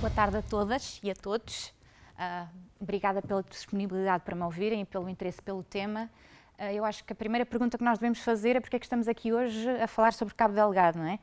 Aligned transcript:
Boa 0.00 0.10
tarde 0.10 0.38
a 0.38 0.42
todas 0.42 0.98
e 1.02 1.10
a 1.10 1.14
todos. 1.14 1.74
Uh, 2.16 2.48
obrigada 2.80 3.20
pela 3.20 3.42
disponibilidade 3.42 4.24
para 4.24 4.34
me 4.34 4.42
ouvirem 4.42 4.80
e 4.80 4.84
pelo 4.86 5.10
interesse 5.10 5.42
pelo 5.42 5.62
tema. 5.62 6.08
Uh, 6.58 6.72
eu 6.72 6.86
acho 6.86 7.04
que 7.04 7.12
a 7.12 7.16
primeira 7.16 7.44
pergunta 7.44 7.76
que 7.76 7.84
nós 7.84 7.98
devemos 7.98 8.20
fazer 8.20 8.56
é 8.56 8.60
porque 8.60 8.76
é 8.76 8.78
que 8.78 8.86
estamos 8.86 9.06
aqui 9.06 9.30
hoje 9.30 9.68
a 9.68 9.86
falar 9.86 10.14
sobre 10.14 10.32
Cabo 10.32 10.54
Delgado, 10.54 10.98
não 10.98 11.04
é? 11.04 11.18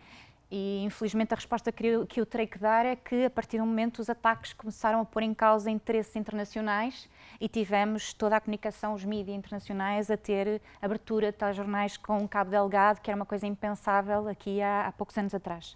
E 0.51 0.83
infelizmente 0.83 1.33
a 1.33 1.35
resposta 1.35 1.71
que 1.71 1.87
eu, 1.87 2.05
que 2.05 2.21
eu 2.21 2.25
terei 2.27 2.45
que 2.45 2.59
dar 2.59 2.85
é 2.85 2.95
que 2.95 3.25
a 3.25 3.31
partir 3.31 3.57
do 3.57 3.65
momento 3.65 3.97
os 3.97 4.11
ataques 4.11 4.53
começaram 4.53 5.01
a 5.01 5.05
pôr 5.05 5.23
em 5.23 5.33
causa 5.33 5.71
interesses 5.71 6.15
internacionais 6.15 7.09
e 7.41 7.49
tivemos 7.49 8.13
toda 8.13 8.35
a 8.35 8.39
comunicação, 8.39 8.93
os 8.93 9.03
mídias 9.03 9.35
internacionais 9.35 10.11
a 10.11 10.17
ter 10.17 10.61
abertura 10.79 11.31
de 11.31 11.53
jornais 11.53 11.97
com 11.97 12.27
Cabo 12.27 12.51
Delgado, 12.51 13.01
que 13.01 13.09
era 13.09 13.15
uma 13.15 13.25
coisa 13.25 13.47
impensável 13.47 14.27
aqui 14.27 14.61
há, 14.61 14.85
há 14.85 14.91
poucos 14.91 15.17
anos 15.17 15.33
atrás. 15.33 15.75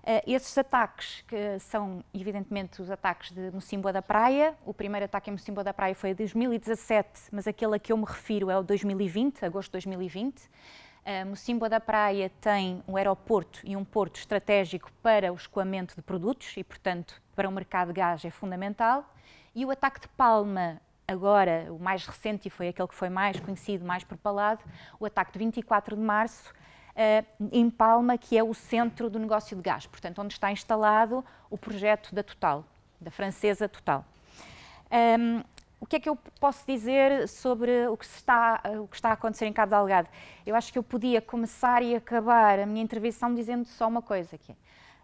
Uh, 0.00 0.22
esses 0.26 0.56
ataques, 0.56 1.22
que 1.28 1.58
são 1.58 2.02
evidentemente 2.14 2.80
os 2.80 2.90
ataques 2.90 3.30
de 3.32 3.50
Mocimboa 3.50 3.92
da 3.92 4.00
Praia, 4.00 4.54
o 4.64 4.72
primeiro 4.72 5.04
ataque 5.04 5.28
em 5.28 5.32
Mocimboa 5.34 5.62
da 5.62 5.74
Praia 5.74 5.94
foi 5.94 6.10
em 6.10 6.14
2017, 6.14 7.28
mas 7.30 7.46
aquele 7.46 7.76
a 7.76 7.78
que 7.78 7.92
eu 7.92 7.96
me 7.96 8.06
refiro 8.06 8.50
é 8.50 8.58
o 8.58 8.62
2020, 8.62 9.44
agosto 9.44 9.68
de 9.68 9.72
2020. 9.72 10.40
Uh, 10.40 11.26
Mocimboa 11.28 11.68
da 11.68 11.80
Praia 11.80 12.30
tem 12.40 12.82
um 12.88 12.96
aeroporto 12.96 13.60
e 13.64 13.76
um 13.76 13.84
porto 13.84 14.16
estratégico 14.16 14.90
para 15.02 15.32
o 15.32 15.36
escoamento 15.36 15.94
de 15.94 16.02
produtos 16.02 16.54
e, 16.56 16.64
portanto, 16.64 17.20
para 17.36 17.48
o 17.48 17.52
mercado 17.52 17.88
de 17.88 17.94
gás 17.94 18.24
é 18.24 18.30
fundamental. 18.30 19.04
E 19.54 19.64
o 19.66 19.70
ataque 19.70 20.00
de 20.00 20.08
Palma, 20.08 20.80
agora, 21.06 21.66
o 21.70 21.78
mais 21.78 22.06
recente 22.06 22.48
e 22.48 22.50
foi 22.50 22.68
aquele 22.68 22.88
que 22.88 22.94
foi 22.94 23.08
mais 23.08 23.38
conhecido, 23.40 23.84
mais 23.84 24.04
propalado, 24.04 24.62
o 24.98 25.04
ataque 25.04 25.32
de 25.32 25.38
24 25.40 25.96
de 25.96 26.02
março, 26.02 26.52
em 27.52 27.70
Palma, 27.70 28.18
que 28.18 28.36
é 28.36 28.42
o 28.42 28.52
centro 28.52 29.08
do 29.08 29.18
negócio 29.18 29.56
de 29.56 29.62
gás, 29.62 29.86
portanto, 29.86 30.20
onde 30.20 30.34
está 30.34 30.50
instalado 30.52 31.24
o 31.48 31.56
projeto 31.56 32.14
da 32.14 32.22
Total, 32.22 32.64
da 33.00 33.10
francesa 33.10 33.68
Total. 33.68 34.04
Um, 34.90 35.42
o 35.80 35.86
que 35.86 35.96
é 35.96 36.00
que 36.00 36.08
eu 36.08 36.18
posso 36.38 36.66
dizer 36.66 37.26
sobre 37.26 37.86
o 37.88 37.96
que, 37.96 38.04
está, 38.04 38.60
o 38.82 38.86
que 38.86 38.96
está 38.96 39.08
a 39.08 39.12
acontecer 39.12 39.46
em 39.46 39.52
Cabo 39.52 39.70
Delgado? 39.70 40.08
Eu 40.44 40.54
acho 40.54 40.70
que 40.70 40.78
eu 40.78 40.82
podia 40.82 41.22
começar 41.22 41.82
e 41.82 41.94
acabar 41.94 42.58
a 42.58 42.66
minha 42.66 42.82
intervenção 42.82 43.34
dizendo 43.34 43.64
só 43.64 43.88
uma 43.88 44.02
coisa, 44.02 44.36
que 44.36 44.52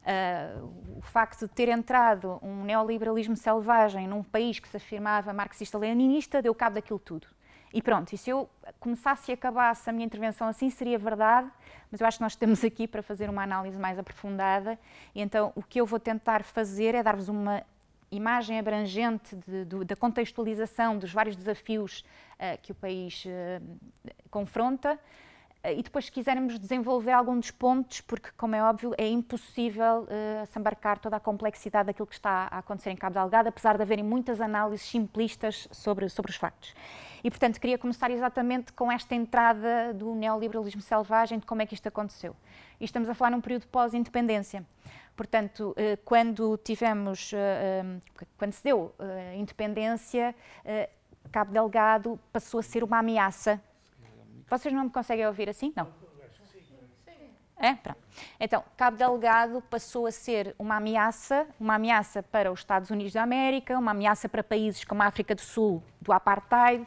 é 0.04 0.54
uh, 0.58 0.98
o 0.98 1.00
facto 1.00 1.46
de 1.46 1.54
ter 1.54 1.68
entrado 1.68 2.38
um 2.42 2.62
neoliberalismo 2.64 3.36
selvagem 3.36 4.06
num 4.06 4.22
país 4.22 4.58
que 4.58 4.68
se 4.68 4.76
afirmava 4.76 5.32
marxista-leninista 5.32 6.42
deu 6.42 6.54
cabo 6.54 6.74
daquilo 6.74 6.98
tudo. 6.98 7.26
E 7.76 7.82
pronto, 7.82 8.10
e 8.14 8.16
se 8.16 8.30
eu 8.30 8.48
começasse 8.80 9.30
e 9.30 9.34
acabasse 9.34 9.90
a 9.90 9.92
minha 9.92 10.06
intervenção 10.06 10.48
assim, 10.48 10.70
seria 10.70 10.98
verdade, 10.98 11.46
mas 11.92 12.00
eu 12.00 12.06
acho 12.06 12.16
que 12.16 12.22
nós 12.22 12.32
estamos 12.32 12.64
aqui 12.64 12.88
para 12.88 13.02
fazer 13.02 13.28
uma 13.28 13.42
análise 13.42 13.78
mais 13.78 13.98
aprofundada, 13.98 14.78
então 15.14 15.52
o 15.54 15.62
que 15.62 15.78
eu 15.78 15.84
vou 15.84 16.00
tentar 16.00 16.42
fazer 16.42 16.94
é 16.94 17.02
dar-vos 17.02 17.28
uma 17.28 17.62
imagem 18.10 18.58
abrangente 18.58 19.36
de, 19.36 19.84
da 19.84 19.94
contextualização 19.94 20.96
dos 20.96 21.12
vários 21.12 21.36
desafios 21.36 22.02
uh, 22.40 22.58
que 22.62 22.72
o 22.72 22.74
país 22.74 23.22
uh, 23.26 24.10
confronta, 24.30 24.98
e 25.72 25.82
depois, 25.82 26.06
se 26.06 26.12
quisermos 26.12 26.58
desenvolver 26.58 27.12
algum 27.12 27.38
dos 27.38 27.50
pontos, 27.50 28.00
porque, 28.00 28.30
como 28.36 28.54
é 28.54 28.62
óbvio, 28.62 28.94
é 28.98 29.08
impossível 29.08 30.02
uh, 30.02 30.46
se 30.46 30.58
embarcar 30.58 30.98
toda 30.98 31.16
a 31.16 31.20
complexidade 31.20 31.86
daquilo 31.86 32.06
que 32.06 32.14
está 32.14 32.48
a 32.50 32.58
acontecer 32.58 32.90
em 32.90 32.96
Cabo 32.96 33.14
Delgado, 33.14 33.48
apesar 33.48 33.76
de 33.76 33.82
haverem 33.82 34.04
muitas 34.04 34.40
análises 34.40 34.86
simplistas 34.86 35.66
sobre, 35.72 36.08
sobre 36.08 36.30
os 36.30 36.36
factos. 36.36 36.74
E, 37.24 37.30
portanto, 37.30 37.60
queria 37.60 37.78
começar 37.78 38.10
exatamente 38.10 38.72
com 38.72 38.92
esta 38.92 39.14
entrada 39.14 39.92
do 39.94 40.14
neoliberalismo 40.14 40.80
selvagem, 40.80 41.38
de 41.38 41.46
como 41.46 41.62
é 41.62 41.66
que 41.66 41.74
isto 41.74 41.86
aconteceu. 41.86 42.36
E 42.78 42.84
estamos 42.84 43.08
a 43.08 43.14
falar 43.14 43.30
num 43.30 43.40
período 43.40 43.66
pós-independência. 43.66 44.64
Portanto, 45.16 45.70
uh, 45.70 45.96
quando 46.04 46.56
tivemos, 46.58 47.32
quando 48.36 48.52
se 48.52 48.62
deu 48.62 48.94
a 48.98 49.34
independência, 49.34 50.34
Cabo 51.32 51.52
Delgado 51.52 52.20
passou 52.32 52.60
a 52.60 52.62
ser 52.62 52.84
uma 52.84 52.98
ameaça 52.98 53.60
vocês 54.48 54.72
não 54.72 54.84
me 54.84 54.90
conseguem 54.90 55.26
ouvir 55.26 55.48
assim? 55.48 55.72
Não. 55.74 55.88
É? 57.58 57.74
Pronto. 57.74 57.98
Então, 58.38 58.62
Cabo 58.76 58.98
Delgado 58.98 59.62
passou 59.62 60.06
a 60.06 60.10
ser 60.10 60.54
uma 60.58 60.76
ameaça, 60.76 61.46
uma 61.58 61.76
ameaça 61.76 62.22
para 62.22 62.52
os 62.52 62.60
Estados 62.60 62.90
Unidos 62.90 63.14
da 63.14 63.22
América, 63.22 63.78
uma 63.78 63.92
ameaça 63.92 64.28
para 64.28 64.44
países 64.44 64.84
como 64.84 65.02
a 65.02 65.06
África 65.06 65.34
do 65.34 65.40
Sul, 65.40 65.82
do 66.00 66.12
Apartheid, 66.12 66.86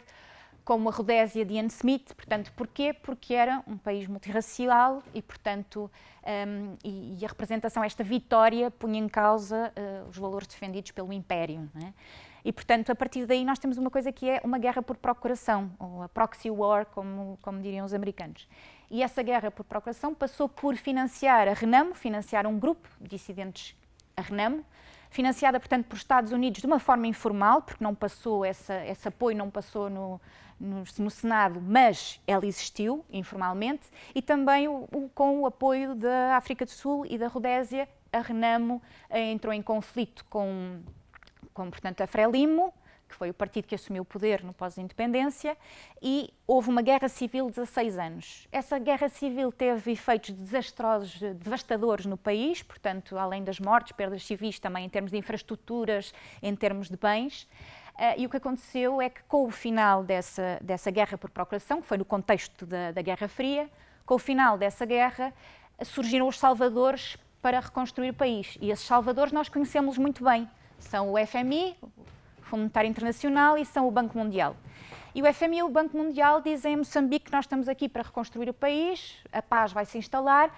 como 0.69 0.87
a 0.87 0.91
Rodésia 0.91 1.43
de 1.43 1.55
Ian 1.55 1.65
Smith. 1.65 2.13
Portanto, 2.13 2.53
porquê? 2.55 2.93
Porque 2.93 3.33
era 3.33 3.63
um 3.65 3.75
país 3.75 4.07
multirracial 4.07 5.01
e, 5.15 5.19
portanto, 5.19 5.89
um, 6.23 6.75
e, 6.83 7.17
e, 7.19 7.25
a 7.25 7.27
representação, 7.27 7.83
esta 7.83 8.03
vitória, 8.03 8.69
punha 8.69 8.99
em 8.99 9.09
causa 9.09 9.73
uh, 9.75 10.07
os 10.07 10.15
valores 10.15 10.47
defendidos 10.47 10.91
pelo 10.91 11.11
Império. 11.11 11.67
É? 11.83 11.91
E, 12.45 12.53
portanto, 12.53 12.91
a 12.91 12.95
partir 12.95 13.25
daí 13.25 13.43
nós 13.43 13.57
temos 13.57 13.79
uma 13.79 13.89
coisa 13.89 14.11
que 14.11 14.29
é 14.29 14.41
uma 14.43 14.59
guerra 14.59 14.83
por 14.83 14.95
procuração, 14.95 15.71
ou 15.79 16.03
a 16.03 16.07
proxy 16.07 16.51
war, 16.51 16.85
como, 16.85 17.39
como 17.41 17.59
diriam 17.59 17.83
os 17.83 17.95
americanos. 17.95 18.47
E 18.91 19.01
essa 19.01 19.23
guerra 19.23 19.49
por 19.49 19.63
procuração 19.63 20.13
passou 20.13 20.47
por 20.47 20.75
financiar 20.75 21.47
a 21.47 21.53
Renamo, 21.53 21.95
financiar 21.95 22.45
um 22.45 22.59
grupo 22.59 22.87
de 23.01 23.09
dissidentes 23.09 23.75
a 24.15 24.21
Renamo, 24.21 24.63
financiada, 25.09 25.59
portanto, 25.59 25.87
por 25.87 25.95
Estados 25.95 26.31
Unidos 26.31 26.61
de 26.61 26.67
uma 26.67 26.77
forma 26.77 27.07
informal, 27.07 27.63
porque 27.63 27.83
não 27.83 27.95
passou, 27.95 28.45
essa, 28.45 28.85
esse 28.85 29.07
apoio 29.07 29.35
não 29.35 29.49
passou 29.49 29.89
no, 29.89 30.21
no, 30.59 30.83
no, 30.97 31.09
Senado, 31.09 31.61
mas 31.61 32.19
ela 32.27 32.45
existiu 32.45 33.05
informalmente, 33.11 33.87
e 34.13 34.21
também 34.21 34.67
o, 34.67 34.87
o, 34.91 35.09
com 35.13 35.41
o 35.41 35.45
apoio 35.45 35.95
da 35.95 36.35
África 36.35 36.65
do 36.65 36.71
Sul 36.71 37.05
e 37.05 37.17
da 37.17 37.27
Rodésia, 37.27 37.87
a 38.11 38.19
Renamo 38.19 38.81
eh, 39.09 39.31
entrou 39.31 39.53
em 39.53 39.61
conflito 39.61 40.25
com 40.25 40.81
como, 41.53 41.71
portanto, 41.71 42.01
a 42.01 42.07
Frelimo, 42.07 42.73
que 43.09 43.15
foi 43.15 43.31
o 43.31 43.33
partido 43.33 43.67
que 43.67 43.75
assumiu 43.75 44.03
o 44.03 44.05
poder 44.05 44.43
no 44.43 44.53
pós-independência, 44.53 45.57
e 46.01 46.31
houve 46.47 46.69
uma 46.69 46.81
guerra 46.81 47.09
civil 47.09 47.47
de 47.47 47.55
16 47.55 47.97
anos. 47.97 48.47
Essa 48.51 48.77
guerra 48.77 49.09
civil 49.09 49.51
teve 49.51 49.91
efeitos 49.91 50.31
desastrosos, 50.31 51.19
devastadores 51.35 52.05
no 52.05 52.15
país, 52.15 52.61
portanto, 52.61 53.17
além 53.17 53.43
das 53.43 53.59
mortes, 53.59 53.91
perdas 53.93 54.23
civis, 54.23 54.59
também 54.59 54.85
em 54.85 54.89
termos 54.89 55.11
de 55.11 55.17
infraestruturas, 55.17 56.13
em 56.41 56.55
termos 56.55 56.87
de 56.87 56.95
bens. 56.95 57.47
Uh, 57.99 58.15
e 58.17 58.25
o 58.25 58.29
que 58.29 58.37
aconteceu 58.37 59.01
é 59.01 59.09
que, 59.09 59.21
com 59.23 59.45
o 59.45 59.51
final 59.51 60.03
dessa, 60.03 60.57
dessa 60.61 60.89
guerra 60.89 61.17
por 61.17 61.29
procuração, 61.29 61.81
que 61.81 61.87
foi 61.87 61.97
no 61.97 62.05
contexto 62.05 62.65
da, 62.65 62.93
da 62.93 63.01
Guerra 63.01 63.27
Fria, 63.27 63.69
com 64.05 64.15
o 64.15 64.19
final 64.19 64.57
dessa 64.57 64.85
guerra, 64.85 65.33
surgiram 65.83 66.25
os 66.27 66.39
salvadores 66.39 67.17
para 67.41 67.59
reconstruir 67.59 68.11
o 68.11 68.13
país. 68.13 68.57
E 68.61 68.71
esses 68.71 68.85
salvadores 68.85 69.33
nós 69.33 69.49
conhecemos 69.49 69.97
muito 69.97 70.23
bem 70.23 70.49
são 70.79 71.13
o 71.13 71.27
FMI, 71.27 71.75
o 71.81 72.41
Fundo 72.41 72.61
Monetário 72.61 72.89
Internacional, 72.89 73.57
e 73.57 73.65
são 73.65 73.87
o 73.87 73.91
Banco 73.91 74.17
Mundial. 74.17 74.55
E 75.13 75.21
o 75.21 75.33
FMI 75.33 75.57
e 75.57 75.63
o 75.63 75.69
Banco 75.69 75.97
Mundial 75.97 76.41
dizem 76.41 76.73
em 76.73 76.77
Moçambique 76.77 77.25
que 77.25 77.31
nós 77.31 77.45
estamos 77.45 77.67
aqui 77.67 77.89
para 77.89 78.03
reconstruir 78.03 78.49
o 78.49 78.53
país, 78.53 79.17
a 79.31 79.41
paz 79.41 79.73
vai 79.73 79.85
se 79.85 79.97
instalar, 79.97 80.49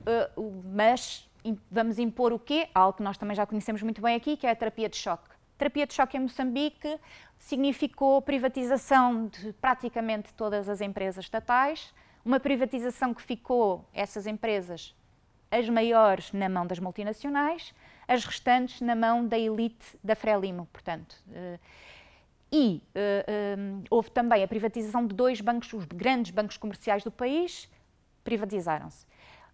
uh, 0.00 0.62
mas 0.64 1.28
vamos 1.70 1.98
impor 1.98 2.32
o 2.32 2.38
quê? 2.38 2.68
Algo 2.74 2.96
que 2.96 3.02
nós 3.02 3.18
também 3.18 3.34
já 3.34 3.46
conhecemos 3.46 3.82
muito 3.82 4.00
bem 4.00 4.16
aqui, 4.16 4.36
que 4.36 4.46
é 4.46 4.50
a 4.50 4.56
terapia 4.56 4.88
de 4.88 4.96
choque. 4.96 5.28
Terapia 5.60 5.86
de 5.86 5.92
choque 5.92 6.16
em 6.16 6.20
Moçambique 6.20 6.98
significou 7.38 8.22
privatização 8.22 9.26
de 9.26 9.52
praticamente 9.52 10.32
todas 10.32 10.70
as 10.70 10.80
empresas 10.80 11.22
estatais, 11.22 11.92
uma 12.24 12.40
privatização 12.40 13.12
que 13.12 13.20
ficou 13.20 13.84
essas 13.92 14.26
empresas 14.26 14.96
as 15.50 15.68
maiores 15.68 16.32
na 16.32 16.48
mão 16.48 16.66
das 16.66 16.78
multinacionais, 16.78 17.74
as 18.08 18.24
restantes 18.24 18.80
na 18.80 18.94
mão 18.94 19.26
da 19.26 19.38
elite 19.38 19.98
da 20.02 20.16
Frelimo, 20.16 20.66
portanto. 20.72 21.14
Eh, 21.30 21.58
e 22.50 22.82
uh, 22.96 23.84
houve 23.90 24.10
também 24.10 24.42
a 24.42 24.48
privatização 24.48 25.06
de 25.06 25.14
dois 25.14 25.42
bancos, 25.42 25.72
os 25.74 25.84
grandes 25.84 26.32
bancos 26.32 26.56
comerciais 26.56 27.04
do 27.04 27.10
país, 27.10 27.70
privatizaram-se. 28.24 29.06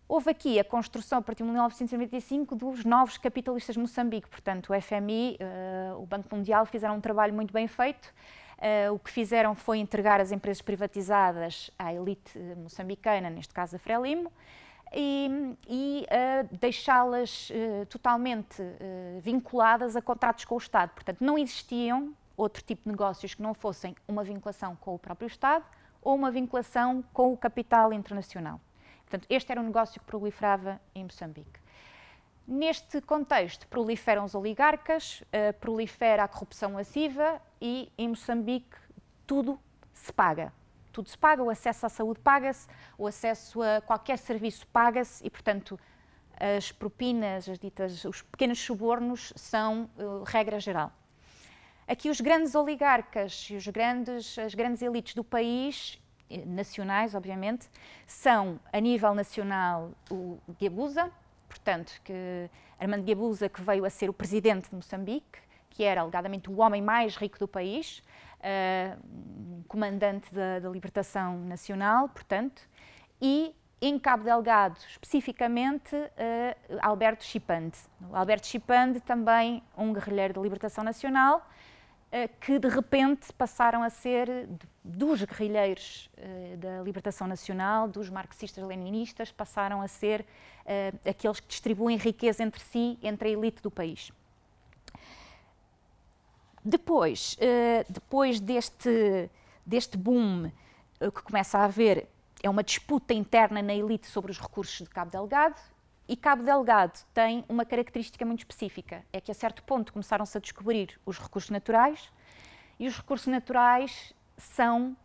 Houve 0.08 0.30
aqui 0.30 0.60
a 0.60 0.62
construção, 0.62 1.18
a 1.18 1.22
partir 1.22 1.42
de 1.42 1.50
1995, 1.50 2.54
dos 2.54 2.84
novos 2.84 3.18
capitalistas 3.18 3.74
de 3.74 3.80
Moçambique. 3.80 4.28
Portanto, 4.28 4.72
o 4.72 4.80
FMI, 4.80 5.36
uh, 5.40 6.00
o 6.00 6.06
Banco 6.06 6.32
Mundial 6.34 6.64
fizeram 6.64 6.94
um 6.94 7.00
trabalho 7.00 7.34
muito 7.34 7.52
bem 7.52 7.66
feito. 7.66 8.14
Uh, 8.56 8.94
o 8.94 9.00
que 9.00 9.10
fizeram 9.10 9.56
foi 9.56 9.78
entregar 9.78 10.20
as 10.20 10.30
empresas 10.30 10.62
privatizadas 10.62 11.72
à 11.76 11.92
elite 11.92 12.38
moçambicana, 12.56 13.28
neste 13.28 13.52
caso 13.52 13.74
a 13.74 13.78
Frelimo, 13.80 14.30
e, 14.94 15.56
e 15.68 16.06
uh, 16.06 16.56
deixá-las 16.56 17.50
totalmente 17.88 18.62
vinculadas 19.20 19.96
a 19.96 20.02
contratos 20.02 20.44
com 20.44 20.54
o 20.54 20.58
Estado. 20.58 20.90
Portanto, 20.90 21.18
não 21.20 21.36
existiam 21.36 22.14
outro 22.36 22.62
tipo 22.62 22.84
de 22.84 22.90
negócios 22.90 23.34
que 23.34 23.42
não 23.42 23.54
fossem 23.54 23.96
uma 24.06 24.22
vinculação 24.22 24.76
com 24.76 24.94
o 24.94 24.98
próprio 25.00 25.26
Estado 25.26 25.64
ou 26.00 26.14
uma 26.14 26.30
vinculação 26.30 27.02
com 27.12 27.32
o 27.32 27.36
capital 27.36 27.92
internacional. 27.92 28.60
Portanto, 29.08 29.26
este 29.30 29.52
era 29.52 29.60
um 29.60 29.64
negócio 29.64 30.00
que 30.00 30.06
proliferava 30.06 30.80
em 30.94 31.04
Moçambique. 31.04 31.60
Neste 32.46 33.00
contexto, 33.00 33.66
proliferam 33.68 34.24
os 34.24 34.34
oligarcas, 34.34 35.22
prolifera 35.60 36.24
a 36.24 36.28
corrupção 36.28 36.72
massiva 36.72 37.40
e 37.60 37.90
em 37.98 38.08
Moçambique 38.08 38.76
tudo 39.26 39.58
se 39.92 40.12
paga 40.12 40.52
tudo 40.96 41.10
se 41.10 41.18
paga, 41.18 41.42
o 41.42 41.50
acesso 41.50 41.84
à 41.84 41.90
saúde 41.90 42.20
paga-se, 42.20 42.66
o 42.96 43.06
acesso 43.06 43.60
a 43.60 43.82
qualquer 43.82 44.16
serviço 44.16 44.66
paga-se 44.68 45.22
e, 45.26 45.28
portanto, 45.28 45.78
as 46.40 46.72
propinas, 46.72 47.46
as 47.50 47.58
ditas, 47.58 48.02
os 48.06 48.22
pequenos 48.22 48.58
subornos 48.58 49.30
são 49.36 49.90
uh, 49.98 50.22
regra 50.24 50.58
geral. 50.58 50.90
Aqui 51.86 52.08
os 52.08 52.18
grandes 52.18 52.54
oligarcas 52.54 53.46
e 53.50 53.56
os 53.56 53.66
grandes, 53.68 54.38
as 54.38 54.54
grandes 54.54 54.80
elites 54.80 55.14
do 55.14 55.22
país, 55.22 56.00
nacionais, 56.46 57.14
obviamente, 57.14 57.68
são, 58.06 58.58
a 58.72 58.80
nível 58.80 59.14
nacional, 59.14 59.90
o 60.10 60.38
Guebuza, 60.58 61.10
portanto, 61.48 62.00
que 62.04 62.50
Armando 62.78 63.04
Guebuza, 63.04 63.48
que 63.48 63.62
veio 63.62 63.84
a 63.84 63.90
ser 63.90 64.10
o 64.10 64.12
presidente 64.12 64.68
de 64.68 64.74
Moçambique, 64.74 65.38
que 65.70 65.84
era 65.84 66.00
alegadamente 66.00 66.50
o 66.50 66.60
homem 66.60 66.82
mais 66.82 67.16
rico 67.16 67.38
do 67.38 67.46
país, 67.46 68.02
uh, 68.40 69.64
comandante 69.68 70.32
da, 70.34 70.58
da 70.58 70.68
libertação 70.68 71.38
nacional, 71.40 72.08
portanto, 72.08 72.62
e 73.20 73.54
em 73.80 73.98
Cabo 73.98 74.24
Delgado, 74.24 74.78
especificamente, 74.88 75.94
uh, 75.94 76.78
Alberto 76.80 77.24
Chipande. 77.24 77.76
Alberto 78.12 78.46
Chipande, 78.46 79.00
também 79.00 79.62
um 79.76 79.92
guerrilheiro 79.92 80.34
da 80.34 80.40
libertação 80.40 80.82
nacional, 80.82 81.46
que 82.40 82.58
de 82.58 82.68
repente 82.68 83.32
passaram 83.32 83.82
a 83.82 83.90
ser 83.90 84.48
dos 84.82 85.22
guerrilheiros 85.22 86.08
uh, 86.16 86.56
da 86.56 86.82
libertação 86.82 87.26
nacional, 87.26 87.88
dos 87.88 88.08
marxistas-leninistas, 88.08 89.30
passaram 89.32 89.82
a 89.82 89.88
ser 89.88 90.24
aqueles 91.08 91.38
que 91.38 91.46
distribuem 91.46 91.96
riqueza 91.96 92.42
entre 92.42 92.60
si, 92.60 92.98
entre 93.00 93.28
a 93.28 93.32
elite 93.32 93.62
do 93.62 93.70
país. 93.70 94.10
Depois, 96.64 97.38
depois 97.88 98.40
deste, 98.40 99.30
deste 99.64 99.96
boom 99.96 100.50
que 100.98 101.22
começa 101.22 101.58
a 101.58 101.64
haver 101.66 102.08
é 102.42 102.50
uma 102.50 102.64
disputa 102.64 103.14
interna 103.14 103.62
na 103.62 103.74
elite 103.74 104.08
sobre 104.08 104.32
os 104.32 104.40
recursos 104.40 104.78
de 104.78 104.90
Cabo 104.90 105.12
Delgado 105.12 105.60
e 106.08 106.16
Cabo 106.16 106.42
Delgado 106.42 106.98
tem 107.12 107.44
uma 107.48 107.64
característica 107.64 108.24
muito 108.24 108.40
específica, 108.40 109.04
é 109.12 109.20
que 109.20 109.30
a 109.30 109.34
certo 109.34 109.62
ponto 109.62 109.92
começaram-se 109.92 110.36
a 110.36 110.40
descobrir 110.40 111.00
os 111.04 111.18
recursos 111.18 111.50
naturais 111.50 112.12
e 112.78 112.86
os 112.86 112.96
recursos 112.96 113.26
naturais 113.26 114.14
são 114.36 114.96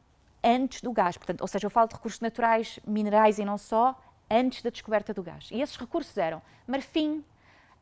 antes 0.43 0.81
do 0.81 0.91
gás, 0.91 1.17
portanto, 1.17 1.41
ou 1.41 1.47
seja, 1.47 1.65
eu 1.65 1.69
falo 1.69 1.87
de 1.87 1.95
recursos 1.95 2.19
naturais, 2.19 2.79
minerais 2.85 3.39
e 3.39 3.45
não 3.45 3.57
só, 3.57 3.99
antes 4.29 4.61
da 4.61 4.69
descoberta 4.69 5.13
do 5.13 5.21
gás. 5.21 5.49
E 5.51 5.61
esses 5.61 5.75
recursos 5.75 6.17
eram 6.17 6.41
marfim, 6.67 7.23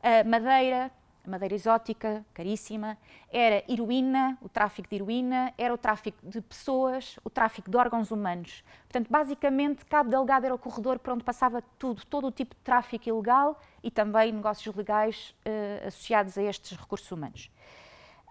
eh, 0.02 0.24
madeira, 0.24 0.90
madeira 1.26 1.54
exótica, 1.54 2.24
caríssima, 2.32 2.96
era 3.30 3.64
heroína, 3.68 4.38
o 4.40 4.48
tráfico 4.48 4.88
de 4.88 4.96
heroína, 4.96 5.52
era 5.58 5.72
o 5.72 5.78
tráfico 5.78 6.18
de 6.22 6.40
pessoas, 6.40 7.18
o 7.24 7.30
tráfico 7.30 7.70
de 7.70 7.76
órgãos 7.76 8.10
humanos. 8.10 8.64
Portanto, 8.82 9.08
basicamente, 9.10 9.84
Cabo 9.84 10.10
Delgado 10.10 10.46
era 10.46 10.54
o 10.54 10.58
corredor 10.58 10.98
por 10.98 11.12
onde 11.12 11.24
passava 11.24 11.62
tudo, 11.78 12.04
todo 12.06 12.26
o 12.26 12.32
tipo 12.32 12.54
de 12.54 12.60
tráfico 12.62 13.08
ilegal 13.08 13.60
e 13.82 13.90
também 13.90 14.32
negócios 14.32 14.74
legais 14.74 15.34
eh, 15.44 15.84
associados 15.86 16.36
a 16.38 16.42
estes 16.42 16.78
recursos 16.78 17.10
humanos. 17.10 17.50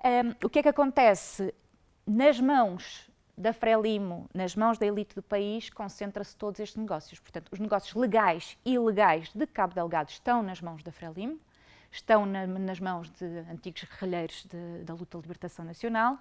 Um, 0.04 0.46
o 0.46 0.50
que 0.50 0.60
é 0.60 0.64
que 0.64 0.70
acontece? 0.70 1.54
Nas 2.08 2.40
mãos 2.40 3.10
da 3.38 3.54
Frelimo, 3.54 4.30
nas 4.34 4.56
mãos 4.56 4.78
da 4.78 4.86
elite 4.86 5.16
do 5.16 5.22
país, 5.22 5.70
concentra-se 5.70 6.36
todos 6.36 6.60
estes 6.60 6.78
negócios. 6.78 7.20
Portanto, 7.20 7.50
os 7.52 7.60
negócios 7.60 7.94
legais 7.94 8.58
e 8.66 8.74
ilegais 8.74 9.32
de 9.34 9.48
Cabo 9.48 9.74
Delgado 9.74 10.10
estão 10.10 10.44
nas 10.44 10.62
mãos 10.62 10.84
da 10.84 10.92
Frelimo 10.92 11.40
estão 11.92 12.26
na, 12.26 12.46
nas 12.46 12.80
mãos 12.80 13.10
de 13.12 13.26
antigos 13.52 13.84
guerrilheiros 13.84 14.46
da 14.84 14.94
luta 14.94 15.18
de 15.18 15.22
libertação 15.24 15.66
nacional 15.66 16.18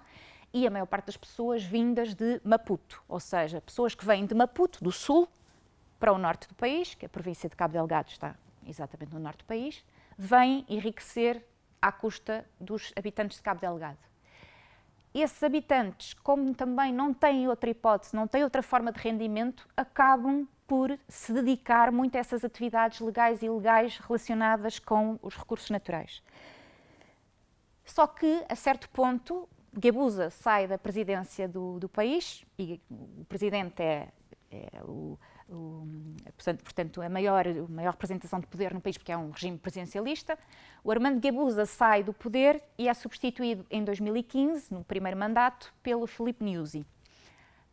e 0.53 0.65
a 0.65 0.71
maior 0.71 0.85
parte 0.85 1.05
das 1.05 1.17
pessoas 1.17 1.63
vindas 1.63 2.15
de 2.15 2.41
Maputo, 2.43 3.03
ou 3.07 3.19
seja, 3.19 3.61
pessoas 3.61 3.93
que 3.93 4.05
vêm 4.05 4.25
de 4.25 4.33
Maputo, 4.33 4.83
do 4.83 4.91
sul, 4.91 5.27
para 5.99 6.13
o 6.13 6.17
norte 6.17 6.47
do 6.47 6.55
país, 6.55 6.95
que 6.95 7.05
a 7.05 7.09
província 7.09 7.49
de 7.49 7.55
Cabo 7.55 7.73
Delgado 7.73 8.09
está 8.09 8.35
exatamente 8.65 9.13
no 9.13 9.19
norte 9.19 9.39
do 9.39 9.45
país, 9.45 9.83
vêm 10.17 10.65
enriquecer 10.69 11.45
à 11.81 11.91
custa 11.91 12.45
dos 12.59 12.93
habitantes 12.95 13.37
de 13.37 13.43
Cabo 13.43 13.59
Delgado. 13.59 14.08
Esses 15.13 15.41
habitantes, 15.41 16.13
como 16.13 16.53
também 16.53 16.93
não 16.93 17.13
têm 17.13 17.47
outra 17.47 17.69
hipótese, 17.69 18.15
não 18.15 18.27
têm 18.27 18.43
outra 18.43 18.61
forma 18.61 18.91
de 18.91 18.99
rendimento, 18.99 19.67
acabam 19.75 20.47
por 20.67 20.97
se 21.07 21.33
dedicar 21.33 21.91
muito 21.91 22.15
a 22.15 22.19
essas 22.19 22.45
atividades 22.45 22.99
legais 22.99 23.41
e 23.41 23.47
ilegais 23.47 23.97
relacionadas 23.97 24.77
com 24.77 25.17
os 25.21 25.35
recursos 25.35 25.71
naturais. 25.71 26.21
Só 27.83 28.05
que, 28.05 28.45
a 28.47 28.55
certo 28.55 28.87
ponto, 28.89 29.49
Gabusa 29.73 30.29
sai 30.29 30.67
da 30.67 30.77
presidência 30.77 31.47
do, 31.47 31.79
do 31.79 31.89
país 31.89 32.45
e 32.57 32.79
o 32.89 33.25
presidente 33.25 33.81
é, 33.81 34.09
é 34.51 34.83
o, 34.83 35.17
o, 35.51 35.87
portanto, 36.63 37.01
a 37.01 37.09
maior, 37.09 37.47
a 37.47 37.71
maior 37.71 37.91
representação 37.91 38.39
de 38.39 38.47
poder 38.47 38.73
no 38.73 38.81
país, 38.81 38.97
porque 38.97 39.11
é 39.11 39.17
um 39.17 39.31
regime 39.31 39.57
presidencialista. 39.57 40.37
O 40.83 40.91
Armando 40.91 41.19
Gabusa 41.19 41.65
sai 41.65 42.03
do 42.03 42.13
poder 42.13 42.61
e 42.77 42.87
é 42.87 42.93
substituído 42.93 43.65
em 43.69 43.83
2015, 43.83 44.73
no 44.73 44.83
primeiro 44.83 45.17
mandato, 45.17 45.73
pelo 45.81 46.05
Felipe 46.07 46.43
Nyusi. 46.43 46.79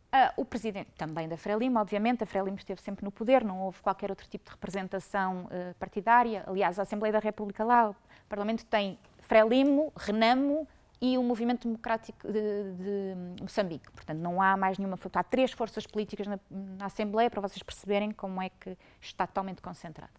Uh, 0.07 0.41
o 0.41 0.45
presidente 0.45 0.89
também 0.97 1.27
da 1.27 1.35
Frelimo, 1.35 1.79
obviamente, 1.79 2.23
a 2.23 2.25
Frelimo 2.25 2.57
esteve 2.57 2.81
sempre 2.81 3.03
no 3.03 3.11
poder, 3.11 3.43
não 3.43 3.59
houve 3.59 3.81
qualquer 3.81 4.09
outro 4.09 4.27
tipo 4.27 4.45
de 4.45 4.51
representação 4.51 5.45
uh, 5.45 5.75
partidária. 5.77 6.43
Aliás, 6.47 6.79
a 6.79 6.83
Assembleia 6.83 7.11
da 7.11 7.19
República 7.19 7.63
lá, 7.63 7.89
o 7.89 7.95
Parlamento 8.29 8.65
tem 8.65 8.97
Frelimo, 9.19 9.91
Renamo 9.97 10.67
e 10.99 11.17
o 11.17 11.23
Movimento 11.23 11.67
Democrático 11.67 12.27
de, 12.27 12.73
de, 12.73 13.41
Moçambique. 13.41 13.91
Portanto, 13.91 14.17
não 14.17 14.41
há 14.41 14.57
mais 14.57 14.77
nenhuma. 14.77 14.97
Há 15.13 15.23
três 15.23 15.51
forças 15.51 15.85
políticas 15.85 16.27
na, 16.27 16.39
na 16.49 16.85
Assembleia 16.85 17.29
para 17.29 17.41
vocês 17.41 17.61
perceberem 17.61 18.11
como 18.11 18.41
é 18.41 18.49
que 18.49 18.77
está 18.99 19.27
totalmente 19.27 19.61
concentrado. 19.61 20.13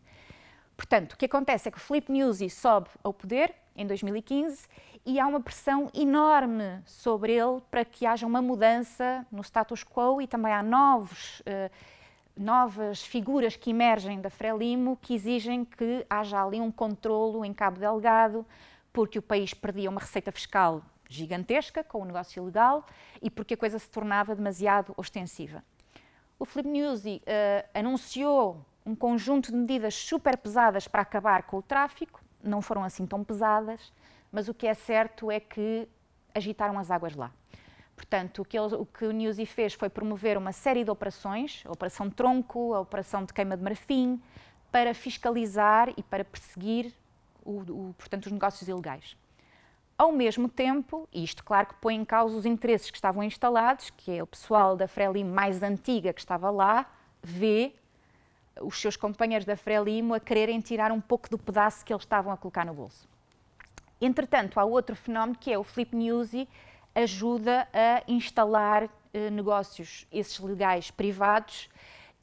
Portanto, 0.76 1.14
o 1.14 1.16
que 1.16 1.26
acontece 1.26 1.68
é 1.68 1.72
que 1.72 1.78
o 1.78 1.80
Filipe 1.80 2.12
Nyusi 2.12 2.48
sobe 2.48 2.88
ao 3.02 3.12
poder 3.12 3.52
em 3.74 3.84
2015 3.84 4.68
e 5.04 5.18
há 5.18 5.26
uma 5.26 5.40
pressão 5.40 5.90
enorme 5.92 6.80
sobre 6.86 7.32
ele 7.32 7.60
para 7.68 7.84
que 7.84 8.06
haja 8.06 8.24
uma 8.24 8.40
mudança 8.40 9.26
no 9.30 9.42
status 9.42 9.82
quo 9.82 10.22
e 10.22 10.28
também 10.28 10.52
há 10.52 10.62
novos, 10.62 11.40
uh, 11.40 11.70
novas 12.36 13.02
figuras 13.02 13.56
que 13.56 13.70
emergem 13.70 14.20
da 14.20 14.30
Frelimo 14.30 14.96
que 15.02 15.14
exigem 15.14 15.64
que 15.64 16.06
haja 16.08 16.44
ali 16.44 16.60
um 16.60 16.70
controlo 16.70 17.44
em 17.44 17.52
Cabo 17.52 17.80
Delgado, 17.80 18.46
porque 18.92 19.18
o 19.18 19.22
país 19.22 19.54
perdia 19.54 19.90
uma 19.90 20.00
receita 20.00 20.32
fiscal 20.32 20.82
gigantesca 21.08 21.82
com 21.82 22.02
o 22.02 22.04
negócio 22.04 22.42
ilegal 22.42 22.84
e 23.22 23.30
porque 23.30 23.54
a 23.54 23.56
coisa 23.56 23.78
se 23.78 23.88
tornava 23.88 24.34
demasiado 24.34 24.92
ostensiva. 24.96 25.64
O 26.38 26.44
Filipe 26.44 26.68
Nyusi 26.68 27.22
uh, 27.22 27.68
anunciou 27.74 28.64
um 28.84 28.94
conjunto 28.94 29.50
de 29.50 29.56
medidas 29.56 29.94
super 29.94 30.36
pesadas 30.36 30.86
para 30.86 31.02
acabar 31.02 31.42
com 31.44 31.58
o 31.58 31.62
tráfico, 31.62 32.20
não 32.42 32.62
foram 32.62 32.84
assim 32.84 33.06
tão 33.06 33.24
pesadas, 33.24 33.92
mas 34.30 34.48
o 34.48 34.54
que 34.54 34.66
é 34.66 34.74
certo 34.74 35.30
é 35.30 35.40
que 35.40 35.88
agitaram 36.34 36.78
as 36.78 36.90
águas 36.90 37.14
lá. 37.14 37.32
Portanto, 37.96 38.42
o 38.42 38.44
que, 38.44 38.56
ele, 38.56 38.76
o 38.76 38.86
que 38.86 39.04
o 39.04 39.10
Newsy 39.10 39.44
fez 39.44 39.74
foi 39.74 39.88
promover 39.88 40.38
uma 40.38 40.52
série 40.52 40.84
de 40.84 40.90
operações, 40.90 41.64
a 41.66 41.72
Operação 41.72 42.08
Tronco, 42.08 42.72
a 42.72 42.80
Operação 42.80 43.24
de 43.24 43.32
Queima 43.32 43.56
de 43.56 43.62
Marfim, 43.62 44.22
para 44.70 44.94
fiscalizar 44.94 45.92
e 45.96 46.02
para 46.02 46.24
perseguir 46.24 46.94
o, 47.48 47.88
o, 47.88 47.94
portanto, 47.94 48.26
os 48.26 48.32
negócios 48.32 48.68
ilegais. 48.68 49.16
Ao 49.96 50.12
mesmo 50.12 50.48
tempo, 50.48 51.08
isto 51.12 51.42
claro 51.42 51.68
que 51.68 51.74
põe 51.74 51.94
em 51.96 52.04
causa 52.04 52.36
os 52.36 52.46
interesses 52.46 52.90
que 52.90 52.96
estavam 52.96 53.22
instalados, 53.22 53.90
que 53.90 54.12
é 54.12 54.22
o 54.22 54.26
pessoal 54.26 54.76
da 54.76 54.86
Frelimo 54.86 55.34
mais 55.34 55.62
antiga 55.62 56.12
que 56.12 56.20
estava 56.20 56.50
lá, 56.50 56.86
vê 57.22 57.74
os 58.60 58.80
seus 58.80 58.96
companheiros 58.96 59.44
da 59.44 59.56
Frelimo 59.56 60.14
a 60.14 60.20
quererem 60.20 60.60
tirar 60.60 60.92
um 60.92 61.00
pouco 61.00 61.28
do 61.28 61.38
pedaço 61.38 61.84
que 61.84 61.92
eles 61.92 62.04
estavam 62.04 62.32
a 62.32 62.36
colocar 62.36 62.64
no 62.64 62.74
bolso. 62.74 63.08
Entretanto, 64.00 64.60
há 64.60 64.64
outro 64.64 64.94
fenómeno 64.94 65.36
que 65.38 65.52
é 65.52 65.58
o 65.58 65.64
Flip 65.64 65.94
Newsy 65.96 66.48
ajuda 66.94 67.68
a 67.72 68.02
instalar 68.06 68.88
eh, 69.12 69.30
negócios, 69.30 70.06
esses 70.12 70.38
legais 70.38 70.90
privados, 70.90 71.68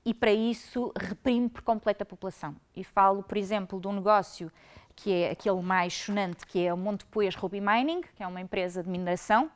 e 0.05 0.13
para 0.13 0.31
isso 0.31 0.93
reprime 0.95 1.49
por 1.49 1.61
completo 1.63 2.03
a 2.03 2.05
população. 2.05 2.55
E 2.75 2.83
falo, 2.83 3.23
por 3.23 3.37
exemplo, 3.37 3.79
de 3.81 3.87
um 3.87 3.93
negócio 3.93 4.51
que 4.95 5.11
é 5.11 5.31
aquele 5.31 5.61
mais 5.61 5.93
sonante, 5.93 6.45
que 6.45 6.65
é 6.65 6.73
o 6.73 6.77
Montepoias 6.77 7.35
Ruby 7.35 7.61
Mining, 7.61 8.01
que 8.15 8.23
é 8.23 8.27
uma 8.27 8.41
empresa 8.41 8.81
de 8.81 8.89
mineração, 8.89 9.51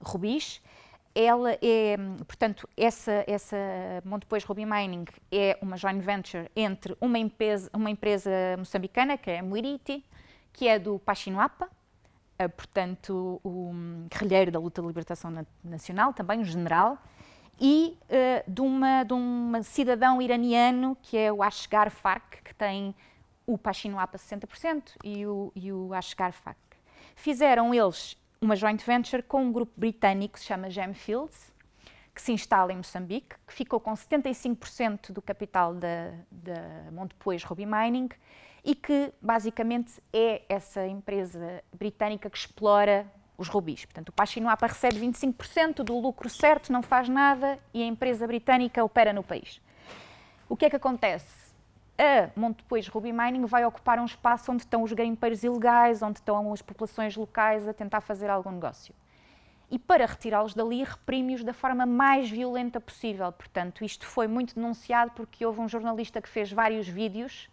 rubis. 0.00 0.60
Ela 1.14 1.52
é, 1.62 1.96
portanto, 2.26 2.68
essa, 2.76 3.24
essa 3.26 3.56
Montepoias 4.04 4.44
Ruby 4.44 4.66
Mining 4.66 5.04
é 5.30 5.56
uma 5.62 5.76
joint 5.76 6.00
venture 6.00 6.50
entre 6.56 6.96
uma 7.00 7.18
empresa, 7.18 7.70
uma 7.72 7.88
empresa 7.88 8.30
moçambicana, 8.58 9.16
que 9.16 9.30
é 9.30 9.38
a 9.38 9.42
Muiriti, 9.42 10.04
que 10.52 10.68
é 10.68 10.78
do 10.78 10.98
Pachinuapa, 10.98 11.70
eh, 12.38 12.48
portanto, 12.48 13.40
o 13.44 13.72
guerrilheiro 14.10 14.50
da 14.50 14.58
luta 14.58 14.82
de 14.82 14.88
libertação 14.88 15.32
nacional, 15.62 16.12
também 16.12 16.40
um 16.40 16.44
general, 16.44 16.98
e 17.60 17.96
uh, 18.10 18.50
de, 18.50 18.60
uma, 18.60 19.04
de 19.04 19.14
um 19.14 19.62
cidadão 19.62 20.20
iraniano 20.20 20.96
que 21.00 21.16
é 21.16 21.32
o 21.32 21.42
Ashgar 21.42 21.90
Fark, 21.90 22.42
que 22.42 22.54
tem 22.54 22.94
o 23.46 23.58
Pachinuapa 23.58 24.18
60% 24.18 24.96
e 25.02 25.26
o, 25.26 25.52
e 25.54 25.72
o 25.72 25.92
Ashgar. 25.92 26.34
Fizeram 27.14 27.74
eles 27.74 28.16
uma 28.40 28.56
joint 28.56 28.84
venture 28.84 29.22
com 29.22 29.42
um 29.44 29.52
grupo 29.52 29.72
britânico 29.76 30.34
que 30.34 30.40
se 30.40 30.46
chama 30.46 30.70
Gemfields, 30.70 31.52
que 32.14 32.22
se 32.22 32.32
instala 32.32 32.72
em 32.72 32.76
Moçambique, 32.76 33.34
que 33.46 33.52
ficou 33.52 33.80
com 33.80 33.92
75% 33.92 35.12
do 35.12 35.20
capital 35.20 35.74
da, 35.74 36.12
da 36.30 36.90
Montepois 36.92 37.42
Ruby 37.42 37.66
Mining 37.66 38.08
e 38.64 38.74
que 38.74 39.12
basicamente 39.20 40.00
é 40.12 40.42
essa 40.48 40.86
empresa 40.86 41.62
britânica 41.72 42.30
que 42.30 42.38
explora 42.38 43.10
os 43.36 43.48
rubis. 43.48 43.84
Portanto, 43.84 44.10
o 44.10 44.12
Pachinuapa 44.12 44.66
recebe 44.66 45.00
25% 45.00 45.82
do 45.82 45.98
lucro 45.98 46.30
certo, 46.30 46.72
não 46.72 46.82
faz 46.82 47.08
nada 47.08 47.58
e 47.72 47.82
a 47.82 47.86
empresa 47.86 48.26
britânica 48.26 48.82
opera 48.84 49.12
no 49.12 49.22
país. 49.22 49.60
O 50.48 50.56
que 50.56 50.66
é 50.66 50.70
que 50.70 50.76
acontece? 50.76 51.43
A 51.96 52.30
Montepois 52.38 52.88
Ruby 52.88 53.12
Mining 53.12 53.46
vai 53.46 53.64
ocupar 53.64 53.98
um 53.98 54.04
espaço 54.04 54.50
onde 54.50 54.62
estão 54.62 54.82
os 54.82 54.92
garimpeiros 54.92 55.44
ilegais, 55.44 56.02
onde 56.02 56.18
estão 56.18 56.52
as 56.52 56.60
populações 56.60 57.16
locais 57.16 57.68
a 57.68 57.72
tentar 57.72 58.00
fazer 58.00 58.28
algum 58.28 58.50
negócio. 58.50 58.94
E 59.70 59.78
para 59.78 60.04
retirá-los 60.04 60.54
dali, 60.54 60.82
reprime-os 60.82 61.42
da 61.42 61.52
forma 61.52 61.86
mais 61.86 62.28
violenta 62.28 62.80
possível. 62.80 63.30
Portanto, 63.32 63.84
isto 63.84 64.06
foi 64.06 64.26
muito 64.26 64.54
denunciado 64.54 65.12
porque 65.12 65.44
houve 65.46 65.60
um 65.60 65.68
jornalista 65.68 66.20
que 66.20 66.28
fez 66.28 66.52
vários 66.52 66.86
vídeos 66.86 67.48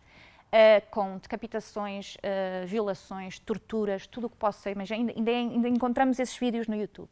uh, 0.47 0.89
com 0.91 1.17
decapitações, 1.17 2.15
uh, 2.15 2.67
violações, 2.67 3.39
torturas, 3.39 4.05
tudo 4.07 4.27
o 4.27 4.29
que 4.29 4.37
possa 4.37 4.69
imaginar. 4.69 5.13
Ainda, 5.15 5.31
ainda, 5.31 5.69
encontramos 5.69 6.19
esses 6.19 6.37
vídeos 6.37 6.67
no 6.67 6.75
YouTube. 6.75 7.09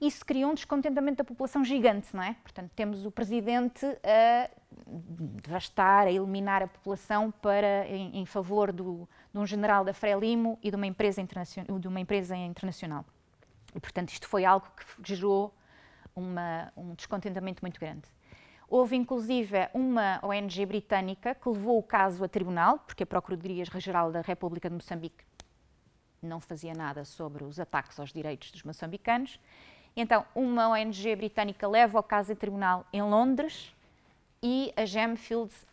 Isso 0.00 0.26
criou 0.26 0.50
um 0.50 0.54
descontentamento 0.54 1.18
da 1.18 1.24
população 1.24 1.64
gigante, 1.64 2.14
não 2.14 2.22
é? 2.22 2.34
Portanto, 2.42 2.70
temos 2.74 3.06
o 3.06 3.10
presidente 3.10 3.86
a 4.02 4.50
devastar, 5.42 6.06
a 6.06 6.10
eliminar 6.10 6.62
a 6.62 6.66
população 6.66 7.30
para, 7.30 7.86
em, 7.88 8.20
em 8.20 8.26
favor 8.26 8.72
do, 8.72 9.08
de 9.32 9.38
um 9.38 9.46
general 9.46 9.84
da 9.84 9.92
Frelimo 9.92 10.58
e 10.62 10.70
de 10.70 10.76
uma 10.76 10.86
empresa, 10.86 11.22
de 11.78 11.88
uma 11.88 12.00
empresa 12.00 12.36
internacional. 12.36 13.04
E, 13.74 13.80
portanto, 13.80 14.10
isto 14.10 14.28
foi 14.28 14.44
algo 14.44 14.66
que 14.76 14.84
gerou 15.02 15.54
uma, 16.14 16.72
um 16.76 16.94
descontentamento 16.94 17.62
muito 17.62 17.80
grande. 17.80 18.08
Houve 18.68 18.96
inclusive 18.96 19.68
uma 19.74 20.18
ONG 20.22 20.64
britânica 20.64 21.34
que 21.34 21.48
levou 21.48 21.78
o 21.78 21.82
caso 21.82 22.24
a 22.24 22.28
tribunal, 22.28 22.78
porque 22.78 23.02
a 23.02 23.06
Procuradoria-Geral 23.06 24.10
da 24.10 24.22
República 24.22 24.68
de 24.68 24.74
Moçambique 24.74 25.24
não 26.22 26.40
fazia 26.40 26.72
nada 26.72 27.04
sobre 27.04 27.44
os 27.44 27.58
ataques 27.58 27.98
aos 27.98 28.12
direitos 28.12 28.50
dos 28.50 28.62
moçambicanos. 28.62 29.38
Então, 29.94 30.24
uma 30.34 30.68
ONG 30.68 31.14
britânica 31.16 31.68
leva 31.68 31.98
o 31.98 32.02
caso 32.02 32.32
a 32.32 32.36
tribunal 32.36 32.86
em 32.92 33.02
Londres 33.02 33.74
e 34.42 34.72
a 34.76 34.84
Gemfields 34.84 35.66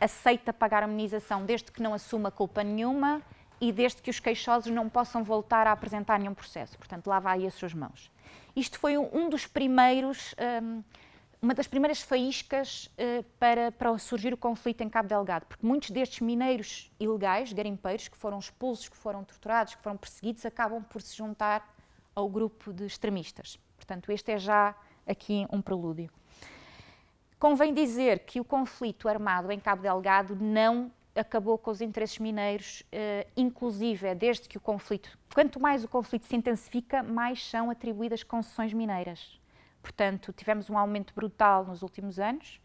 aceita 0.00 0.52
pagar 0.52 0.82
a 0.82 0.86
amenização 0.86 1.44
desde 1.44 1.70
que 1.70 1.82
não 1.82 1.94
assuma 1.94 2.30
culpa 2.30 2.62
nenhuma 2.62 3.22
e 3.60 3.72
desde 3.72 4.02
que 4.02 4.10
os 4.10 4.20
queixosos 4.20 4.72
não 4.72 4.88
possam 4.88 5.24
voltar 5.24 5.66
a 5.66 5.72
apresentar 5.72 6.18
nenhum 6.18 6.34
processo. 6.34 6.76
Portanto, 6.76 7.06
lá 7.06 7.18
vai 7.18 7.46
as 7.46 7.54
suas 7.54 7.72
mãos. 7.72 8.10
Isto 8.54 8.78
foi 8.78 8.98
um 8.98 9.28
dos 9.28 9.46
primeiros. 9.46 10.34
Um, 10.62 10.82
uma 11.40 11.52
das 11.54 11.66
primeiras 11.66 12.00
faíscas 12.00 12.86
uh, 12.86 13.22
para, 13.38 13.70
para 13.70 13.96
surgir 13.98 14.32
o 14.32 14.36
conflito 14.36 14.80
em 14.80 14.88
Cabo 14.88 15.06
Delgado, 15.06 15.44
porque 15.46 15.64
muitos 15.64 15.90
destes 15.90 16.20
mineiros 16.20 16.90
ilegais, 16.98 17.52
garimpeiros, 17.52 18.08
que 18.08 18.16
foram 18.16 18.38
expulsos, 18.38 18.88
que 18.88 18.96
foram 18.96 19.22
torturados, 19.22 19.74
que 19.74 19.82
foram 19.82 19.96
perseguidos, 19.98 20.44
acabam 20.46 20.82
por 20.82 21.02
se 21.02 21.14
juntar 21.14 21.72
ao 22.14 22.28
grupo 22.28 22.72
de 22.72 22.86
extremistas. 22.86 23.58
Portanto, 23.76 24.10
este 24.10 24.32
é 24.32 24.38
já 24.38 24.74
aqui 25.06 25.46
um 25.52 25.60
prelúdio. 25.60 26.10
Convém 27.38 27.74
dizer 27.74 28.20
que 28.20 28.40
o 28.40 28.44
conflito 28.44 29.08
armado 29.08 29.52
em 29.52 29.60
Cabo 29.60 29.82
Delgado 29.82 30.34
não 30.34 30.90
acabou 31.14 31.58
com 31.58 31.70
os 31.70 31.80
interesses 31.80 32.18
mineiros, 32.18 32.80
uh, 32.80 33.30
inclusive 33.36 34.06
é 34.06 34.14
desde 34.14 34.48
que 34.48 34.56
o 34.56 34.60
conflito, 34.60 35.18
quanto 35.34 35.60
mais 35.60 35.84
o 35.84 35.88
conflito 35.88 36.26
se 36.26 36.36
intensifica, 36.36 37.02
mais 37.02 37.42
são 37.48 37.70
atribuídas 37.70 38.22
concessões 38.22 38.72
mineiras. 38.72 39.40
Portanto, 39.82 40.32
tivemos 40.32 40.68
um 40.68 40.76
aumento 40.76 41.14
brutal 41.14 41.64
nos 41.64 41.82
últimos 41.82 42.18
anos 42.18 42.60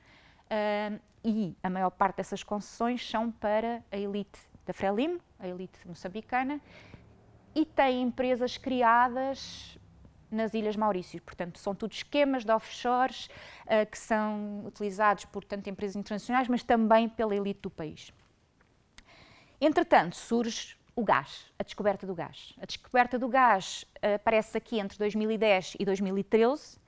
uh, 0.46 1.00
e 1.24 1.56
a 1.62 1.70
maior 1.70 1.92
parte 1.92 2.18
dessas 2.18 2.44
concessões 2.44 3.08
são 3.08 3.32
para 3.32 3.84
a 3.92 3.98
elite 3.98 4.40
da 4.66 4.74
Frelimo, 4.74 5.20
a 5.40 5.48
elite 5.48 5.80
moçambicana, 5.86 6.62
e 7.54 7.66
tem 7.66 8.02
empresas 8.02 8.58
criadas 8.58 9.78
nas 10.32 10.54
Ilhas 10.54 10.76
Maurícios. 10.76 11.22
Portanto, 11.24 11.60
são 11.60 11.76
tudo 11.76 11.92
esquemas 11.92 12.46
de 12.46 12.52
offshores 12.52 13.28
uh, 13.66 13.90
que 13.90 13.98
são 13.98 14.64
utilizados 14.66 15.26
por 15.26 15.44
tanto 15.44 15.70
empresas 15.70 15.96
internacionais, 15.96 16.48
mas 16.48 16.64
também 16.64 17.10
pela 17.10 17.36
elite 17.36 17.62
do 17.62 17.70
país. 17.70 18.14
Entretanto, 19.60 20.16
surge 20.16 20.76
o 20.96 21.04
gás, 21.04 21.52
a 21.60 21.64
descoberta 21.64 22.08
do 22.08 22.16
gás. 22.16 22.54
A 22.62 22.66
descoberta 22.66 23.20
do 23.20 23.28
gás 23.28 23.86
uh, 23.98 24.16
aparece 24.16 24.58
aqui 24.58 24.80
entre 24.80 24.98
2010 24.98 25.76
e 25.80 25.86
2013 25.86 26.82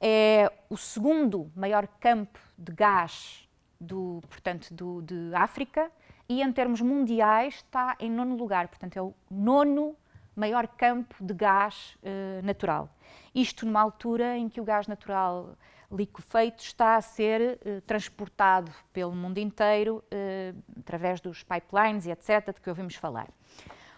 é 0.00 0.52
o 0.68 0.76
segundo 0.76 1.50
maior 1.54 1.86
campo 2.00 2.38
de 2.56 2.72
gás 2.72 3.48
do, 3.80 4.20
portanto, 4.28 4.72
do, 4.72 5.02
de 5.02 5.34
África 5.34 5.90
e 6.28 6.42
em 6.42 6.52
termos 6.52 6.80
mundiais 6.80 7.56
está 7.56 7.96
em 8.00 8.10
nono 8.10 8.36
lugar, 8.36 8.68
portanto 8.68 8.96
é 8.96 9.02
o 9.02 9.14
nono 9.30 9.96
maior 10.36 10.68
campo 10.68 11.16
de 11.20 11.34
gás 11.34 11.96
uh, 12.02 12.44
natural. 12.44 12.88
Isto 13.34 13.64
numa 13.64 13.80
altura 13.80 14.36
em 14.36 14.48
que 14.48 14.60
o 14.60 14.64
gás 14.64 14.86
natural 14.86 15.56
liquefeito 15.90 16.62
está 16.62 16.96
a 16.96 17.00
ser 17.00 17.58
uh, 17.64 17.80
transportado 17.82 18.70
pelo 18.92 19.12
mundo 19.12 19.38
inteiro 19.38 20.04
uh, 20.04 20.62
através 20.78 21.20
dos 21.20 21.42
pipelines 21.42 22.06
e 22.06 22.10
etc., 22.10 22.54
de 22.54 22.60
que 22.60 22.68
ouvimos 22.68 22.94
falar. 22.94 23.28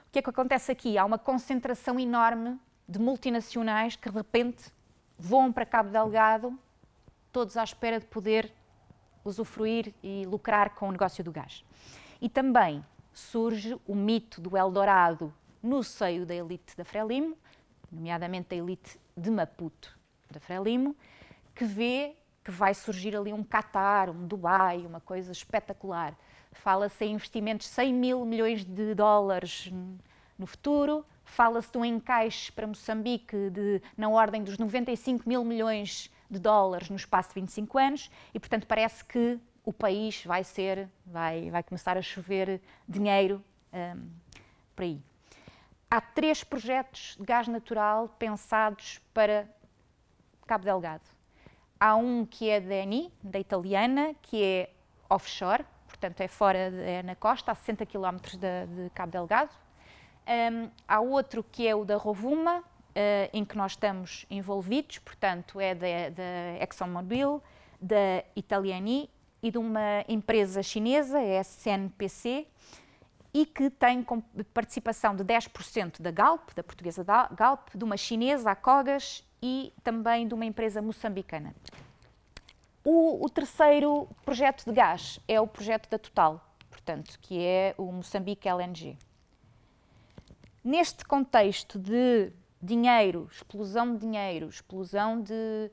O 0.07 0.11
que 0.13 0.21
é 0.21 0.23
que 0.23 0.31
acontece 0.31 0.71
aqui? 0.73 0.97
Há 0.97 1.05
uma 1.05 1.19
concentração 1.19 1.99
enorme 1.99 2.59
de 2.89 2.99
multinacionais 2.99 3.97
que 3.97 4.09
de 4.09 4.17
repente 4.17 4.73
voam 5.19 5.53
para 5.53 5.67
Cabo 5.67 5.91
Delgado, 5.91 6.59
todos 7.33 7.57
à 7.57 7.65
espera 7.65 8.01
de 8.01 8.07
poder 8.07 8.53
usufruir 9.25 9.93
e 10.03 10.25
lucrar 10.25 10.71
com 10.71 10.89
o 10.89 10.93
negócio 10.93 11.23
do 11.23 11.31
gás. 11.31 11.65
E 12.21 12.29
também 12.29 12.83
surge 13.13 13.79
o 13.87 13.95
mito 13.95 14.41
do 14.41 14.57
Eldorado 14.57 15.35
no 15.63 15.83
seio 15.83 16.25
da 16.25 16.35
elite 16.35 16.77
da 16.77 16.85
Frelimo, 16.85 17.37
nomeadamente 17.91 18.49
da 18.51 18.57
elite 18.57 18.99
de 19.17 19.31
Maputo 19.31 19.99
da 20.31 20.41
Frelimo, 20.41 20.95
que 21.55 21.65
vê 21.65 22.15
que 22.45 22.51
vai 22.51 22.73
surgir 22.75 23.17
ali 23.17 23.33
um 23.33 23.45
Qatar, 23.45 24.11
um 24.11 24.27
Dubai, 24.27 24.87
uma 24.87 25.01
coisa 25.01 25.33
espetacular. 25.33 26.17
Fala-se 26.53 27.05
em 27.05 27.13
investimentos 27.13 27.67
de 27.67 27.73
100 27.75 27.95
mil 27.95 28.25
milhões 28.25 28.65
de 28.65 28.95
dólares 28.95 29.71
no 30.39 30.47
futuro, 30.47 31.05
Fala-se 31.29 31.71
de 31.71 31.79
um 31.79 31.85
encaixe 31.85 32.51
para 32.51 32.67
Moçambique 32.67 33.51
de, 33.51 33.83
na 33.97 34.09
ordem 34.09 34.43
dos 34.43 34.59
95 34.59 35.29
mil 35.29 35.45
milhões 35.45 36.11
de 36.29 36.39
dólares 36.39 36.89
no 36.89 36.97
espaço 36.97 37.29
de 37.29 37.35
25 37.37 37.79
anos 37.79 38.11
e, 38.33 38.41
portanto, 38.41 38.67
parece 38.67 39.05
que 39.05 39.39
o 39.63 39.73
país 39.73 40.25
vai 40.25 40.43
ser, 40.43 40.89
vai, 41.07 41.51
vai 41.51 41.63
começar 41.63 41.97
a 41.97 42.03
chover 42.03 42.61
dinheiro 42.89 43.45
um, 43.73 44.09
por 44.75 44.85
aí. 44.85 45.03
Há 45.91 46.03
três 46.03 46.45
projetos 46.45 47.17
de 47.19 47.25
gás 47.25 47.49
natural 47.49 48.15
pensados 48.19 49.01
para 49.15 49.49
Cabo 50.47 50.65
Delgado. 50.65 51.05
Há 51.81 51.97
um 51.97 52.27
que 52.27 52.51
é 52.51 52.61
da 52.61 52.75
ENI, 52.75 53.11
da 53.23 53.39
italiana, 53.39 54.15
que 54.21 54.43
é 54.43 54.71
offshore, 55.09 55.65
portanto 55.87 56.21
é 56.21 56.29
fora, 56.29 56.59
é 56.59 57.03
na 57.03 57.17
costa, 57.17 57.53
a 57.53 57.55
60 57.55 57.87
km 57.87 58.19
de, 58.33 58.67
de 58.85 58.91
Cabo 58.91 59.13
Delgado, 59.13 59.51
um, 60.29 60.71
há 60.87 61.01
outro 61.01 61.43
que 61.43 61.67
é 61.67 61.75
o 61.75 61.87
da 61.87 61.97
Rovuma, 61.97 62.59
uh, 62.59 62.65
em 63.33 63.43
que 63.43 63.57
nós 63.57 63.73
estamos 63.73 64.27
envolvidos, 64.29 64.99
portanto, 64.99 65.59
é 65.59 65.75
da, 65.75 65.87
ExxonMobil, 66.61 67.43
da 67.81 68.23
Italiani 68.37 69.09
e 69.43 69.51
de 69.51 69.57
uma 69.57 70.05
empresa 70.07 70.63
chinesa, 70.63 71.19
a 71.19 71.41
SNPC, 71.41 72.47
e 73.33 73.45
que 73.45 73.71
tem 73.71 74.05
participação 74.55 75.15
de 75.15 75.25
10% 75.25 76.01
da 76.01 76.11
Galp, 76.11 76.51
da 76.55 76.63
portuguesa 76.63 77.05
Galp, 77.05 77.69
de 77.75 77.85
uma 77.85 77.97
chinesa, 77.97 78.51
a 78.51 78.57
Cogas, 78.57 79.25
e 79.43 79.73
também 79.83 80.27
de 80.27 80.35
uma 80.35 80.45
empresa 80.45 80.83
moçambicana. 80.83 81.55
O, 82.85 83.25
o, 83.25 83.29
terceiro 83.29 84.09
projeto 84.25 84.65
de 84.65 84.73
gás 84.73 85.21
é 85.29 85.41
o 85.41 85.47
projeto 85.47 85.89
da 85.91 85.99
Total, 85.99 86.43
portanto, 86.71 87.19
que 87.21 87.39
é 87.39 87.75
o 87.77 87.93
Moçambique 87.93 88.49
LNG. 88.49 88.97
Neste 90.65 91.05
contexto 91.05 91.79
de 91.79 92.33
dinheiro, 92.61 93.29
explosão 93.31 93.95
de 93.95 94.01
dinheiro, 94.01 94.49
explosão 94.49 95.21
de, 95.21 95.71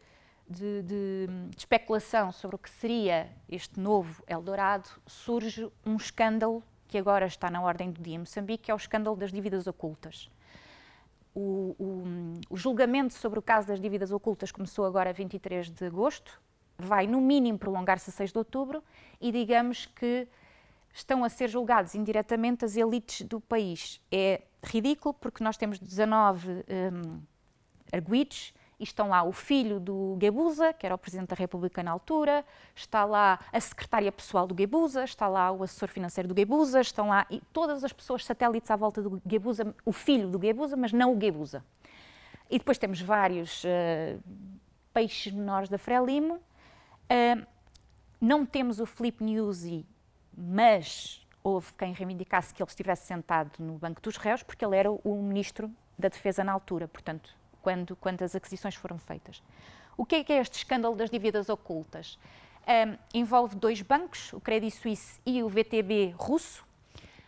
de, 0.48 0.84
de, 0.84 1.28
de, 1.50 1.58
especulação 1.58 2.32
sobre 2.32 2.56
o 2.56 2.60
que 2.60 2.70
seria 2.70 3.30
este 3.50 3.80
novo 3.80 4.24
Eldorado, 4.28 4.90
surge 5.08 5.70
um 5.86 5.96
escândalo 5.96 6.64
que 6.96 7.00
agora 7.00 7.26
está 7.26 7.50
na 7.50 7.62
ordem 7.62 7.92
do 7.92 8.02
dia 8.02 8.16
em 8.16 8.20
Moçambique, 8.20 8.64
que 8.64 8.72
é 8.72 8.74
o 8.74 8.78
escândalo 8.78 9.18
das 9.18 9.30
dívidas 9.30 9.68
ocultas. 9.68 10.32
O, 11.34 11.76
o, 11.78 12.04
o 12.50 12.56
julgamento 12.56 13.14
sobre 13.14 13.38
o 13.38 13.42
caso 13.42 13.68
das 13.68 13.82
dívidas 13.82 14.14
ocultas 14.14 14.50
começou 14.50 14.86
agora 14.86 15.10
a 15.10 15.14
23 15.14 15.72
de 15.72 15.86
agosto, 15.88 16.42
vai 16.78 17.06
no 17.06 17.20
mínimo 17.20 17.60
prolongar-se 17.60 18.10
a 18.10 18.14
6 18.14 18.32
de 18.32 18.38
outubro 18.38 18.82
e 19.20 19.30
digamos 19.30 19.88
que 19.88 20.26
estão 20.94 21.26
a 21.26 21.28
ser 21.28 21.50
julgados 21.50 21.96
indiretamente 21.96 22.64
as 22.64 22.78
elites 22.78 23.28
do 23.28 23.42
país. 23.42 24.02
É 24.10 24.44
ridículo 24.64 25.14
porque 25.16 25.44
nós 25.44 25.58
temos 25.58 25.78
19 25.78 26.50
um, 26.50 27.22
arguidos 27.92 28.54
e 28.80 28.84
estão 28.84 29.10
lá 29.10 29.24
o 29.24 29.32
filho 29.32 29.80
do 29.80 30.16
Guebuza, 30.18 30.74
que 30.74 30.86
era 30.86 30.96
o 30.96 30.98
Presidente 30.98 31.30
da 31.30 31.36
República 31.36 31.82
na 31.82 31.92
altura, 31.92 32.46
está 32.76 33.06
lá 33.06 33.40
a 33.52 33.60
secretária 33.60 34.12
pessoal 34.12 34.46
do 34.46 34.54
Guebuza, 34.54 35.04
está 35.04 35.28
lá 35.28 35.52
o 35.52 35.64
assessor 35.64 35.90
financeiro 35.90 36.28
do 36.28 36.34
Guebuza, 36.34 36.82
estão 36.82 37.10
lá 37.10 37.26
e 37.30 37.42
todas 37.54 37.84
as 37.84 37.94
pessoas 37.94 38.26
satélites 38.26 38.70
à 38.70 38.76
volta 38.76 39.02
do 39.02 39.22
Guebuza, 39.26 39.76
o 39.86 39.92
filho 39.92 40.30
do 40.30 40.38
Guebuza, 40.40 40.76
mas 40.76 40.92
não 40.92 41.14
o 41.14 41.16
Guebuza. 41.16 41.64
E 42.50 42.58
depois 42.58 42.78
temos 42.78 43.02
vários 43.02 43.64
uh, 43.64 44.22
peixes 44.94 45.34
menores 45.34 45.70
da 45.70 45.78
Frelimo. 45.78 46.36
Uh, 46.36 47.46
não 48.22 48.46
temos 48.46 48.80
o 48.80 48.86
Felipe 48.86 49.24
Nuzzi, 49.24 49.86
mas 50.36 51.26
houve 51.44 51.72
quem 51.78 51.94
reivindicasse 51.94 52.54
que 52.54 52.62
ele 52.62 52.70
estivesse 52.70 53.06
sentado 53.06 53.52
no 53.60 53.74
banco 53.74 54.02
dos 54.02 54.18
réus, 54.18 54.44
porque 54.44 54.66
ele 54.66 54.76
era 54.76 54.92
o 54.92 55.22
ministro 55.22 55.72
da 55.98 56.10
Defesa 56.10 56.44
na 56.44 56.52
altura, 56.52 56.88
portanto, 56.88 57.36
quando, 57.66 57.96
quando 57.96 58.22
as 58.22 58.36
aquisições 58.36 58.76
foram 58.76 59.00
feitas. 59.00 59.42
O 59.98 60.06
que 60.06 60.18
é, 60.18 60.24
que 60.24 60.32
é 60.32 60.38
este 60.38 60.60
escândalo 60.60 60.96
das 60.96 61.10
dívidas 61.10 61.50
ocultas? 61.50 62.20
Um, 62.68 62.96
envolve 63.12 63.56
dois 63.56 63.82
bancos, 63.82 64.32
o 64.34 64.40
Credit 64.40 64.76
Suisse 64.76 65.20
e 65.26 65.42
o 65.42 65.50
VTB 65.50 66.14
russo. 66.16 66.64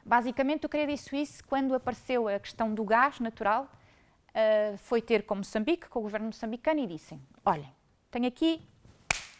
Basicamente, 0.06 0.67
o 0.67 0.70
Credit 0.70 1.01
Suisse, 1.01 1.41
quando 1.41 1.74
apareceu 1.74 2.27
a 2.27 2.38
questão 2.39 2.72
do 2.72 2.84
gás 2.84 3.20
natural, 3.20 3.63
uh, 3.63 4.77
foi 4.77 5.01
ter 5.01 5.24
com 5.24 5.34
Moçambique, 5.34 5.89
com 5.89 6.00
o 6.00 6.01
governo 6.03 6.27
moçambicano, 6.27 6.82
e 6.82 6.86
disse: 6.86 7.20
Olhem, 7.44 7.74
tenho 8.12 8.27
aqui 8.27 8.62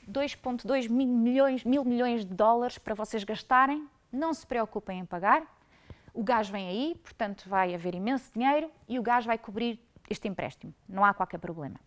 2,2 0.10 0.90
mil 0.90 1.08
milhões, 1.08 1.64
mil 1.64 1.86
milhões 1.86 2.26
de 2.26 2.34
dólares 2.34 2.80
para 2.80 2.96
vocês 2.96 3.24
gastarem, 3.24 3.88
não 4.12 4.34
se 4.34 4.48
preocupem 4.48 5.02
em 5.02 5.06
pagar. 5.06 5.44
O 6.12 6.24
gás 6.24 6.50
vem 6.50 6.68
aí, 6.68 6.96
portanto, 7.04 7.48
vai 7.48 7.76
haver 7.76 7.94
imenso 7.94 8.32
dinheiro 8.34 8.72
e 8.90 8.98
o 8.98 9.04
gás 9.04 9.24
vai 9.24 9.38
cobrir 9.38 9.80
este 10.10 10.28
empréstimo. 10.28 10.74
Não 10.88 11.04
há 11.04 11.14
qualquer 11.14 11.38
problema. 11.38 11.80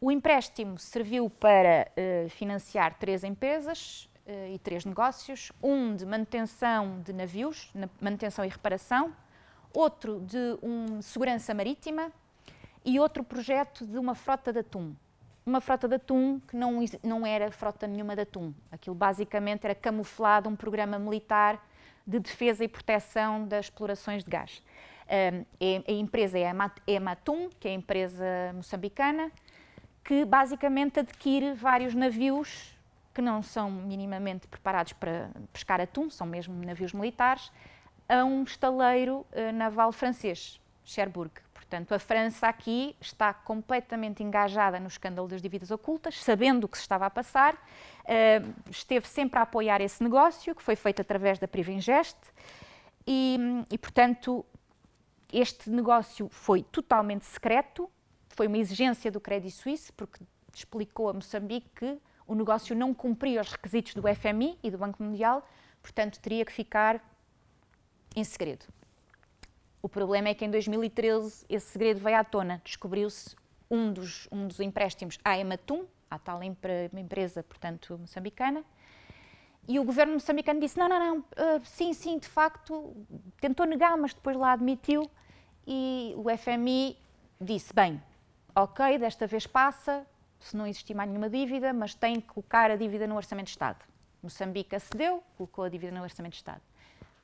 O 0.00 0.10
empréstimo 0.10 0.78
serviu 0.78 1.30
para 1.30 1.88
uh, 1.96 2.28
financiar 2.28 2.98
três 2.98 3.22
empresas 3.22 4.10
uh, 4.26 4.52
e 4.52 4.58
três 4.58 4.84
negócios: 4.84 5.52
um 5.62 5.94
de 5.94 6.04
manutenção 6.04 7.00
de 7.02 7.12
navios, 7.12 7.72
manutenção 8.00 8.44
e 8.44 8.48
reparação, 8.48 9.14
outro 9.72 10.20
de 10.20 10.58
um, 10.62 11.00
segurança 11.00 11.54
marítima 11.54 12.10
e 12.84 12.98
outro 12.98 13.22
projeto 13.22 13.86
de 13.86 13.96
uma 13.96 14.14
frota 14.14 14.52
de 14.52 14.58
atum. 14.58 14.94
Uma 15.44 15.60
frota 15.60 15.88
de 15.88 15.96
atum 15.96 16.40
que 16.40 16.56
não, 16.56 16.80
não 17.02 17.26
era 17.26 17.50
frota 17.50 17.86
nenhuma 17.86 18.14
de 18.14 18.22
atum. 18.22 18.52
Aquilo 18.70 18.94
basicamente 18.94 19.64
era 19.64 19.74
camuflado 19.74 20.48
um 20.48 20.56
programa 20.56 20.98
militar 20.98 21.64
de 22.06 22.18
defesa 22.18 22.64
e 22.64 22.68
proteção 22.68 23.46
das 23.46 23.66
explorações 23.66 24.24
de 24.24 24.30
gás. 24.30 24.62
É, 25.14 25.44
a 25.86 25.92
empresa 25.92 26.38
é 26.38 26.50
a 26.50 26.54
Ematum, 26.86 27.50
que 27.60 27.68
é 27.68 27.72
a 27.72 27.74
empresa 27.74 28.24
moçambicana, 28.54 29.30
que 30.02 30.24
basicamente 30.24 31.00
adquire 31.00 31.52
vários 31.52 31.94
navios 31.94 32.74
que 33.12 33.20
não 33.20 33.42
são 33.42 33.70
minimamente 33.70 34.48
preparados 34.48 34.94
para 34.94 35.28
pescar 35.52 35.82
atum, 35.82 36.08
são 36.08 36.26
mesmo 36.26 36.54
navios 36.64 36.94
militares, 36.94 37.52
a 38.08 38.24
um 38.24 38.42
estaleiro 38.42 39.26
uh, 39.32 39.52
naval 39.52 39.92
francês, 39.92 40.58
Cherbourg. 40.82 41.30
Portanto, 41.52 41.92
a 41.94 41.98
França 41.98 42.48
aqui 42.48 42.96
está 42.98 43.34
completamente 43.34 44.22
engajada 44.22 44.80
no 44.80 44.88
escândalo 44.88 45.28
das 45.28 45.42
dívidas 45.42 45.70
ocultas, 45.70 46.22
sabendo 46.22 46.64
o 46.64 46.68
que 46.68 46.78
se 46.78 46.84
estava 46.84 47.04
a 47.04 47.10
passar, 47.10 47.56
esteve 48.70 49.08
sempre 49.08 49.38
a 49.38 49.42
apoiar 49.42 49.80
esse 49.80 50.02
negócio, 50.02 50.54
que 50.54 50.62
foi 50.62 50.76
feito 50.76 51.00
através 51.00 51.38
da 51.38 51.48
Privinvest, 51.48 52.18
e, 53.06 53.38
e 53.70 53.78
portanto, 53.78 54.44
este 55.32 55.70
negócio 55.70 56.28
foi 56.28 56.62
totalmente 56.62 57.24
secreto, 57.24 57.90
foi 58.28 58.46
uma 58.46 58.58
exigência 58.58 59.10
do 59.10 59.20
Credit 59.20 59.50
Suisse, 59.50 59.92
porque 59.92 60.24
explicou 60.54 61.08
a 61.08 61.12
Moçambique 61.12 61.68
que 61.74 61.98
o 62.26 62.34
negócio 62.34 62.76
não 62.76 62.92
cumpria 62.92 63.40
os 63.40 63.50
requisitos 63.50 63.94
do 63.94 64.02
FMI 64.14 64.58
e 64.62 64.70
do 64.70 64.78
Banco 64.78 65.02
Mundial, 65.02 65.46
portanto 65.82 66.20
teria 66.20 66.44
que 66.44 66.52
ficar 66.52 67.02
em 68.14 68.22
segredo. 68.22 68.66
O 69.80 69.88
problema 69.88 70.28
é 70.28 70.34
que 70.34 70.44
em 70.44 70.50
2013 70.50 71.44
esse 71.48 71.66
segredo 71.66 72.00
veio 72.00 72.16
à 72.16 72.22
tona. 72.22 72.60
Descobriu-se 72.64 73.34
um 73.70 73.92
dos, 73.92 74.28
um 74.30 74.46
dos 74.46 74.60
empréstimos 74.60 75.18
à 75.24 75.36
Ematum, 75.38 75.86
à 76.10 76.18
tal 76.18 76.40
empresa, 76.42 77.42
portanto, 77.42 77.98
moçambicana, 77.98 78.64
e 79.66 79.78
o 79.78 79.84
governo 79.84 80.14
moçambicano 80.14 80.60
disse: 80.60 80.78
não, 80.78 80.88
não, 80.88 80.98
não, 80.98 81.18
uh, 81.18 81.64
sim, 81.64 81.92
sim, 81.92 82.18
de 82.18 82.28
facto, 82.28 82.94
tentou 83.40 83.64
negar, 83.66 83.96
mas 83.96 84.12
depois 84.12 84.36
lá 84.36 84.52
admitiu 84.52 85.10
e 85.66 86.14
o 86.16 86.24
FMI 86.36 86.96
disse: 87.40 87.72
bem, 87.72 88.02
ok, 88.54 88.98
desta 88.98 89.26
vez 89.26 89.46
passa, 89.46 90.06
se 90.38 90.56
não 90.56 90.66
existir 90.66 90.94
mais 90.94 91.08
nenhuma 91.08 91.30
dívida, 91.30 91.72
mas 91.72 91.94
tem 91.94 92.20
que 92.20 92.28
colocar 92.28 92.70
a 92.70 92.76
dívida 92.76 93.06
no 93.06 93.16
Orçamento 93.16 93.46
de 93.46 93.52
Estado. 93.52 93.84
Moçambique 94.22 94.74
acedeu, 94.74 95.22
colocou 95.36 95.64
a 95.64 95.68
dívida 95.68 95.92
no 95.92 96.02
Orçamento 96.02 96.32
de 96.32 96.38
Estado. 96.38 96.60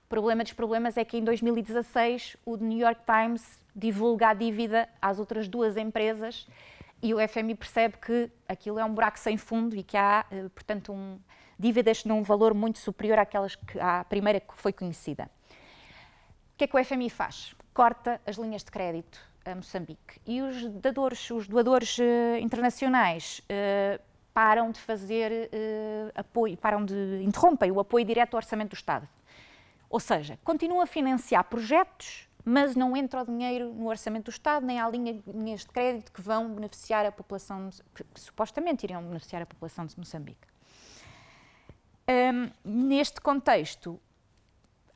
O 0.05 0.09
problema 0.09 0.43
dos 0.43 0.53
problemas 0.53 0.97
é 0.97 1.05
que 1.05 1.17
em 1.17 1.25
2016 1.25 2.37
o 2.45 2.57
New 2.57 2.79
York 2.79 3.03
Times 3.05 3.61
divulga 3.75 4.29
a 4.29 4.35
dívida 4.35 4.89
às 5.01 5.19
outras 5.19 5.47
duas 5.47 5.77
empresas 5.77 6.49
e 7.03 7.15
o 7.15 7.29
FMI 7.29 7.55
percebe 7.55 7.99
que 7.99 8.31
aquilo 8.49 8.79
é 8.79 8.85
um 8.85 8.93
buraco 8.93 9.19
sem 9.19 9.37
fundo 9.37 9.77
e 9.77 9.83
que 9.83 9.97
há, 9.97 10.25
eh, 10.31 10.49
portanto, 10.49 10.93
um, 10.93 11.19
dívidas 11.59 12.05
num 12.05 12.23
valor 12.23 12.55
muito 12.55 12.79
superior 12.79 13.19
àquelas 13.19 13.55
que 13.55 13.79
à 13.79 14.05
primeira 14.05 14.41
que 14.41 14.55
foi 14.55 14.73
conhecida. 14.73 15.31
O 16.55 16.59
que 16.59 16.65
é 16.65 16.67
que 16.67 16.77
o 16.77 16.85
FMI 16.85 17.11
faz? 17.11 17.55
Corta 17.79 18.21
as 18.27 18.35
linhas 18.35 18.65
de 18.65 18.73
crédito 18.73 19.21
a 19.45 19.55
Moçambique. 19.55 20.21
E 20.27 20.43
os 20.43 20.67
doadores, 20.67 21.31
os 21.31 21.47
doadores 21.47 21.97
uh, 21.97 22.03
internacionais 22.41 23.41
uh, 23.45 24.03
param 24.35 24.73
de 24.73 24.81
fazer 24.81 25.31
uh, 25.31 26.13
apoio, 26.13 26.57
param 26.57 26.85
de 26.85 27.23
interrompem 27.23 27.71
o 27.71 27.79
apoio 27.79 28.05
direto 28.05 28.35
ao 28.35 28.39
orçamento 28.39 28.71
do 28.71 28.75
Estado. 28.75 29.09
Ou 29.89 30.01
seja, 30.01 30.41
continuam 30.43 30.81
a 30.81 30.87
financiar 30.87 31.45
projetos, 31.45 32.29
mas 32.45 32.75
não 32.75 32.97
entra 32.97 33.23
o 33.23 33.25
dinheiro 33.25 33.73
no 33.73 33.89
orçamento 33.89 34.25
do 34.25 34.33
Estado, 34.33 34.67
nem 34.67 34.81
há 34.81 34.89
linha, 34.91 35.23
linhas 35.29 35.61
de 35.61 35.69
crédito 35.69 36.11
que 36.11 36.21
vão 36.21 36.53
beneficiar 36.53 37.07
a 37.07 37.13
população, 37.13 37.71
que, 37.95 38.03
que 38.03 38.21
supostamente 38.21 38.85
iriam 38.85 39.05
beneficiar 39.05 39.43
a 39.43 39.47
população 39.47 39.87
de 39.87 39.97
Moçambique. 39.97 40.49
Um, 42.09 42.51
neste 42.89 43.21
contexto, 43.21 44.01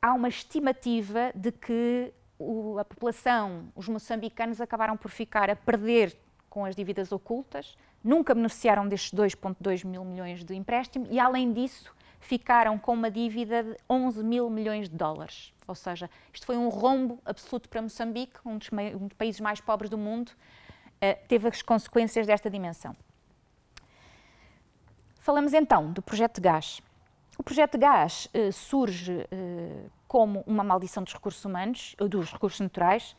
há 0.01 0.13
uma 0.13 0.27
estimativa 0.27 1.31
de 1.33 1.53
que 1.53 2.13
o, 2.43 2.79
a 2.79 2.85
população, 2.85 3.71
os 3.75 3.87
moçambicanos 3.87 4.61
acabaram 4.61 4.97
por 4.97 5.09
ficar 5.09 5.49
a 5.49 5.55
perder 5.55 6.17
com 6.49 6.65
as 6.65 6.75
dívidas 6.75 7.11
ocultas, 7.11 7.75
nunca 8.03 8.35
beneficiaram 8.35 8.87
destes 8.87 9.11
2,2 9.11 9.85
mil 9.85 10.05
milhões 10.05 10.43
de 10.43 10.53
empréstimo 10.53 11.07
e, 11.09 11.19
além 11.19 11.51
disso, 11.51 11.93
ficaram 12.19 12.77
com 12.77 12.93
uma 12.93 13.09
dívida 13.09 13.63
de 13.63 13.77
11 13.89 14.23
mil 14.23 14.49
milhões 14.49 14.89
de 14.89 14.95
dólares. 14.95 15.53
Ou 15.67 15.75
seja, 15.75 16.09
isto 16.33 16.45
foi 16.45 16.57
um 16.57 16.69
rombo 16.69 17.19
absoluto 17.25 17.69
para 17.69 17.81
Moçambique, 17.81 18.39
um 18.45 18.57
dos, 18.57 18.69
um 18.71 19.07
dos 19.07 19.17
países 19.17 19.41
mais 19.41 19.59
pobres 19.61 19.89
do 19.89 19.97
mundo, 19.97 20.29
uh, 20.29 21.27
teve 21.27 21.47
as 21.47 21.61
consequências 21.61 22.27
desta 22.27 22.49
dimensão. 22.49 22.95
Falamos 25.19 25.53
então 25.53 25.91
do 25.91 26.01
projeto 26.01 26.35
de 26.35 26.41
gás. 26.41 26.81
O 27.37 27.43
projeto 27.43 27.73
de 27.73 27.77
gás 27.79 28.29
uh, 28.33 28.51
surge 28.51 29.11
uh, 29.11 29.91
como 30.13 30.43
uma 30.45 30.63
maldição 30.63 31.01
dos 31.01 31.11
recursos 31.11 31.43
humanos, 31.43 31.95
dos 31.97 32.31
recursos 32.31 32.59
naturais, 32.59 33.15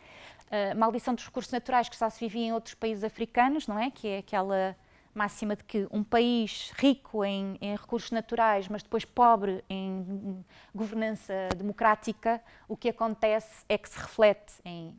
uh, 0.46 0.78
maldição 0.78 1.12
dos 1.12 1.24
recursos 1.24 1.50
naturais 1.50 1.88
que 1.88 1.96
só 1.96 2.08
se 2.08 2.20
vivia 2.20 2.46
em 2.46 2.52
outros 2.52 2.72
países 2.72 3.02
africanos, 3.02 3.66
não 3.66 3.76
é? 3.76 3.90
Que 3.90 4.06
é 4.06 4.18
aquela 4.18 4.76
máxima 5.12 5.56
de 5.56 5.64
que 5.64 5.88
um 5.90 6.04
país 6.04 6.72
rico 6.76 7.24
em, 7.24 7.58
em, 7.60 7.74
recursos 7.74 8.12
naturais, 8.12 8.68
mas 8.68 8.84
depois 8.84 9.04
pobre 9.04 9.64
em 9.68 10.44
governança 10.72 11.48
democrática, 11.56 12.40
o 12.68 12.76
que 12.76 12.88
acontece 12.88 13.64
é 13.68 13.76
que 13.76 13.88
se 13.88 13.98
reflete 13.98 14.54
em 14.64 14.96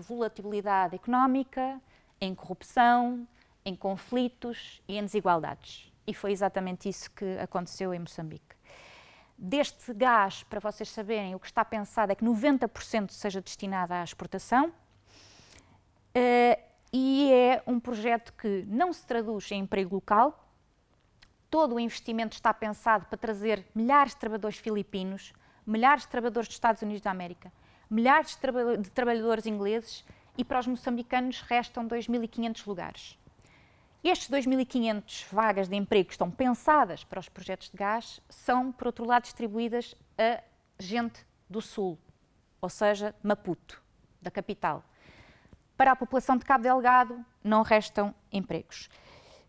volatilidade 0.00 0.94
económica, 0.94 1.78
em 2.18 2.34
corrupção, 2.34 3.28
em 3.66 3.76
conflitos 3.76 4.80
e 4.88 4.96
em 4.96 5.02
desigualdades. 5.02 5.92
E 6.06 6.14
foi 6.14 6.32
exatamente 6.32 6.88
isso 6.88 7.10
que 7.10 7.36
aconteceu 7.38 7.92
em 7.92 7.98
Moçambique. 7.98 8.54
Deste 9.36 9.92
gás, 9.92 10.42
para 10.44 10.60
vocês 10.60 10.88
saberem, 10.88 11.34
o 11.34 11.40
que 11.40 11.46
está 11.46 11.64
pensado 11.64 12.12
é 12.12 12.14
que 12.14 12.24
90% 12.24 13.10
seja 13.10 13.40
destinado 13.40 13.92
à 13.92 14.02
exportação. 14.02 14.72
Uh, 16.16 16.62
e 16.92 17.32
é 17.32 17.62
um 17.66 17.80
projeto 17.80 18.32
que 18.34 18.64
não 18.68 18.92
se 18.92 19.04
traduz 19.04 19.50
em 19.50 19.60
emprego 19.60 19.96
local. 19.96 20.48
Todo 21.50 21.74
o 21.74 21.80
investimento 21.80 22.36
está 22.36 22.54
pensado 22.54 23.06
para 23.06 23.18
trazer 23.18 23.66
milhares 23.74 24.12
de 24.12 24.18
trabalhadores 24.18 24.58
filipinos, 24.58 25.32
milhares 25.66 26.02
de 26.02 26.08
trabalhadores 26.08 26.46
dos 26.48 26.54
Estados 26.54 26.82
Unidos 26.82 27.02
da 27.02 27.10
América, 27.10 27.52
milhares 27.90 28.30
de, 28.30 28.38
traba 28.38 28.76
de 28.76 28.90
trabalhadores 28.90 29.44
ingleses 29.46 30.04
e 30.38 30.44
para 30.44 30.60
os 30.60 30.66
moçambicanos 30.68 31.40
restam 31.40 31.86
2.500 31.88 32.66
lugares. 32.66 33.18
Estes 34.04 34.28
2.500 34.28 35.24
vagas 35.32 35.66
de 35.66 35.76
emprego 35.76 36.08
que 36.08 36.12
estão 36.12 36.30
pensadas 36.30 37.02
para 37.02 37.18
os 37.18 37.30
projetos 37.30 37.70
de 37.70 37.76
gás 37.78 38.20
são, 38.28 38.70
por 38.70 38.88
outro 38.88 39.06
lado, 39.06 39.22
distribuídas 39.22 39.94
a 40.18 40.42
gente 40.78 41.26
do 41.48 41.62
Sul, 41.62 41.98
ou 42.60 42.68
seja, 42.68 43.14
Maputo, 43.22 43.82
da 44.20 44.30
capital. 44.30 44.84
para 45.74 45.92
a 45.92 45.96
população 45.96 46.36
de 46.36 46.44
Cabo 46.44 46.62
Delgado 46.62 47.24
não 47.42 47.62
restam 47.62 48.14
empregos. 48.30 48.90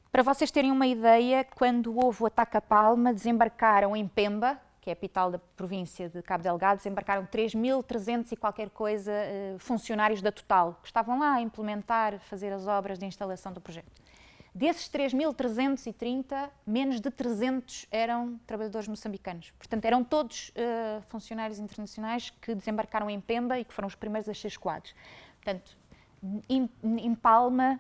Para 0.10 0.24
vocês 0.24 0.50
terem 0.52 0.72
uma 0.72 0.88
ideia, 0.88 1.44
quando 1.44 1.94
houve 1.94 2.24
o 2.24 2.26
ataque 2.26 2.56
a 2.56 2.62
Palma, 2.62 3.14
desembarcaram 3.14 3.94
em 3.94 4.08
Pemba, 4.08 4.58
que 4.80 4.90
é 4.90 4.94
a 4.94 4.96
capital 4.96 5.32
da 5.32 5.38
província 5.38 6.08
de 6.08 6.22
Cabo 6.22 6.44
Delgado, 6.44 6.78
desembarcaram 6.78 7.26
3.300 7.26 8.32
e 8.32 8.38
qualquer 8.38 8.70
coisa 8.70 9.12
eh, 9.12 9.58
funcionários 9.60 10.22
da 10.22 10.32
Total, 10.32 10.80
que 10.82 10.88
estavam 10.88 11.20
lá 11.20 11.34
a 11.34 11.42
implementar, 11.42 12.20
fazer 12.22 12.54
as 12.54 12.68
obras 12.68 12.98
de 12.98 13.06
instalação 13.06 13.52
do 13.52 13.60
projeto. 13.60 14.05
Desses 14.56 14.88
3.330, 14.88 16.50
menos 16.66 17.02
de 17.02 17.12
300 17.12 17.88
eram 17.92 18.40
trabalhadores 18.48 18.88
moçambicanos. 18.88 19.52
Portanto, 19.52 19.84
eram 19.84 20.02
todos 20.02 20.48
uh, 20.52 21.02
funcionários 21.10 21.60
internacionais 21.60 22.30
que 22.42 22.56
desembarcaram 22.56 23.10
em 23.10 23.20
Pemba 23.20 23.60
e 23.60 23.66
que 23.66 23.74
foram 23.74 23.88
os 23.88 23.96
primeiros 23.96 24.30
a 24.30 24.34
ser 24.34 24.48
escoados. 24.48 24.96
Portanto, 25.44 25.78
em, 26.48 26.70
em 26.82 27.14
Palma, 27.14 27.78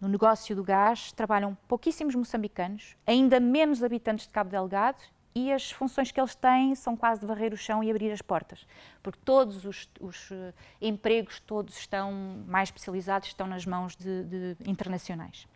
no 0.00 0.08
negócio 0.08 0.56
do 0.56 0.64
gás, 0.64 1.12
trabalham 1.12 1.54
pouquíssimos 1.68 2.14
moçambicanos, 2.14 2.96
ainda 3.06 3.38
menos 3.38 3.82
habitantes 3.82 4.26
de 4.26 4.32
Cabo 4.32 4.48
Delgado 4.48 5.02
e 5.34 5.52
as 5.52 5.70
funções 5.70 6.10
que 6.10 6.18
eles 6.18 6.34
têm 6.34 6.74
são 6.74 6.96
quase 6.96 7.20
de 7.20 7.26
varrer 7.26 7.52
o 7.52 7.58
chão 7.58 7.84
e 7.84 7.90
abrir 7.90 8.10
as 8.10 8.22
portas, 8.22 8.66
porque 9.02 9.18
todos 9.22 9.66
os, 9.66 9.86
os 10.00 10.30
uh, 10.30 10.54
empregos 10.80 11.40
todos 11.40 11.76
estão 11.76 12.10
mais 12.46 12.70
especializados, 12.70 13.28
estão 13.28 13.46
nas 13.46 13.66
mãos 13.66 13.94
de, 13.94 14.24
de 14.24 14.56
internacionais. 14.64 15.46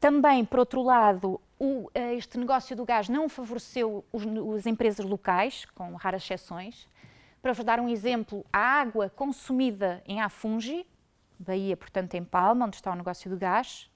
Também, 0.00 0.46
por 0.46 0.58
outro 0.58 0.82
lado, 0.82 1.38
o, 1.58 1.90
eh, 1.94 2.14
este 2.14 2.38
negócio 2.38 2.74
do 2.74 2.86
gás 2.86 3.06
não 3.06 3.28
favoreceu 3.28 4.02
os, 4.10 4.24
as 4.56 4.66
empresas 4.66 5.04
locais, 5.04 5.66
com 5.74 5.94
raras 5.94 6.22
exceções. 6.22 6.88
Para 7.42 7.52
vos 7.52 7.62
dar 7.62 7.78
um 7.78 7.88
exemplo, 7.88 8.44
a 8.50 8.58
água 8.58 9.10
consumida 9.10 10.02
em 10.06 10.22
Afungi, 10.22 10.86
Bahia, 11.38 11.76
portanto, 11.76 12.14
em 12.14 12.24
Palma, 12.24 12.64
onde 12.64 12.76
está 12.76 12.90
o 12.90 12.94
negócio 12.94 13.30
do 13.30 13.36
gás, 13.36 13.90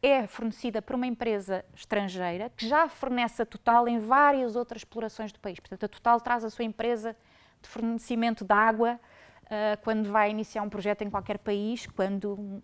é 0.00 0.28
fornecida 0.28 0.80
por 0.80 0.94
uma 0.94 1.08
empresa 1.08 1.64
estrangeira 1.74 2.50
que 2.50 2.68
já 2.68 2.88
fornece 2.88 3.42
a 3.42 3.46
Total 3.46 3.88
em 3.88 3.98
várias 3.98 4.54
outras 4.54 4.82
explorações 4.82 5.32
do 5.32 5.40
país. 5.40 5.58
Portanto, 5.58 5.84
a 5.84 5.88
Total 5.88 6.20
traz 6.20 6.44
a 6.44 6.50
sua 6.50 6.64
empresa 6.64 7.16
de 7.60 7.68
fornecimento 7.68 8.44
de 8.44 8.52
água 8.52 9.00
uh, 9.44 9.82
quando 9.82 10.08
vai 10.08 10.30
iniciar 10.30 10.62
um 10.62 10.68
projeto 10.68 11.02
em 11.02 11.10
qualquer 11.10 11.38
país, 11.38 11.86
quando 11.86 12.62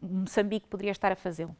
Moçambique 0.00 0.68
poderia 0.68 0.92
estar 0.92 1.10
a 1.10 1.16
fazê-lo. 1.16 1.56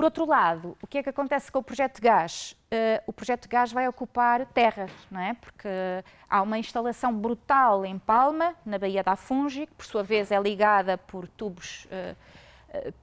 Por 0.00 0.04
outro 0.04 0.24
lado, 0.24 0.78
o 0.80 0.86
que 0.86 0.96
é 0.96 1.02
que 1.02 1.10
acontece 1.10 1.52
com 1.52 1.58
o 1.58 1.62
projeto 1.62 2.00
gás? 2.00 2.56
Uh, 2.72 3.04
o 3.06 3.12
projeto 3.12 3.46
gás 3.46 3.70
vai 3.70 3.86
ocupar 3.86 4.46
terras, 4.46 4.90
não 5.10 5.20
é? 5.20 5.34
Porque 5.34 5.68
há 6.26 6.40
uma 6.40 6.58
instalação 6.58 7.12
brutal 7.14 7.84
em 7.84 7.98
Palma, 7.98 8.54
na 8.64 8.78
Baía 8.78 9.02
da 9.02 9.14
Fungi, 9.14 9.66
que 9.66 9.74
por 9.74 9.84
sua 9.84 10.02
vez 10.02 10.32
é 10.32 10.40
ligada 10.40 10.96
por 10.96 11.28
tubos 11.28 11.84
uh, 11.84 12.16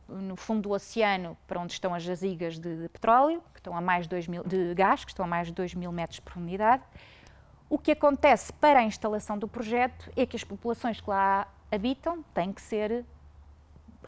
uh, 0.10 0.16
no 0.16 0.36
fundo 0.36 0.64
do 0.64 0.72
oceano 0.72 1.38
para 1.46 1.60
onde 1.60 1.74
estão 1.74 1.94
as 1.94 2.02
jazigas 2.02 2.58
de, 2.58 2.82
de, 2.82 2.90
petróleo, 2.90 3.44
que 3.54 3.60
estão 3.60 3.78
a 3.78 3.80
mais 3.80 4.06
de, 4.06 4.10
2 4.10 4.28
mil, 4.28 4.44
de 4.44 4.74
gás, 4.74 5.06
que 5.06 5.12
estão 5.12 5.24
a 5.24 5.28
mais 5.28 5.50
de 5.50 5.54
2 5.54 5.76
mil 5.76 5.92
metros 5.92 6.16
de 6.16 6.24
profundidade. 6.24 6.82
O 7.70 7.78
que 7.78 7.92
acontece 7.92 8.52
para 8.54 8.80
a 8.80 8.84
instalação 8.84 9.38
do 9.38 9.48
projeto 9.48 10.12
é 10.16 10.26
que 10.26 10.36
as 10.36 10.44
populações 10.44 11.00
que 11.00 11.08
lá 11.12 11.48
habitam 11.72 12.24
têm 12.34 12.52
que 12.52 12.62
ser 12.64 13.06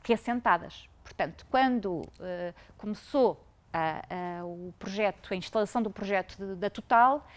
reassentadas. 0.03 0.89
Portanto, 1.09 1.43
quando 1.49 2.01
uh, 2.01 2.53
começou 2.77 3.43
a, 3.73 4.05
a, 4.39 4.45
o 4.45 4.71
projeto, 4.77 5.33
a 5.33 5.35
instalação 5.35 5.81
do 5.81 5.89
projeto 5.89 6.37
de, 6.37 6.55
da 6.55 6.69
Total, 6.69 7.27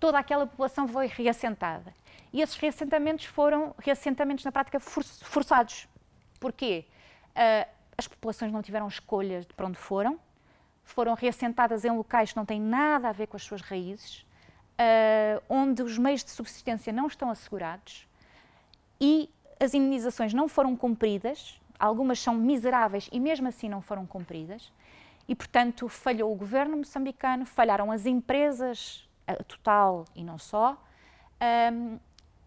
toda 0.00 0.18
aquela 0.18 0.46
população 0.46 0.88
foi 0.88 1.06
reassentada. 1.08 1.92
E 2.32 2.40
esses 2.40 2.56
reassentamentos 2.56 3.26
foram 3.26 3.74
reassentamentos 3.78 4.46
na 4.46 4.50
prática 4.50 4.80
for, 4.80 5.04
forçados. 5.04 5.86
Porquê? 6.40 6.86
Uh, 7.30 7.68
as 7.98 8.08
populações 8.08 8.50
não 8.50 8.62
tiveram 8.62 8.88
escolhas 8.88 9.46
de 9.46 9.52
para 9.52 9.66
onde 9.66 9.76
foram, 9.76 10.18
foram 10.82 11.12
reassentadas 11.12 11.84
em 11.84 11.90
locais 11.90 12.32
que 12.32 12.36
não 12.36 12.46
têm 12.46 12.58
nada 12.58 13.10
a 13.10 13.12
ver 13.12 13.26
com 13.26 13.36
as 13.36 13.42
suas 13.42 13.60
raízes, 13.60 14.20
uh, 14.20 15.42
onde 15.50 15.82
os 15.82 15.98
meios 15.98 16.24
de 16.24 16.30
subsistência 16.30 16.94
não 16.94 17.06
estão 17.06 17.30
assegurados 17.30 18.08
e 18.98 19.28
as 19.60 19.74
indenizações 19.74 20.32
não 20.32 20.48
foram 20.48 20.74
cumpridas 20.74 21.60
algumas 21.78 22.18
são 22.18 22.34
miseráveis 22.34 23.08
e 23.12 23.20
mesmo 23.20 23.48
assim 23.48 23.68
não 23.68 23.80
foram 23.80 24.06
cumpridas. 24.06 24.72
E, 25.28 25.34
portanto, 25.34 25.88
falhou 25.88 26.32
o 26.32 26.34
governo 26.34 26.78
moçambicano, 26.78 27.44
falharam 27.44 27.92
as 27.92 28.06
empresas, 28.06 29.06
a 29.26 29.34
total 29.44 30.06
e 30.14 30.24
não 30.24 30.38
só, 30.38 30.82
um, 31.72 31.98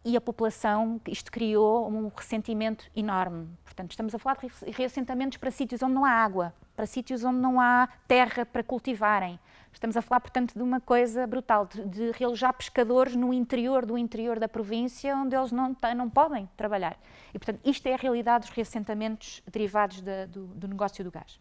e 0.04 0.18
a 0.18 0.22
população, 0.22 1.00
isto 1.08 1.32
criou 1.32 1.88
um 1.88 2.08
ressentimento 2.08 2.90
enorme. 2.96 3.48
Portanto, 3.64 3.92
estamos 3.92 4.16
a 4.16 4.20
falar 4.20 4.38
de 4.38 4.72
reassentamentos 4.72 5.38
para 5.38 5.52
sítios 5.52 5.84
onde 5.84 5.94
não 5.94 6.04
há 6.04 6.10
água, 6.10 6.54
para 6.76 6.88
sítios 6.88 7.24
onde 7.24 7.38
não 7.38 7.62
há 7.62 7.88
terra 8.08 8.46
para 8.46 8.64
cultivarem. 8.64 9.40
Estamos 9.74 9.96
a 9.98 10.02
falar, 10.02 10.20
portanto, 10.20 10.54
de 10.54 10.62
uma 10.62 10.80
coisa 10.80 11.26
brutal, 11.26 11.66
de, 11.66 11.86
de 11.86 12.12
realojar 12.12 12.54
pescadores 12.54 13.16
no 13.16 13.34
interior 13.34 13.86
do 13.86 13.98
interior 13.98 14.40
da 14.40 14.48
província, 14.48 15.16
onde 15.16 15.36
eles 15.36 15.52
não, 15.52 15.76
não 15.96 16.10
podem 16.10 16.50
trabalhar. 16.58 17.00
E, 17.34 17.40
portanto, 17.40 17.62
isto 17.64 17.88
é 17.88 17.94
a 17.94 17.98
realidade 17.98 18.46
dos 18.46 18.56
reassentamentos 18.56 19.42
derivados 19.50 20.02
de, 20.02 20.28
do, 20.28 20.48
do 20.48 20.68
negócio 20.68 21.04
do 21.04 21.12
gás. 21.12 21.40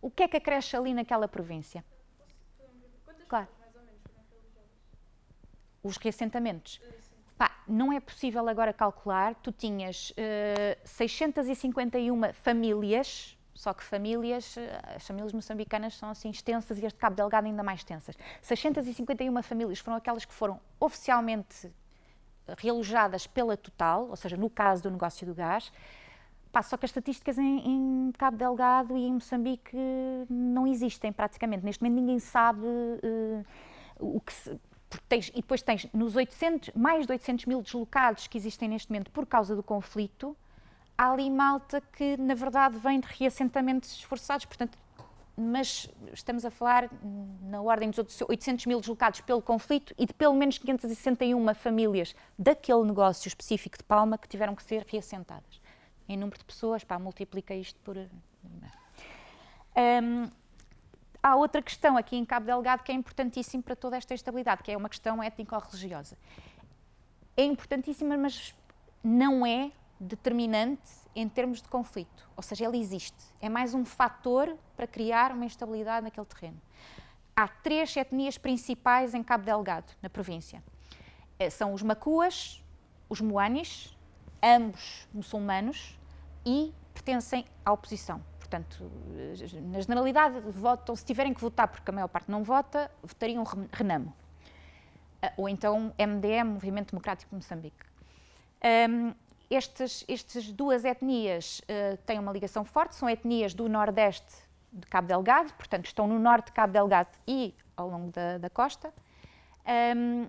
O 0.00 0.10
que 0.10 0.22
é 0.22 0.28
que 0.28 0.36
acresce 0.36 0.76
ali 0.76 0.94
naquela 0.94 1.28
província? 1.28 1.84
Claro. 3.28 3.48
Os 5.82 5.96
reassentamentos. 5.96 6.80
Pá, 7.36 7.62
não 7.68 7.92
é 7.92 8.00
possível 8.00 8.48
agora 8.48 8.72
calcular. 8.72 9.34
Tu 9.36 9.52
tinhas 9.52 10.10
uh, 10.10 10.14
eh, 10.16 10.78
651 10.84 12.32
famílias 12.32 13.37
só 13.58 13.74
que 13.74 13.82
famílias, 13.82 14.56
eh, 14.56 14.94
as 14.94 15.04
famílias 15.04 15.32
moçambicanas 15.32 15.96
são 15.96 16.10
assim 16.10 16.30
extensas 16.30 16.78
e 16.78 16.86
as 16.86 16.92
de 16.92 16.98
Cabo 17.00 17.16
Delgado 17.16 17.44
ainda 17.44 17.60
mais 17.60 17.80
extensas. 17.80 18.16
651 18.40 19.42
famílias 19.42 19.80
foram 19.80 19.96
aquelas 19.96 20.24
que 20.24 20.32
foram 20.32 20.60
oficialmente 20.78 21.68
realojadas 22.56 23.26
pela 23.26 23.56
Total, 23.56 24.08
ou 24.08 24.14
seja, 24.14 24.36
no 24.36 24.48
caso 24.48 24.84
do 24.84 24.92
negócio 24.92 25.26
do 25.26 25.34
gás. 25.34 25.72
Pá, 26.52 26.62
só 26.62 26.76
que 26.76 26.84
as 26.86 26.90
estatísticas 26.90 27.36
em, 27.36 27.58
em, 27.68 28.12
Cabo 28.12 28.36
Delgado 28.36 28.96
e 28.96 29.04
em 29.04 29.14
Moçambique 29.14 29.76
não 30.30 30.64
existem 30.64 31.12
praticamente. 31.12 31.64
Neste 31.64 31.82
momento 31.82 32.00
ninguém 32.00 32.20
sabe 32.20 32.64
uh, 32.64 33.44
o 33.98 34.20
que 34.20 34.32
se, 34.32 34.56
tens, 35.08 35.30
e 35.30 35.40
depois 35.40 35.62
tens 35.62 35.84
nos 35.92 36.14
800, 36.14 36.70
mais 36.76 37.06
de 37.06 37.12
800 37.12 37.46
mil 37.46 37.60
deslocados 37.60 38.28
que 38.28 38.38
existem 38.38 38.68
neste 38.68 38.88
momento 38.88 39.10
por 39.10 39.26
causa 39.26 39.56
do 39.56 39.64
conflito, 39.64 40.36
há 40.98 41.12
ali 41.12 41.30
malta 41.30 41.80
que, 41.80 42.16
na 42.16 42.34
verdade, 42.34 42.76
vem 42.76 42.98
de 42.98 43.06
reassentamentos 43.06 43.92
esforçados, 43.92 44.44
portanto, 44.44 44.76
mas 45.36 45.88
estamos 46.12 46.44
a 46.44 46.50
falar 46.50 46.90
na 47.42 47.62
ordem 47.62 47.90
dos 47.90 48.20
800 48.20 48.66
mil 48.66 48.80
deslocados 48.80 49.20
pelo 49.20 49.40
conflito 49.40 49.94
e 49.96 50.04
de 50.04 50.12
pelo 50.12 50.34
menos 50.34 50.58
561 50.58 51.54
famílias 51.54 52.16
daquele 52.36 52.82
negócio 52.82 53.28
específico 53.28 53.78
de 53.78 53.84
Palma 53.84 54.18
que 54.18 54.26
tiveram 54.26 54.56
que 54.56 54.64
ser 54.64 54.84
reassentadas. 54.88 55.60
Em 56.08 56.16
número 56.16 56.38
de 56.38 56.44
pessoas, 56.44 56.82
pá, 56.82 56.98
multiplica 56.98 57.54
isto 57.54 57.78
por. 57.80 57.96
Um, 57.96 60.28
há 61.22 61.36
outra 61.36 61.62
questão 61.62 61.96
aqui 61.96 62.16
em 62.16 62.24
Cabo 62.24 62.46
Delgado 62.46 62.82
que 62.82 62.90
é 62.90 62.94
importantíssima 62.96 63.62
para 63.62 63.76
toda 63.76 63.96
esta 63.96 64.14
estabilidade, 64.14 64.64
que 64.64 64.72
é 64.72 64.76
uma 64.76 64.88
questão 64.88 65.22
étnico-religiosa. 65.22 66.18
É 67.36 67.44
importantíssima, 67.44 68.16
mas 68.16 68.52
não 69.04 69.46
é 69.46 69.70
determinante 70.00 70.90
em 71.14 71.28
termos 71.28 71.60
de 71.60 71.68
conflito, 71.68 72.28
ou 72.36 72.42
seja, 72.42 72.64
ele 72.64 72.78
existe. 72.78 73.24
É 73.40 73.48
mais 73.48 73.74
um 73.74 73.84
fator 73.84 74.56
para 74.76 74.86
criar 74.86 75.32
uma 75.32 75.44
instabilidade 75.44 76.04
naquele 76.04 76.26
terreno. 76.26 76.60
Há 77.34 77.48
três 77.48 77.96
etnias 77.96 78.38
principais 78.38 79.14
em 79.14 79.22
Cabo 79.22 79.44
Delgado, 79.44 79.92
na 80.02 80.08
província. 80.08 80.62
Eh, 81.38 81.50
são 81.50 81.72
os 81.72 81.82
Macuas, 81.82 82.64
os 83.08 83.20
Moanis, 83.20 83.96
ambos 84.42 85.08
muçulmanos 85.12 85.98
e 86.44 86.72
pertencem 86.92 87.44
à 87.64 87.72
oposição. 87.72 88.22
Portanto, 88.38 88.90
eh, 89.16 89.60
na 89.60 89.80
generalidade, 89.80 90.40
votam, 90.50 90.96
se 90.96 91.04
tiverem 91.04 91.32
que 91.34 91.40
votar, 91.40 91.68
porque 91.68 91.90
a 91.90 91.94
maior 91.94 92.08
parte 92.08 92.30
não 92.30 92.42
vota, 92.42 92.90
votariam 93.02 93.44
Renamo. 93.72 94.12
Eh, 95.22 95.32
ou 95.36 95.48
então 95.48 95.92
MDM, 95.98 96.44
Movimento 96.44 96.90
Democrático 96.90 97.30
de 97.30 97.36
Moçambique. 97.36 97.86
Um, 98.90 99.14
estas, 99.50 100.04
estas 100.08 100.50
duas 100.52 100.84
etnias 100.84 101.60
uh, 101.60 101.96
têm 102.04 102.18
uma 102.18 102.32
ligação 102.32 102.64
forte, 102.64 102.94
são 102.94 103.08
etnias 103.08 103.54
do 103.54 103.68
nordeste 103.68 104.34
de 104.72 104.86
Cabo 104.86 105.08
Delgado, 105.08 105.52
portanto 105.54 105.86
estão 105.86 106.06
no 106.06 106.18
norte 106.18 106.46
de 106.46 106.52
Cabo 106.52 106.72
Delgado 106.72 107.16
e 107.26 107.54
ao 107.76 107.88
longo 107.88 108.10
da, 108.10 108.38
da 108.38 108.50
costa. 108.50 108.92
Um, 109.96 110.28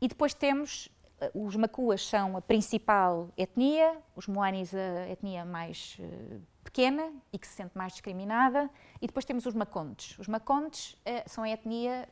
e 0.00 0.08
depois 0.08 0.34
temos, 0.34 0.86
uh, 1.34 1.46
os 1.46 1.56
Macuas 1.56 2.06
são 2.06 2.36
a 2.36 2.42
principal 2.42 3.30
etnia, 3.36 3.96
os 4.14 4.26
Moanis 4.26 4.74
a 4.74 5.08
etnia 5.08 5.44
mais 5.44 5.96
uh, 5.98 6.40
pequena 6.62 7.10
e 7.32 7.38
que 7.38 7.46
se 7.46 7.54
sente 7.54 7.76
mais 7.76 7.92
discriminada, 7.92 8.68
e 9.00 9.06
depois 9.06 9.24
temos 9.24 9.46
os 9.46 9.54
Macondes. 9.54 10.18
Os 10.18 10.28
Macondes 10.28 10.94
são 11.26 11.42
a 11.42 11.48
etnia 11.48 12.06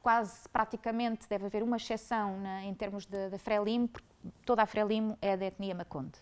quase 0.00 0.48
praticamente 0.48 1.28
deve 1.28 1.46
haver 1.46 1.62
uma 1.62 1.76
exceção 1.76 2.38
na, 2.40 2.64
em 2.64 2.74
termos 2.74 3.06
de 3.06 3.38
Frelimo, 3.38 3.88
porque 3.88 4.11
toda 4.44 4.62
a 4.62 4.66
Frelimo 4.66 5.16
é 5.20 5.36
da 5.36 5.46
etnia 5.46 5.74
Maconde. 5.74 6.18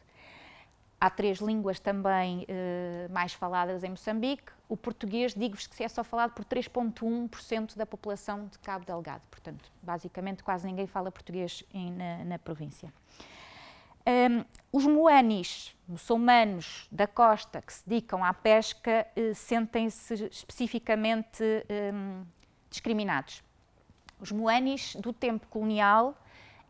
Há 1.00 1.08
três 1.08 1.38
línguas 1.38 1.80
também 1.80 2.44
eh, 2.46 3.08
mais 3.10 3.32
faladas 3.32 3.82
em 3.82 3.88
Moçambique. 3.88 4.52
O 4.68 4.76
português, 4.76 5.32
digo-vos 5.32 5.66
que 5.66 5.82
é 5.82 5.88
só 5.88 6.04
falado 6.04 6.32
por 6.32 6.44
3,1% 6.44 7.74
da 7.74 7.86
população 7.86 8.44
de 8.48 8.58
Cabo 8.58 8.84
Delgado. 8.84 9.26
Portanto, 9.30 9.72
basicamente, 9.82 10.44
quase 10.44 10.66
ninguém 10.66 10.86
fala 10.86 11.10
português 11.10 11.64
em, 11.72 11.90
na, 11.90 12.24
na, 12.24 12.38
província. 12.38 12.92
Um, 14.06 14.44
os 14.70 14.84
moanis, 14.84 15.74
muçulmanos 15.88 16.86
da 16.92 17.06
costa 17.06 17.62
que 17.62 17.72
se 17.72 17.88
dedicam 17.88 18.22
à 18.22 18.34
pesca, 18.34 19.06
eh, 19.16 19.32
sentem-se 19.32 20.26
especificamente 20.26 21.42
um, 21.94 22.26
discriminados. 22.68 23.42
Os 24.20 24.30
moanis 24.30 24.96
do 24.96 25.14
tempo 25.14 25.46
colonial 25.46 26.14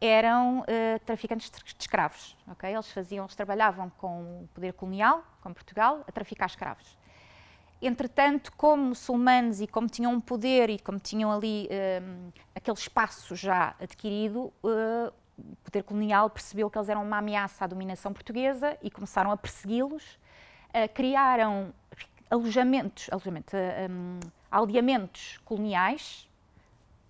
eram 0.00 0.60
uh, 0.60 0.64
traficantes 1.04 1.50
de 1.50 1.74
escravos. 1.78 2.36
Okay? 2.52 2.72
Eles 2.72 2.90
faziam, 2.90 3.24
eles 3.24 3.34
trabalhavam 3.34 3.90
com 3.98 4.42
o 4.44 4.48
poder 4.54 4.72
colonial, 4.72 5.22
com 5.42 5.52
Portugal, 5.52 6.02
a 6.08 6.12
traficar 6.12 6.46
escravos. 6.46 6.98
Entretanto, 7.82 8.52
como 8.56 8.82
muçulmanos 8.82 9.60
e 9.60 9.66
como 9.66 9.88
tinham 9.88 10.12
um 10.12 10.20
poder 10.20 10.68
e 10.70 10.78
como 10.78 10.98
tinham 10.98 11.30
ali 11.30 11.66
uh, 11.66 12.32
aquele 12.54 12.76
espaço 12.76 13.34
já 13.34 13.74
adquirido, 13.80 14.52
uh, 14.62 15.12
o 15.38 15.56
poder 15.64 15.82
colonial 15.82 16.28
percebeu 16.28 16.70
que 16.70 16.76
eles 16.76 16.88
eram 16.88 17.02
uma 17.02 17.18
ameaça 17.18 17.64
à 17.64 17.66
dominação 17.66 18.12
portuguesa 18.12 18.76
e 18.82 18.90
começaram 18.90 19.30
a 19.30 19.36
persegui-los. 19.38 20.18
criaram 20.92 21.72
alojamentos, 22.30 23.08
alojamento, 23.10 23.56
um, 23.56 24.20
aldeamentos 24.50 25.38
coloniais, 25.44 26.28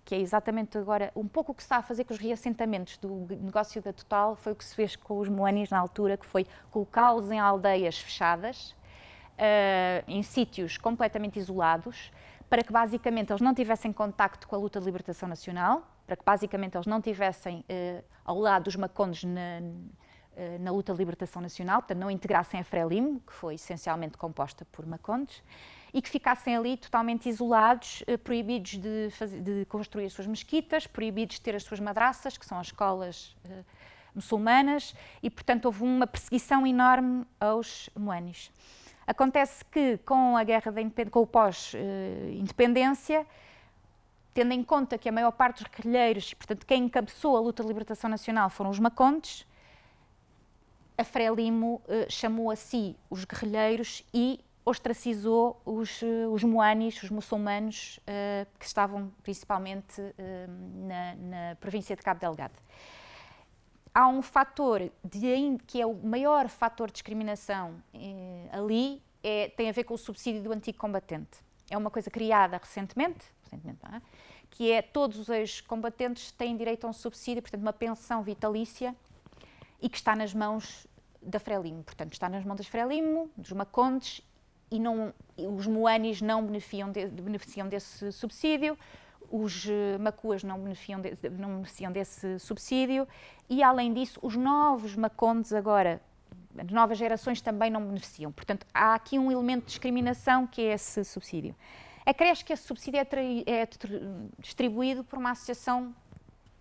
que 0.03 0.15
é 0.15 0.19
exatamente 0.19 0.77
agora 0.77 1.11
um 1.15 1.27
pouco 1.27 1.51
o 1.51 1.55
que 1.55 1.61
se 1.61 1.67
está 1.67 1.77
a 1.77 1.81
fazer 1.81 2.03
com 2.03 2.13
os 2.13 2.19
reassentamentos 2.19 2.97
do 2.97 3.27
negócio 3.39 3.81
da 3.81 3.93
Total, 3.93 4.35
foi 4.35 4.53
o 4.53 4.55
que 4.55 4.65
se 4.65 4.75
fez 4.75 4.95
com 4.95 5.19
os 5.19 5.29
moanis 5.29 5.69
na 5.69 5.79
altura, 5.79 6.17
que 6.17 6.25
foi 6.25 6.45
colocá-los 6.69 7.31
em 7.31 7.39
aldeias 7.39 7.97
fechadas, 7.99 8.71
uh, 8.71 10.03
em 10.07 10.23
sítios 10.23 10.77
completamente 10.77 11.39
isolados, 11.39 12.11
para 12.49 12.63
que 12.63 12.73
basicamente 12.73 13.31
eles 13.31 13.41
não 13.41 13.53
tivessem 13.53 13.93
contacto 13.93 14.47
com 14.47 14.55
a 14.55 14.59
luta 14.59 14.79
de 14.79 14.85
libertação 14.85 15.29
nacional, 15.29 15.87
para 16.05 16.15
que 16.15 16.25
basicamente 16.25 16.75
eles 16.75 16.87
não 16.87 17.01
tivessem 17.01 17.59
uh, 17.59 18.03
ao 18.25 18.37
lado 18.37 18.63
dos 18.63 18.75
macondes 18.75 19.23
na, 19.23 19.59
uh, 19.61 20.59
na 20.59 20.71
luta 20.71 20.91
de 20.93 20.99
libertação 20.99 21.41
nacional, 21.41 21.81
portanto 21.81 21.99
não 21.99 22.11
integrassem 22.11 22.59
a 22.59 22.63
Frelimo, 22.63 23.21
que 23.21 23.33
foi 23.33 23.55
essencialmente 23.55 24.17
composta 24.17 24.65
por 24.71 24.85
macondes, 24.85 25.41
e 25.93 26.01
que 26.01 26.09
ficassem 26.09 26.55
ali 26.55 26.77
totalmente 26.77 27.27
isolados, 27.27 28.03
eh, 28.07 28.17
proibidos 28.17 28.77
de, 28.77 29.09
fazer, 29.11 29.41
de, 29.41 29.65
construir 29.65 30.05
as 30.05 30.13
suas 30.13 30.27
mesquitas, 30.27 30.87
proibidos 30.87 31.35
de 31.35 31.41
ter 31.41 31.55
as 31.55 31.63
suas 31.63 31.79
madraças, 31.79 32.37
que 32.37 32.45
são 32.45 32.59
as 32.59 32.67
escolas 32.67 33.35
eh, 33.45 33.63
muçulmanas, 34.15 34.95
e 35.21 35.29
portanto 35.29 35.65
houve 35.65 35.83
uma 35.83 36.07
perseguição 36.07 36.65
enorme 36.65 37.25
aos 37.39 37.89
moanis. 37.95 38.51
Acontece 39.05 39.65
que 39.65 39.97
com 39.99 40.37
a 40.37 40.43
guerra 40.43 40.71
da 40.71 40.81
com 41.09 41.21
o 41.21 41.27
pós-independência, 41.27 43.25
tendo 44.33 44.53
em 44.53 44.63
conta 44.63 44.97
que 44.97 45.09
a 45.09 45.11
maior 45.11 45.31
parte 45.31 45.63
dos 45.63 45.71
guerrilheiros, 45.71 46.33
portanto 46.33 46.65
quem 46.65 46.85
encabeçou 46.85 47.35
a 47.35 47.39
luta 47.39 47.63
de 47.63 47.67
libertação 47.67 48.09
nacional 48.09 48.49
foram 48.49 48.69
os 48.69 48.79
macontes, 48.79 49.45
a 50.97 51.03
Frelimo 51.03 51.81
eh, 51.87 52.05
chamou 52.09 52.51
a 52.51 52.55
si 52.55 52.95
os 53.09 53.25
guerrilheiros 53.25 54.03
e 54.13 54.39
ostracizou 54.63 55.61
os, 55.65 56.01
eh, 56.03 56.27
os 56.27 56.43
moanis, 56.43 57.01
os 57.01 57.09
muçulmanos, 57.09 57.99
uh, 57.99 58.47
que 58.59 58.65
estavam 58.65 59.11
principalmente 59.23 59.99
uh, 59.99 60.87
na, 60.87 61.15
na, 61.15 61.55
província 61.55 61.95
de 61.95 62.01
Cabo 62.01 62.19
Delgado. 62.19 62.53
Há 63.93 64.07
um 64.07 64.21
fator 64.21 64.91
de, 65.03 65.57
que 65.65 65.81
é 65.81 65.85
o 65.85 65.93
maior 65.95 66.47
fator 66.47 66.87
de 66.87 66.93
discriminação 66.93 67.81
uh, 67.93 68.49
ali, 68.51 69.01
é, 69.23 69.49
tem 69.49 69.69
a 69.69 69.71
ver 69.71 69.83
com 69.83 69.95
o 69.95 69.97
subsídio 69.97 70.43
do 70.43 70.51
antigo 70.51 70.77
combatente. 70.77 71.39
É 71.69 71.77
uma 71.77 71.89
coisa 71.89 72.11
criada 72.11 72.57
recentemente, 72.57 73.25
recentemente 73.43 73.79
é? 73.85 74.01
que 74.51 74.71
é 74.71 74.81
todos 74.81 75.17
os 75.17 75.29
ex-combatentes 75.29 76.31
têm 76.31 76.55
direito 76.55 76.85
a 76.85 76.89
um 76.89 76.93
subsídio, 76.93 77.41
portanto, 77.41 77.61
uma 77.61 77.73
pensão 77.73 78.21
vitalícia, 78.21 78.95
e 79.81 79.89
que 79.89 79.97
está 79.97 80.15
nas 80.15 80.33
mãos 80.33 80.85
da 81.21 81.39
Frelimo. 81.39 81.83
Portanto, 81.83 82.13
está 82.13 82.29
nas 82.29 82.43
mãos 82.45 82.57
das 82.57 82.67
Frelimo, 82.67 83.31
dos 83.35 83.51
Macondes 83.51 84.21
e 84.71 84.79
não, 84.79 85.13
os 85.37 85.67
moanis 85.67 86.21
não 86.21 86.43
beneficiam, 86.45 86.89
de, 86.91 87.05
beneficiam 87.07 87.67
desse 87.67 88.11
subsídio, 88.11 88.77
os 89.29 89.67
eh, 89.69 89.97
macuas 89.97 90.43
não 90.43 90.59
beneficiam, 90.59 90.99
de, 90.99 91.15
não 91.29 91.55
beneficiam 91.55 91.91
desse 91.91 92.39
subsídio 92.39 93.07
e, 93.49 93.61
além 93.61 93.93
disso, 93.93 94.19
os 94.21 94.35
novos 94.35 94.95
macondes 94.95 95.53
agora, 95.53 96.01
as 96.57 96.71
novas 96.71 96.97
gerações 96.97 97.41
também 97.41 97.69
não 97.69 97.85
beneficiam. 97.85 98.31
Portanto, 98.31 98.65
há 98.73 98.93
aqui 98.93 99.19
um 99.19 99.31
elemento 99.31 99.61
de 99.61 99.67
discriminação 99.67 100.47
que 100.47 100.61
é 100.61 100.73
esse 100.73 101.03
subsídio. 101.03 101.55
Acresce 102.05 102.43
que 102.43 102.51
esse 102.51 102.63
subsídio 102.63 102.99
é, 102.99 103.07
é 103.45 103.67
distribuído 104.39 105.03
por 105.03 105.19
uma 105.19 105.31
associação 105.31 105.93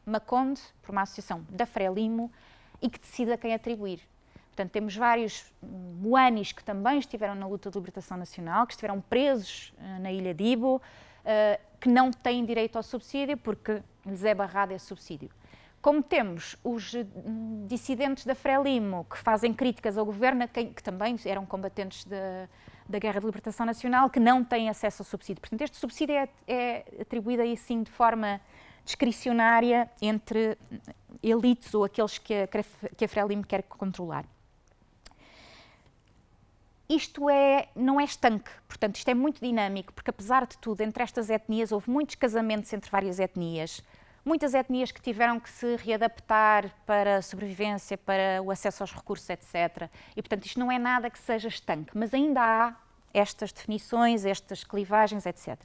Maconde, 0.04 0.60
por 0.82 0.92
uma 0.92 1.02
associação 1.02 1.46
da 1.48 1.66
Frelimo, 1.66 2.30
e 2.82 2.88
que 2.88 2.98
decida 2.98 3.36
quem 3.36 3.54
atribuir. 3.54 4.00
Portanto, 4.50 4.72
temos 4.72 4.96
vários 4.96 5.44
moanis 5.62 6.52
que 6.52 6.62
também 6.62 6.98
estiveram 6.98 7.34
na 7.34 7.46
luta 7.46 7.70
de 7.70 7.78
libertação 7.78 8.16
nacional, 8.16 8.66
que 8.66 8.72
estiveram 8.72 9.00
presos 9.00 9.72
uh, 9.78 10.00
na 10.00 10.12
ilha 10.12 10.34
de 10.34 10.44
Ibo, 10.44 10.76
uh, 10.76 10.80
que 11.80 11.88
não 11.88 12.10
têm 12.10 12.44
direito 12.44 12.76
ao 12.76 12.82
subsídio 12.82 13.36
porque 13.36 13.82
lhes 14.04 14.24
é 14.24 14.34
barrado 14.34 14.72
esse 14.72 14.86
subsídio. 14.86 15.30
Como 15.80 16.02
temos 16.02 16.56
os 16.62 16.92
hum, 16.94 17.64
dissidentes 17.66 18.26
da 18.26 18.34
Frelimo 18.34 19.06
que 19.08 19.16
fazem 19.16 19.54
críticas 19.54 19.96
ao 19.96 20.04
governo, 20.04 20.46
que, 20.46 20.66
que 20.66 20.82
também 20.82 21.16
eram 21.24 21.46
combatentes 21.46 22.04
da, 22.04 22.46
da 22.86 22.98
Guerra 22.98 23.20
de 23.20 23.24
Libertação 23.24 23.64
Nacional, 23.64 24.10
que 24.10 24.20
não 24.20 24.44
têm 24.44 24.68
acesso 24.68 25.00
ao 25.00 25.06
subsídio. 25.06 25.40
Portanto, 25.40 25.62
este 25.62 25.78
subsídio 25.78 26.14
é, 26.16 26.28
é 26.46 26.84
atribuído 27.00 27.40
aí 27.40 27.56
sim 27.56 27.82
de 27.82 27.90
forma 27.90 28.42
discricionária 28.84 29.88
entre 30.02 30.58
elites 31.22 31.72
ou 31.72 31.84
aqueles 31.84 32.18
que 32.18 32.34
a, 32.34 32.48
que 32.94 33.04
a 33.06 33.08
Frelimo 33.08 33.46
quer 33.46 33.62
controlar 33.62 34.26
isto 36.90 37.30
é, 37.30 37.68
não 37.76 38.00
é 38.00 38.04
estanque, 38.04 38.50
portanto, 38.66 38.96
isto 38.96 39.08
é 39.08 39.14
muito 39.14 39.40
dinâmico, 39.40 39.92
porque 39.92 40.10
apesar 40.10 40.44
de 40.44 40.58
tudo, 40.58 40.80
entre 40.80 41.04
estas 41.04 41.30
etnias 41.30 41.70
houve 41.70 41.88
muitos 41.88 42.16
casamentos 42.16 42.72
entre 42.72 42.90
várias 42.90 43.20
etnias, 43.20 43.80
muitas 44.24 44.54
etnias 44.54 44.90
que 44.90 45.00
tiveram 45.00 45.38
que 45.38 45.48
se 45.48 45.76
readaptar 45.76 46.68
para 46.84 47.18
a 47.18 47.22
sobrevivência, 47.22 47.96
para 47.96 48.42
o 48.42 48.50
acesso 48.50 48.82
aos 48.82 48.92
recursos, 48.92 49.30
etc. 49.30 49.88
E, 50.16 50.20
portanto, 50.20 50.46
isto 50.46 50.58
não 50.58 50.70
é 50.70 50.80
nada 50.80 51.08
que 51.08 51.18
seja 51.20 51.46
estanque, 51.46 51.96
mas 51.96 52.12
ainda 52.12 52.40
há 52.42 52.76
estas 53.14 53.52
definições, 53.52 54.24
estas 54.24 54.64
clivagens, 54.64 55.26
etc. 55.26 55.58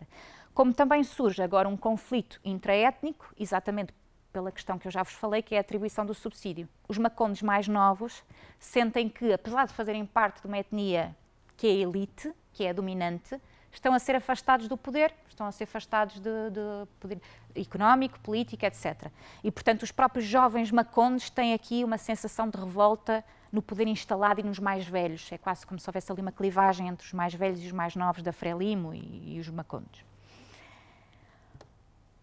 Como 0.54 0.74
também 0.74 1.04
surge 1.04 1.42
agora 1.42 1.68
um 1.68 1.76
conflito 1.76 2.40
intraétnico, 2.46 3.34
exatamente 3.38 3.94
pela 4.36 4.52
questão 4.52 4.78
que 4.78 4.86
eu 4.86 4.92
já 4.92 5.02
vos 5.02 5.14
falei, 5.14 5.42
que 5.42 5.56
é 5.56 5.60
a 5.60 5.62
atribuição 5.62 6.06
do 6.06 6.14
subsídio. 6.14 6.68
Os 6.90 6.98
macondes 6.98 7.42
mais 7.42 7.70
novos 7.70 8.22
sentem 8.60 9.08
que, 9.08 9.32
apesar 9.32 9.66
de 9.66 9.72
fazerem 9.72 10.06
parte 10.06 10.42
de 10.42 10.48
uma 10.48 10.58
etnia 10.58 11.16
que 11.56 11.66
é 11.66 11.72
elite, 11.72 12.34
que 12.52 12.66
é 12.66 12.74
dominante, 12.74 13.40
estão 13.72 13.94
a 13.94 14.00
ser 14.00 14.14
afastados 14.14 14.68
do 14.68 14.76
poder, 14.76 15.14
estão 15.30 15.48
a 15.48 15.54
ser 15.54 15.64
afastados 15.64 16.16
de, 16.16 16.50
de 16.50 16.86
poder 17.00 17.22
económico, 17.56 18.20
político, 18.20 18.66
etc. 18.66 19.10
E, 19.42 19.50
portanto, 19.50 19.84
os 19.84 19.92
próprios 19.94 20.26
jovens 20.26 20.70
macondes 20.70 21.30
têm 21.30 21.54
aqui 21.54 21.82
uma 21.82 21.98
sensação 21.98 22.50
de 22.50 22.58
revolta 22.58 23.24
no 23.54 23.62
poder 23.62 23.88
instalado 23.88 24.42
e 24.42 24.44
nos 24.44 24.60
mais 24.60 24.86
velhos. 24.86 25.32
É 25.32 25.38
quase 25.38 25.66
como 25.66 25.80
se 25.80 25.90
houvesse 25.90 26.12
ali 26.12 26.20
uma 26.20 26.34
clivagem 26.34 26.90
entre 26.90 27.08
os 27.08 27.14
mais 27.14 27.34
velhos 27.34 27.64
e 27.64 27.68
os 27.68 27.72
mais 27.72 27.96
novos 27.96 28.22
da 28.22 28.34
Frelimo 28.34 28.94
e, 28.94 29.38
e 29.38 29.40
os 29.40 29.48
macondes. 29.48 30.04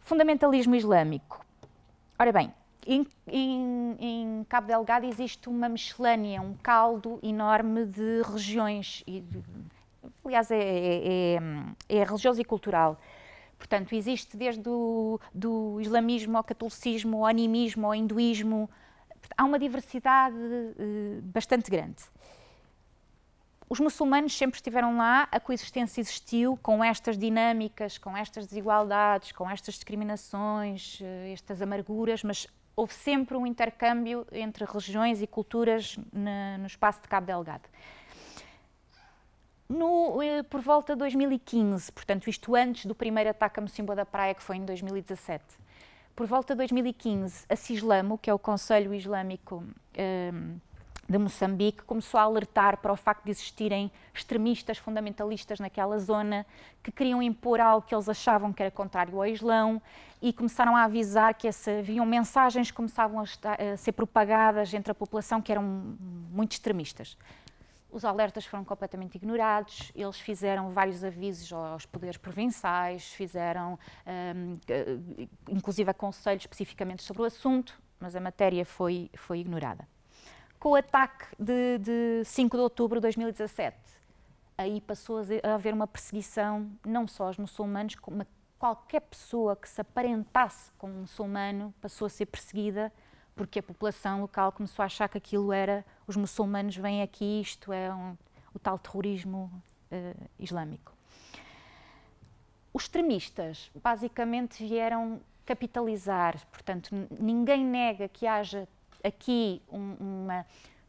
Fundamentalismo 0.01 0.75
islâmico. 0.75 1.43
Ora 2.19 2.33
bem, 2.33 2.53
em, 2.87 3.07
em, 3.27 3.97
em, 3.99 4.45
Cabo 4.49 4.67
Delgado 4.67 5.07
existe 5.07 5.49
uma 5.49 5.69
miscelânea, 5.69 6.41
um 6.41 6.55
caldo 6.55 7.19
enorme 7.23 7.87
de 7.87 8.23
regiões, 8.23 9.03
e, 9.07 9.25
aliás, 10.25 10.51
é, 10.51 10.59
é, 10.59 11.37
é, 11.37 11.39
é, 11.89 12.05
religioso 12.05 12.41
e 12.41 12.45
cultural. 12.45 12.99
Portanto, 13.57 13.95
existe 13.95 14.37
desde 14.37 14.69
o 14.69 15.21
do 15.33 15.81
islamismo 15.81 16.37
ao 16.37 16.45
catolicismo, 16.45 17.19
ao 17.19 17.27
animismo, 17.27 17.87
ao 17.87 17.95
hinduísmo, 17.95 18.69
há 19.37 19.45
uma 19.45 19.59
diversidade 19.59 20.37
uh, 20.37 21.23
bastante 21.23 21.71
grande. 21.71 22.03
Os 23.73 23.81
muçulmanos 23.81 24.37
sempre 24.37 24.57
estiveram 24.57 24.99
lá, 24.99 25.27
a 25.33 25.41
coexistência 25.41 26.03
existiu 26.03 26.59
com 26.63 26.85
estas 26.85 27.17
dinâmicas, 27.17 27.97
com 27.97 28.15
estas 28.15 28.47
desigualdades, 28.47 29.33
com 29.33 29.49
estas 29.49 29.77
discriminações, 29.77 30.99
eh, 31.01 31.33
estas 31.33 31.63
amarguras, 31.63 32.23
mas 32.23 32.47
houve 32.77 32.93
sempre 32.93 33.35
um 33.35 33.47
intercâmbio 33.47 34.27
entre 34.31 34.67
religiões 34.67 35.23
e 35.23 35.27
culturas 35.27 35.97
no 36.13 36.67
espaço 36.67 37.01
de 37.01 37.09
Cabo 37.09 37.27
Delgado. 37.27 37.63
No, 39.67 40.21
eh, 40.21 40.43
por 40.43 40.61
volta 40.61 40.93
de 40.93 40.99
2015, 40.99 41.91
portanto, 41.93 42.29
isto 42.29 42.55
antes 42.55 42.85
do 42.85 42.95
primeiro 42.95 43.31
ataque 43.31 43.59
a 43.59 43.63
Mocimboa 43.63 43.97
da 43.97 44.05
Praia, 44.05 44.35
que 44.35 44.43
foi 44.43 44.57
em 44.57 44.67
2017. 44.67 45.43
Por 46.15 46.27
volta 46.27 46.53
de 46.53 46.59
2015, 46.59 47.47
a 47.49 47.57
CISLAMO, 47.57 48.19
que 48.19 48.29
é 48.29 48.35
o 48.35 48.39
Conselho 48.39 48.93
Islâmico 48.93 49.65
ehm, 49.95 50.59
de 51.09 51.19
Moçambique, 51.19 51.83
começou 51.83 52.19
a 52.19 52.23
alertar 52.23 52.79
para 52.79 52.93
o 52.93 52.97
facto 52.97 53.25
de 53.25 53.31
existirem 53.31 53.91
extremistas 54.15 54.79
fundamentalistas 54.79 55.59
naquela 55.61 55.99
zona 55.99 56.47
que 56.83 56.93
queriam 56.93 57.23
impor 57.23 57.61
algo 57.61 57.87
que 57.87 57.95
eles 57.95 58.09
achavam 58.09 58.53
que 58.53 58.63
era 58.63 58.71
contrário 58.71 59.17
ao 59.17 59.27
Islão 59.27 59.83
e 60.21 60.33
começaram 60.33 60.77
a 60.77 60.85
avisar 60.85 61.35
que 61.35 61.49
esse, 61.49 61.71
haviam 61.71 62.07
mensagens 62.07 62.71
que 62.71 62.77
começavam 62.77 63.21
a, 63.21 63.25
estar, 63.25 63.61
a 63.61 63.77
ser 63.77 63.93
propagadas 63.93 64.73
entre 64.73 64.93
a 64.93 64.95
população 64.95 65.43
que 65.43 65.51
eram 65.51 65.63
muito 65.63 66.53
extremistas. 66.53 67.17
Os 67.91 68.07
alertas 68.07 68.47
foram 68.47 68.65
completamente 68.65 69.17
ignorados, 69.17 69.93
eles 69.95 70.19
fizeram 70.19 70.71
vários 70.71 71.05
avisos 71.05 71.53
aos 71.53 71.85
poderes 71.85 72.17
provinciais, 72.17 73.13
fizeram 73.13 73.79
um, 74.35 74.59
inclusive 75.51 75.91
aconselhos 75.91 76.45
especificamente 76.45 77.03
sobre 77.03 77.23
o 77.23 77.25
assunto, 77.27 77.79
mas 78.01 78.17
a 78.17 78.21
matéria 78.21 78.65
foi, 78.65 79.11
foi 79.15 79.41
ignorada. 79.41 79.87
Com 80.63 80.71
o 80.71 80.75
ataque 80.77 81.25
de, 81.41 81.79
de 81.79 82.25
5 82.25 82.57
de 82.57 82.63
outubro 82.63 83.01
de 83.01 83.03
2017, 83.03 83.77
aí 84.57 84.81
passou 84.81 85.19
a 85.19 85.55
haver 85.55 85.75
uma 85.75 85.89
perseguição 85.89 86.71
não 86.87 87.09
só 87.09 87.27
aos 87.27 87.37
muçulmanos, 87.37 87.97
como 87.97 88.25
qualquer 88.61 89.01
pessoa 89.01 89.57
que 89.57 89.69
se 89.69 89.81
aparentasse 89.81 90.71
com 90.79 90.89
um 90.89 91.01
muçulmano 91.01 91.75
passou 91.81 92.07
a 92.07 92.09
ser 92.09 92.27
perseguida 92.27 92.93
porque 93.35 93.59
a 93.59 93.63
população 93.65 94.21
local 94.21 94.53
começou 94.53 94.85
a 94.85 94.87
achar 94.87 95.09
que 95.09 95.19
aquilo 95.19 95.53
era 95.53 95.85
os 96.07 96.15
muçulmanos 96.15 96.77
vêm 96.77 97.03
aqui, 97.03 97.41
isto 97.41 97.73
é 97.73 97.93
um, 97.93 98.17
o 98.55 98.59
tal 98.61 98.79
terrorismo 98.79 99.51
uh, 99.91 100.31
islâmico. 100.39 100.93
Os 102.73 102.85
extremistas 102.85 103.69
basicamente 103.75 104.65
vieram 104.65 105.21
capitalizar, 105.45 106.37
portanto, 106.53 106.89
ninguém 107.19 107.65
nega 107.65 108.07
que 108.07 108.29
haja 108.29 108.69
aqui 109.05 109.63
um, 109.71 109.97
uma, 109.99 110.47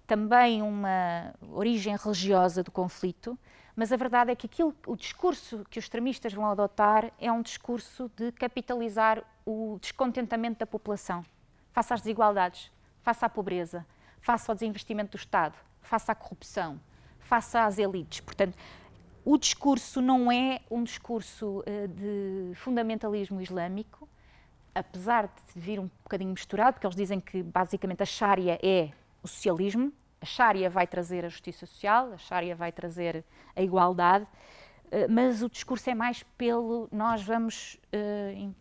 também 0.08 0.62
uma 0.62 1.34
origem 1.52 1.96
religiosa 1.96 2.64
do 2.64 2.72
conflito, 2.72 3.38
mas 3.76 3.92
a 3.92 3.98
verdade 3.98 4.32
é 4.32 4.36
que 4.36 4.46
aquilo, 4.46 4.76
o 4.86 4.96
discurso 4.96 5.66
que 5.70 5.80
os 5.80 5.86
extremistas 5.86 6.34
vão 6.34 6.46
adotar 6.46 7.12
é 7.20 7.32
um 7.32 7.42
discurso 7.42 8.12
de 8.16 8.32
capitalizar 8.32 9.24
o 9.46 9.78
descontentamento 9.82 10.60
da 10.60 10.66
população 10.66 11.26
face 11.74 11.92
às 11.92 12.02
desigualdades, 12.02 12.72
face 13.02 13.26
à 13.26 13.30
pobreza, 13.30 13.86
face 14.22 14.50
ao 14.50 14.56
desinvestimento 14.56 15.18
do 15.18 15.20
Estado, 15.20 15.56
face 15.82 16.10
à 16.10 16.16
corrupção, 16.16 16.80
face 17.20 17.58
às 17.58 17.80
elites. 17.80 18.22
Portanto, 18.22 18.56
o 19.26 19.38
discurso 19.38 20.02
não 20.02 20.32
é 20.32 20.62
um 20.70 20.84
discurso 20.84 21.62
uh, 21.62 21.88
de 21.88 22.56
fundamentalismo 22.56 23.42
islâmico, 23.42 24.08
apesar 24.74 25.28
de 25.28 25.60
vir 25.60 25.80
um 25.80 25.90
bocadinho 26.04 26.32
misturado, 26.32 26.74
porque 26.74 26.88
eles 26.88 26.96
dizem 26.96 27.20
que 27.20 27.44
basicamente 27.44 28.02
a 28.02 28.06
Sharia 28.06 28.60
é 28.62 28.92
o 29.22 29.28
socialismo, 29.28 29.92
a 30.22 30.26
Sharia 30.26 30.70
vai 30.70 30.88
trazer 30.88 31.26
a 31.26 31.30
justiça 31.30 31.66
social, 31.66 32.14
a 32.14 32.18
Sharia 32.18 32.56
vai 32.56 32.72
trazer 32.72 33.24
a 33.56 33.62
igualdade, 33.62 34.26
uh, 34.26 35.10
mas 35.10 35.44
o 35.44 35.50
discurso 35.50 35.90
é 35.90 35.96
mais 35.96 36.24
pelo 36.38 36.88
nós 36.92 37.22
vamos 37.24 37.80
uh, 37.94 38.54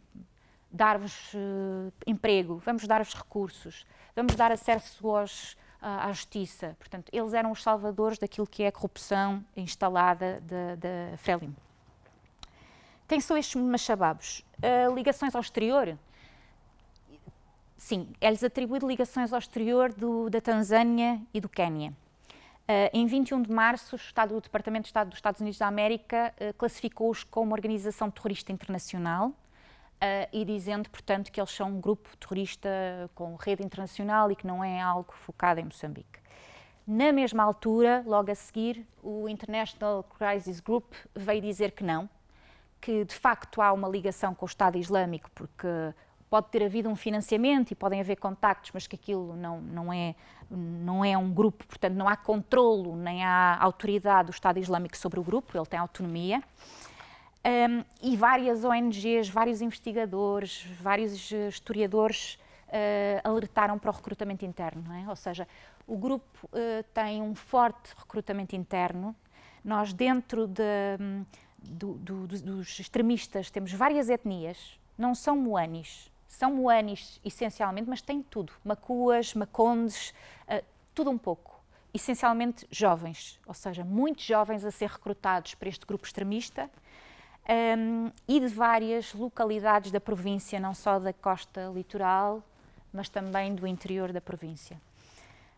dar-vos 0.70 1.35
uh, 1.35 1.92
emprego, 2.07 2.57
vamos 2.64 2.87
dar-vos 2.87 3.14
recursos, 3.14 3.87
vamos 4.14 4.35
dar 4.35 4.51
acesso 4.53 5.09
aos, 5.09 5.57
à 5.81 6.12
justiça. 6.12 6.77
Portanto, 6.79 7.11
eles 7.12 7.35
eram 7.35 7.51
os 7.51 7.62
salvadores 7.62 8.18
daquilo 8.18 8.46
que 8.46 8.62
é 8.62 8.68
a 8.68 8.72
corrupção 8.72 9.44
instalada 9.57 10.40
da 10.40 11.16
Frelimo. 11.18 11.57
Quem 13.12 13.20
são 13.20 13.37
estes 13.37 13.61
machababos? 13.61 14.42
Uh, 14.57 14.94
ligações 14.94 15.35
ao 15.35 15.42
exterior? 15.42 15.98
Sim, 17.77 18.09
é-lhes 18.18 18.42
atribuído 18.42 18.88
ligações 18.88 19.35
ao 19.35 19.38
exterior 19.38 19.92
do, 19.92 20.31
da 20.31 20.40
Tanzânia 20.40 21.20
e 21.35 21.38
do 21.38 21.46
Quênia. 21.46 21.90
Uh, 21.90 22.88
em 22.90 23.05
21 23.05 23.42
de 23.42 23.53
março, 23.53 23.96
o, 23.96 23.98
Estado, 23.98 24.35
o 24.35 24.40
Departamento 24.40 24.85
de 24.85 24.88
Estado 24.88 25.09
dos 25.09 25.18
Estados 25.18 25.42
Unidos 25.42 25.59
da 25.59 25.66
América 25.66 26.33
uh, 26.40 26.55
classificou-os 26.55 27.22
como 27.22 27.53
organização 27.53 28.11
terrorista 28.11 28.51
internacional 28.51 29.29
Uh, 29.29 30.27
e 30.33 30.44
dizendo, 30.44 30.90
portanto, 30.90 31.31
que 31.31 31.40
eles 31.40 31.53
são 31.53 31.68
um 31.68 31.81
grupo 31.81 32.16
terrorista 32.16 32.68
com 33.14 33.37
rede 33.37 33.62
internacional 33.62 34.33
e 34.33 34.35
que 34.35 34.44
não 34.44 34.64
é 34.64 34.81
algo 34.81 35.12
focado 35.12 35.61
em 35.61 35.64
Moçambique. 35.64 36.18
Na 36.85 37.12
mesma 37.12 37.44
altura, 37.44 38.03
logo 38.05 38.29
a 38.29 38.35
seguir, 38.35 38.85
o 39.01 39.29
International 39.29 40.03
Crisis 40.18 40.59
Group 40.59 40.92
veio 41.14 41.40
dizer 41.40 41.70
que 41.70 41.85
não, 41.85 42.11
que 42.82 43.04
de 43.04 43.14
facto 43.14 43.62
há 43.62 43.72
uma 43.72 43.88
ligação 43.88 44.34
com 44.34 44.44
o 44.44 44.48
Estado 44.48 44.76
Islâmico, 44.76 45.30
porque 45.34 45.68
pode 46.28 46.48
ter 46.48 46.64
havido 46.64 46.88
um 46.88 46.96
financiamento 46.96 47.70
e 47.70 47.74
podem 47.74 48.00
haver 48.00 48.16
contactos, 48.16 48.72
mas 48.74 48.86
que 48.86 48.96
aquilo 48.96 49.36
não, 49.36 49.60
não, 49.60 49.92
é, 49.92 50.16
não 50.50 51.04
é 51.04 51.16
um 51.16 51.32
grupo, 51.32 51.64
portanto 51.66 51.94
não 51.94 52.08
há 52.08 52.16
controlo 52.16 52.96
nem 52.96 53.24
há 53.24 53.56
autoridade 53.60 54.26
do 54.26 54.32
Estado 54.32 54.58
Islâmico 54.58 54.96
sobre 54.96 55.20
o 55.20 55.22
grupo, 55.22 55.56
ele 55.56 55.66
tem 55.66 55.78
autonomia. 55.78 56.42
Um, 57.44 57.84
e 58.02 58.16
várias 58.16 58.64
ONGs, 58.64 59.28
vários 59.28 59.60
investigadores, 59.60 60.64
vários 60.80 61.32
eh, 61.32 61.48
historiadores 61.48 62.38
uh, 62.68 63.28
alertaram 63.28 63.78
para 63.78 63.90
o 63.90 63.92
recrutamento 63.92 64.44
interno, 64.44 64.92
é? 64.94 65.08
Ou 65.08 65.16
seja, 65.16 65.46
o 65.86 65.98
grupo 65.98 66.46
uh, 66.46 66.84
tem 66.94 67.20
um 67.20 67.34
forte 67.34 67.92
recrutamento 67.98 68.54
interno. 68.54 69.14
Nós, 69.64 69.92
dentro 69.92 70.46
de, 70.46 70.62
um, 71.00 71.24
do, 71.62 71.94
do, 71.94 72.27
dos 72.27 72.79
extremistas, 72.79 73.51
temos 73.51 73.72
várias 73.72 74.09
etnias, 74.09 74.79
não 74.96 75.14
são 75.14 75.37
moanis, 75.37 76.11
são 76.29 76.55
moanis 76.55 77.20
essencialmente, 77.25 77.88
mas 77.88 78.01
têm 78.01 78.22
tudo: 78.22 78.53
macuas, 78.64 79.35
macondes, 79.35 80.14
uh, 80.48 80.64
tudo 80.94 81.11
um 81.11 81.18
pouco. 81.18 81.61
Essencialmente 81.94 82.66
jovens, 82.70 83.38
ou 83.46 83.53
seja, 83.53 83.85
muitos 83.85 84.25
jovens 84.25 84.64
a 84.64 84.70
ser 84.70 84.88
recrutados 84.88 85.55
para 85.55 85.68
este 85.68 85.85
grupo 85.85 86.07
extremista 86.07 86.70
um, 87.46 88.11
e 88.27 88.40
de 88.40 88.48
várias 88.48 89.12
localidades 89.12 89.90
da 89.90 90.01
província, 90.01 90.59
não 90.59 90.72
só 90.72 90.98
da 90.98 91.12
costa 91.12 91.70
litoral, 91.75 92.42
mas 92.92 93.11
também 93.11 93.55
do 93.55 93.66
interior 93.66 94.11
da 94.11 94.22
província. 94.22 94.81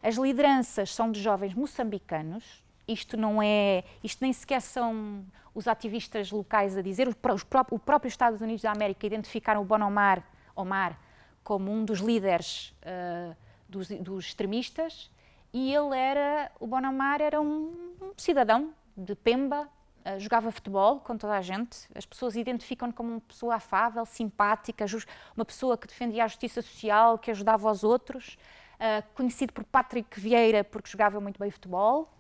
As 0.03 0.17
lideranças 0.17 0.93
são 0.93 1.11
de 1.13 1.23
jovens 1.23 1.55
moçambicanos, 1.55 2.64
isto 2.87 3.17
não 3.17 3.43
é, 3.43 3.85
isto 4.03 4.21
nem 4.23 4.33
sequer 4.33 4.61
são 4.61 5.25
os 5.55 5.69
ativistas 5.69 6.31
locais 6.31 6.77
a 6.77 6.83
dizer, 6.83 7.09
os, 7.09 7.15
os 7.15 7.47
o 7.71 7.79
próprio 7.79 8.09
Estados 8.09 8.41
Unidos 8.41 8.63
da 8.63 8.73
América 8.73 9.07
identificaram 9.07 9.63
o 9.63 9.65
Bonomar 9.65 10.23
Omar 10.55 10.99
como 11.43 11.71
um 11.71 11.85
dos 11.85 12.01
líderes 12.01 12.75
uh, 12.83 13.37
dos, 13.69 13.89
dos, 13.89 14.27
extremistas 14.27 15.11
e 15.53 15.73
ele 15.73 15.97
era, 15.97 16.51
o 16.59 16.67
Bonomar 16.67 17.21
era 17.21 17.41
um, 17.41 17.95
um 18.01 18.13
cidadão 18.17 18.73
de 18.97 19.15
Pemba, 19.15 19.69
Uh, 20.05 20.21
jogava 20.21 20.53
futebol 20.53 21.01
com 21.01 21.17
toda 21.17 21.33
a 21.33 21.41
gente, 21.41 21.89
as 21.95 22.05
pessoas 22.05 22.37
identificam-no 22.37 22.93
como 22.93 23.13
uma 23.13 23.21
pessoa 23.23 23.55
afável, 23.55 24.05
simpática, 24.05 24.85
uma 25.35 25.47
pessoa 25.47 25.79
que 25.79 25.87
defendia 25.87 26.25
a 26.25 26.29
justiça 26.29 26.61
social, 26.61 27.17
que 27.17 27.31
ajudava 27.31 27.71
os 27.71 27.83
outros, 27.83 28.37
uh, 28.75 29.03
conhecido 29.15 29.55
por 29.55 29.65
Patrick 29.65 30.21
Vieira 30.21 30.63
porque 30.63 30.91
jogava 30.91 31.19
muito 31.23 31.41
bem 31.41 31.51
futebol. 31.51 32.14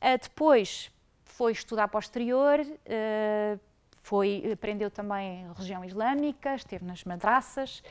Uh, 0.00 0.18
depois 0.20 0.90
foi 1.24 1.52
estudar 1.52 1.88
para 1.88 1.96
o 1.96 2.00
exterior, 2.00 2.58
foi, 4.02 4.50
aprendeu 4.52 4.90
também 4.90 5.46
religião 5.54 5.82
islâmica, 5.84 6.54
esteve 6.54 6.84
nas 6.84 7.02
madraças 7.04 7.82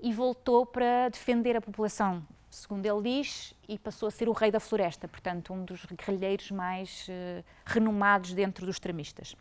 e 0.00 0.12
voltou 0.12 0.66
para 0.66 1.08
defender 1.08 1.54
a 1.56 1.60
população 1.60 2.24
segundo 2.50 2.84
ele 2.86 3.02
diz, 3.02 3.54
e 3.68 3.78
passou 3.78 4.08
a 4.08 4.10
ser 4.10 4.28
o 4.28 4.32
rei 4.32 4.50
da 4.50 4.60
floresta, 4.60 5.06
portanto, 5.06 5.52
um 5.52 5.64
dos 5.64 5.84
guerrilheiros 5.84 6.50
mais 6.50 7.06
uh, 7.08 7.44
renomados 7.64 8.32
dentro 8.32 8.64
dos 8.64 8.76
extremistas. 8.76 9.36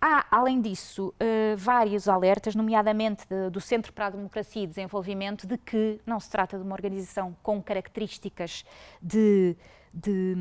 Há, 0.00 0.26
além 0.30 0.60
disso, 0.60 1.08
uh, 1.08 1.56
vários 1.56 2.08
alertas, 2.08 2.54
nomeadamente 2.54 3.26
de, 3.28 3.50
do 3.50 3.60
Centro 3.60 3.92
para 3.92 4.06
a 4.06 4.10
Democracia 4.10 4.62
e 4.62 4.66
Desenvolvimento, 4.66 5.46
de 5.46 5.56
que 5.58 6.00
não 6.06 6.18
se 6.18 6.30
trata 6.30 6.58
de 6.58 6.64
uma 6.64 6.74
organização 6.74 7.36
com 7.42 7.62
características 7.62 8.64
de, 9.00 9.56
de 9.94 10.34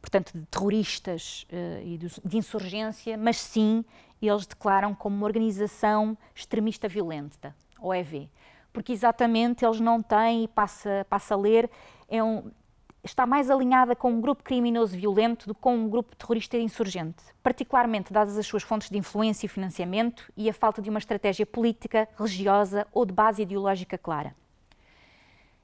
portanto, 0.00 0.32
de 0.34 0.46
terroristas 0.46 1.46
uh, 1.52 1.86
e 1.86 1.98
de, 1.98 2.36
insurgência, 2.36 3.18
mas 3.18 3.38
sim 3.38 3.84
eles 4.20 4.46
declaram 4.46 4.94
como 4.94 5.16
uma 5.16 5.26
organização 5.26 6.16
extremista 6.34 6.88
violenta, 6.88 7.54
OEV 7.80 8.30
porque 8.72 8.92
exatamente 8.92 9.64
eles 9.64 9.80
não 9.80 10.02
têm, 10.02 10.44
e 10.44 10.48
passa, 10.48 11.06
passa 11.08 11.34
a 11.34 11.36
ler, 11.36 11.70
é 12.08 12.22
um, 12.22 12.50
está 13.04 13.26
mais 13.26 13.50
alinhada 13.50 13.94
com 13.94 14.10
um 14.10 14.20
grupo 14.20 14.42
criminoso 14.42 14.96
violento 14.96 15.46
do 15.46 15.54
que 15.54 15.60
com 15.60 15.76
um 15.76 15.88
grupo 15.88 16.16
terrorista 16.16 16.56
insurgente, 16.56 17.22
particularmente 17.42 18.12
dadas 18.12 18.38
as 18.38 18.46
suas 18.46 18.62
fontes 18.62 18.88
de 18.88 18.96
influência 18.96 19.46
e 19.46 19.48
financiamento 19.48 20.32
e 20.36 20.48
a 20.48 20.54
falta 20.54 20.80
de 20.80 20.88
uma 20.88 20.98
estratégia 20.98 21.44
política, 21.44 22.08
religiosa 22.16 22.86
ou 22.92 23.04
de 23.04 23.12
base 23.12 23.42
ideológica 23.42 23.98
clara. 23.98 24.34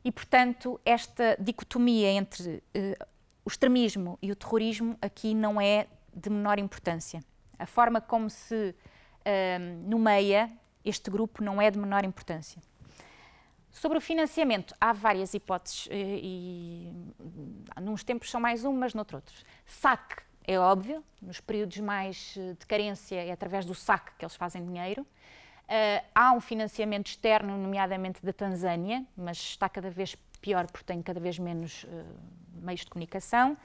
E, 0.05 0.13
portanto, 0.13 0.81
esta 0.85 1.37
dicotomia 1.41 2.11
entre 2.11 2.63
uh, 2.77 3.07
o 3.45 3.49
extremismo 3.49 4.19
e 4.23 4.31
o 4.31 4.37
terrorismo 4.37 4.97
aqui 5.03 5.35
não 5.35 5.61
é 5.61 5.87
de 6.15 6.31
menor 6.31 6.59
importância. 6.59 7.23
A 7.59 7.67
forma 7.67 8.01
como 8.01 8.31
se 8.31 8.75
uh, 8.75 9.89
nomeia 9.89 10.51
este 10.85 11.11
grupo 11.11 11.43
não 11.43 11.61
é 11.61 11.71
de 11.71 11.79
menor 11.79 12.05
importância. 12.05 12.63
Sobre 13.71 13.99
o 13.99 14.01
financiamento, 14.01 14.75
há 14.81 14.93
várias 14.93 15.35
hipóteses 15.35 15.89
e, 15.91 16.91
e 17.77 17.81
nos 17.81 18.03
tempos 18.03 18.31
são 18.31 18.41
mais 18.41 18.65
umas, 18.65 18.95
noutros 18.95 19.19
outros. 19.19 19.45
Saque 19.67 20.23
é 20.49 20.59
óbvio, 20.59 21.05
nos 21.21 21.43
períodos 21.43 21.77
mais 21.79 22.35
de 22.59 22.67
carência 22.67 23.23
é 23.23 23.31
através 23.31 23.67
do 23.67 23.75
saque 23.75 24.13
que 24.19 24.25
eles 24.25 24.35
fazem 24.35 24.65
dinheiro. 24.65 25.07
Uh, 25.69 26.03
há 26.15 26.33
um 26.33 26.41
financiamento 26.41 27.09
externo, 27.09 27.59
nomeadamente 27.59 28.25
da 28.25 28.33
Tanzânia, 28.33 29.05
mas 29.15 29.37
está 29.37 29.69
cada 29.69 29.91
vez 29.91 30.17
pior 30.41 30.67
porque 30.67 30.87
tem 30.87 31.03
cada 31.03 31.21
vez 31.21 31.39
menos 31.39 31.85
uh, 31.85 31.89
meios 32.55 32.81
de 32.81 32.87
comunicação. 32.87 33.57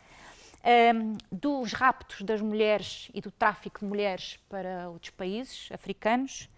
Um, 0.66 1.18
dos 1.32 1.74
raptos 1.74 2.22
das 2.22 2.42
mulheres 2.42 3.10
e 3.14 3.22
do 3.22 3.32
tráfico 3.32 3.80
de 3.80 3.86
mulheres 3.86 4.38
para 4.50 4.90
outros 4.90 5.12
países 5.12 5.70
africanos. 5.72 6.50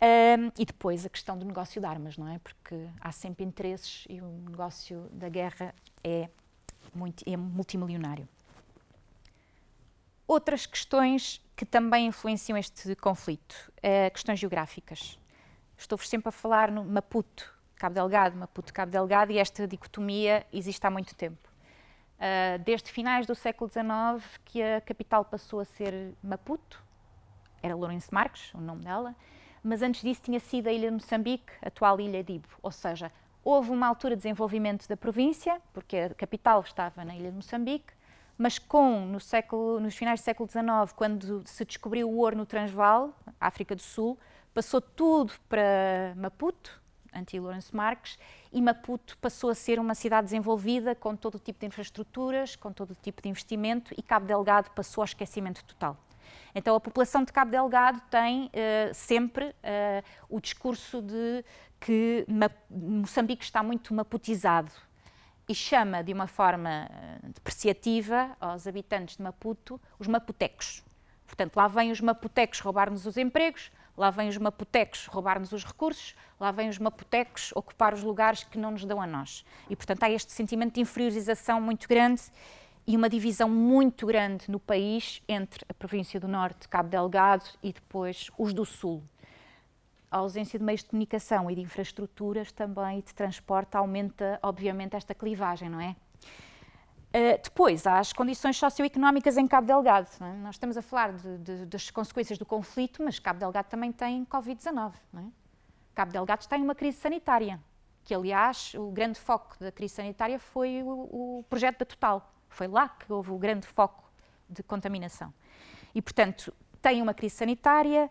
Um, 0.00 0.52
e 0.58 0.64
depois 0.64 1.04
a 1.04 1.08
questão 1.08 1.36
do 1.36 1.44
negócio 1.44 1.80
de 1.80 1.86
armas, 1.86 2.16
não 2.16 2.28
é? 2.28 2.38
Porque 2.38 2.88
há 3.00 3.10
sempre 3.10 3.44
interesses 3.44 4.06
e 4.08 4.20
o 4.20 4.26
negócio 4.48 5.08
da 5.12 5.28
guerra 5.28 5.74
é, 6.04 6.28
muito, 6.94 7.24
é 7.26 7.36
multimilionário. 7.36 8.28
Outras 10.26 10.66
questões 10.66 11.42
que 11.58 11.66
também 11.66 12.06
influenciam 12.06 12.56
este 12.56 12.94
conflito, 12.94 13.72
é, 13.82 14.08
questões 14.10 14.38
geográficas. 14.38 15.18
Estou-vos 15.76 16.08
sempre 16.08 16.28
a 16.28 16.32
falar 16.32 16.70
no 16.70 16.84
Maputo, 16.84 17.52
Cabo 17.74 17.96
Delgado, 17.96 18.36
Maputo, 18.36 18.72
Cabo 18.72 18.92
Delgado, 18.92 19.32
e 19.32 19.38
esta 19.38 19.66
dicotomia 19.66 20.46
existe 20.52 20.86
há 20.86 20.90
muito 20.90 21.16
tempo. 21.16 21.48
Uh, 22.14 22.62
desde 22.62 22.92
finais 22.92 23.26
do 23.26 23.34
século 23.34 23.68
XIX 23.68 24.38
que 24.44 24.62
a 24.62 24.80
capital 24.80 25.24
passou 25.24 25.58
a 25.58 25.64
ser 25.64 26.14
Maputo, 26.22 26.80
era 27.60 27.74
Lourenço 27.74 28.14
Marques, 28.14 28.54
o 28.54 28.60
nome 28.60 28.84
dela, 28.84 29.16
mas 29.60 29.82
antes 29.82 30.02
disso 30.02 30.22
tinha 30.22 30.38
sido 30.38 30.68
a 30.68 30.72
ilha 30.72 30.86
de 30.86 30.94
Moçambique, 30.94 31.52
atual 31.60 32.00
ilha 32.00 32.22
de 32.22 32.34
Ibo. 32.34 32.48
Ou 32.62 32.70
seja, 32.70 33.10
houve 33.42 33.72
uma 33.72 33.88
altura 33.88 34.14
de 34.14 34.22
desenvolvimento 34.22 34.86
da 34.86 34.96
província, 34.96 35.60
porque 35.72 35.96
a 35.96 36.14
capital 36.14 36.60
estava 36.60 37.04
na 37.04 37.16
ilha 37.16 37.30
de 37.32 37.36
Moçambique, 37.36 37.97
mas 38.38 38.56
com, 38.58 39.04
no 39.04 39.18
século, 39.18 39.80
nos 39.80 39.96
finais 39.96 40.20
do 40.20 40.24
século 40.24 40.48
XIX, 40.48 40.92
quando 40.94 41.42
se 41.44 41.64
descobriu 41.64 42.08
o 42.08 42.18
ouro 42.18 42.36
no 42.36 42.46
Transvaal, 42.46 43.12
África 43.40 43.74
do 43.74 43.82
Sul, 43.82 44.16
passou 44.54 44.80
tudo 44.80 45.32
para 45.48 46.14
Maputo, 46.16 46.80
anti-Lourenço 47.12 47.76
Marques, 47.76 48.16
e 48.52 48.62
Maputo 48.62 49.18
passou 49.18 49.50
a 49.50 49.54
ser 49.54 49.80
uma 49.80 49.94
cidade 49.94 50.26
desenvolvida, 50.26 50.94
com 50.94 51.16
todo 51.16 51.34
o 51.34 51.38
tipo 51.38 51.58
de 51.58 51.66
infraestruturas, 51.66 52.54
com 52.54 52.72
todo 52.72 52.92
o 52.92 52.94
tipo 52.94 53.20
de 53.20 53.28
investimento, 53.28 53.92
e 53.98 54.02
Cabo 54.02 54.26
Delgado 54.26 54.70
passou 54.70 55.02
ao 55.02 55.06
esquecimento 55.06 55.64
total. 55.64 55.96
Então, 56.54 56.76
a 56.76 56.80
população 56.80 57.24
de 57.24 57.32
Cabo 57.32 57.50
Delgado 57.50 58.00
tem 58.10 58.46
uh, 58.46 58.94
sempre 58.94 59.46
uh, 59.46 60.04
o 60.28 60.40
discurso 60.40 61.02
de 61.02 61.44
que 61.80 62.26
Moçambique 62.70 63.44
está 63.44 63.62
muito 63.62 63.92
maputizado, 63.94 64.70
e 65.48 65.54
chama 65.54 66.04
de 66.04 66.12
uma 66.12 66.26
forma 66.26 66.88
eh, 66.90 67.18
depreciativa 67.34 68.36
aos 68.38 68.66
habitantes 68.66 69.16
de 69.16 69.22
Maputo 69.22 69.80
os 69.98 70.06
maputecos. 70.06 70.84
Portanto, 71.26 71.56
lá 71.56 71.66
vêm 71.68 71.90
os 71.90 72.00
maputecos 72.00 72.60
roubar-nos 72.60 73.06
os 73.06 73.16
empregos, 73.16 73.70
lá 73.96 74.10
vêm 74.10 74.28
os 74.28 74.36
maputecos 74.36 75.06
roubar-nos 75.06 75.52
os 75.52 75.64
recursos, 75.64 76.14
lá 76.38 76.50
vêm 76.50 76.68
os 76.68 76.78
maputecos 76.78 77.50
ocupar 77.54 77.94
os 77.94 78.02
lugares 78.02 78.44
que 78.44 78.58
não 78.58 78.70
nos 78.70 78.84
dão 78.84 79.00
a 79.00 79.06
nós. 79.06 79.44
E, 79.70 79.76
portanto, 79.76 80.02
há 80.02 80.10
este 80.10 80.32
sentimento 80.32 80.74
de 80.74 80.80
inferiorização 80.80 81.60
muito 81.60 81.88
grande 81.88 82.22
e 82.86 82.96
uma 82.96 83.08
divisão 83.08 83.48
muito 83.48 84.06
grande 84.06 84.50
no 84.50 84.58
país 84.58 85.22
entre 85.28 85.64
a 85.68 85.74
província 85.74 86.18
do 86.18 86.28
Norte, 86.28 86.68
Cabo 86.68 86.88
Delgado, 86.88 87.44
e 87.62 87.72
depois 87.72 88.30
os 88.38 88.52
do 88.52 88.64
Sul 88.64 89.02
a 90.10 90.18
ausência 90.18 90.58
de 90.58 90.64
meios 90.64 90.82
de 90.82 90.88
comunicação 90.88 91.50
e 91.50 91.54
de 91.54 91.60
infraestruturas 91.60 92.50
também 92.52 93.00
de 93.00 93.14
transporte 93.14 93.76
aumenta, 93.76 94.38
obviamente, 94.42 94.96
esta 94.96 95.14
clivagem, 95.14 95.68
não 95.68 95.80
é? 95.80 95.94
Uh, 97.08 97.40
depois, 97.42 97.86
há 97.86 97.98
as 97.98 98.12
condições 98.12 98.56
socioeconómicas 98.58 99.38
em 99.38 99.46
Cabo 99.46 99.66
Delgado. 99.66 100.08
É? 100.20 100.32
Nós 100.34 100.56
estamos 100.56 100.76
a 100.76 100.82
falar 100.82 101.12
de, 101.12 101.38
de, 101.38 101.66
das 101.66 101.90
consequências 101.90 102.38
do 102.38 102.44
conflito, 102.44 103.02
mas 103.02 103.18
Cabo 103.18 103.38
Delgado 103.40 103.68
também 103.68 103.90
tem 103.90 104.26
Covid-19. 104.26 104.92
É? 105.16 105.24
Cabo 105.94 106.12
Delgado 106.12 106.42
está 106.42 106.58
em 106.58 106.62
uma 106.62 106.74
crise 106.74 106.98
sanitária, 106.98 107.58
que, 108.04 108.14
aliás, 108.14 108.74
o 108.74 108.90
grande 108.90 109.18
foco 109.18 109.56
da 109.58 109.72
crise 109.72 109.94
sanitária 109.94 110.38
foi 110.38 110.82
o, 110.82 111.38
o 111.40 111.44
projeto 111.48 111.78
da 111.78 111.86
Total. 111.86 112.30
Foi 112.48 112.68
lá 112.68 112.88
que 112.90 113.10
houve 113.10 113.30
o 113.30 113.38
grande 113.38 113.66
foco 113.66 114.04
de 114.48 114.62
contaminação. 114.62 115.32
E, 115.94 116.02
portanto, 116.02 116.52
tem 116.80 117.00
uma 117.00 117.14
crise 117.14 117.36
sanitária, 117.36 118.10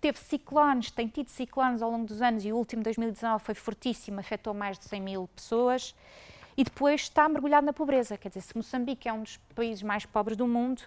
teve 0.00 0.18
ciclones, 0.18 0.90
tem 0.90 1.08
tido 1.08 1.28
ciclones 1.28 1.82
ao 1.82 1.90
longo 1.90 2.06
dos 2.06 2.22
anos 2.22 2.44
e 2.44 2.52
o 2.52 2.56
último 2.56 2.82
2019 2.82 3.44
foi 3.44 3.54
fortíssimo, 3.54 4.20
afetou 4.20 4.54
mais 4.54 4.78
de 4.78 4.84
100 4.84 5.00
mil 5.00 5.28
pessoas 5.34 5.94
e 6.56 6.64
depois 6.64 7.02
está 7.02 7.28
mergulhado 7.28 7.66
na 7.66 7.72
pobreza. 7.72 8.16
Quer 8.16 8.28
dizer, 8.28 8.40
se 8.40 8.56
Moçambique 8.56 9.08
é 9.08 9.12
um 9.12 9.22
dos 9.22 9.36
países 9.54 9.82
mais 9.82 10.04
pobres 10.06 10.36
do 10.36 10.46
mundo, 10.46 10.82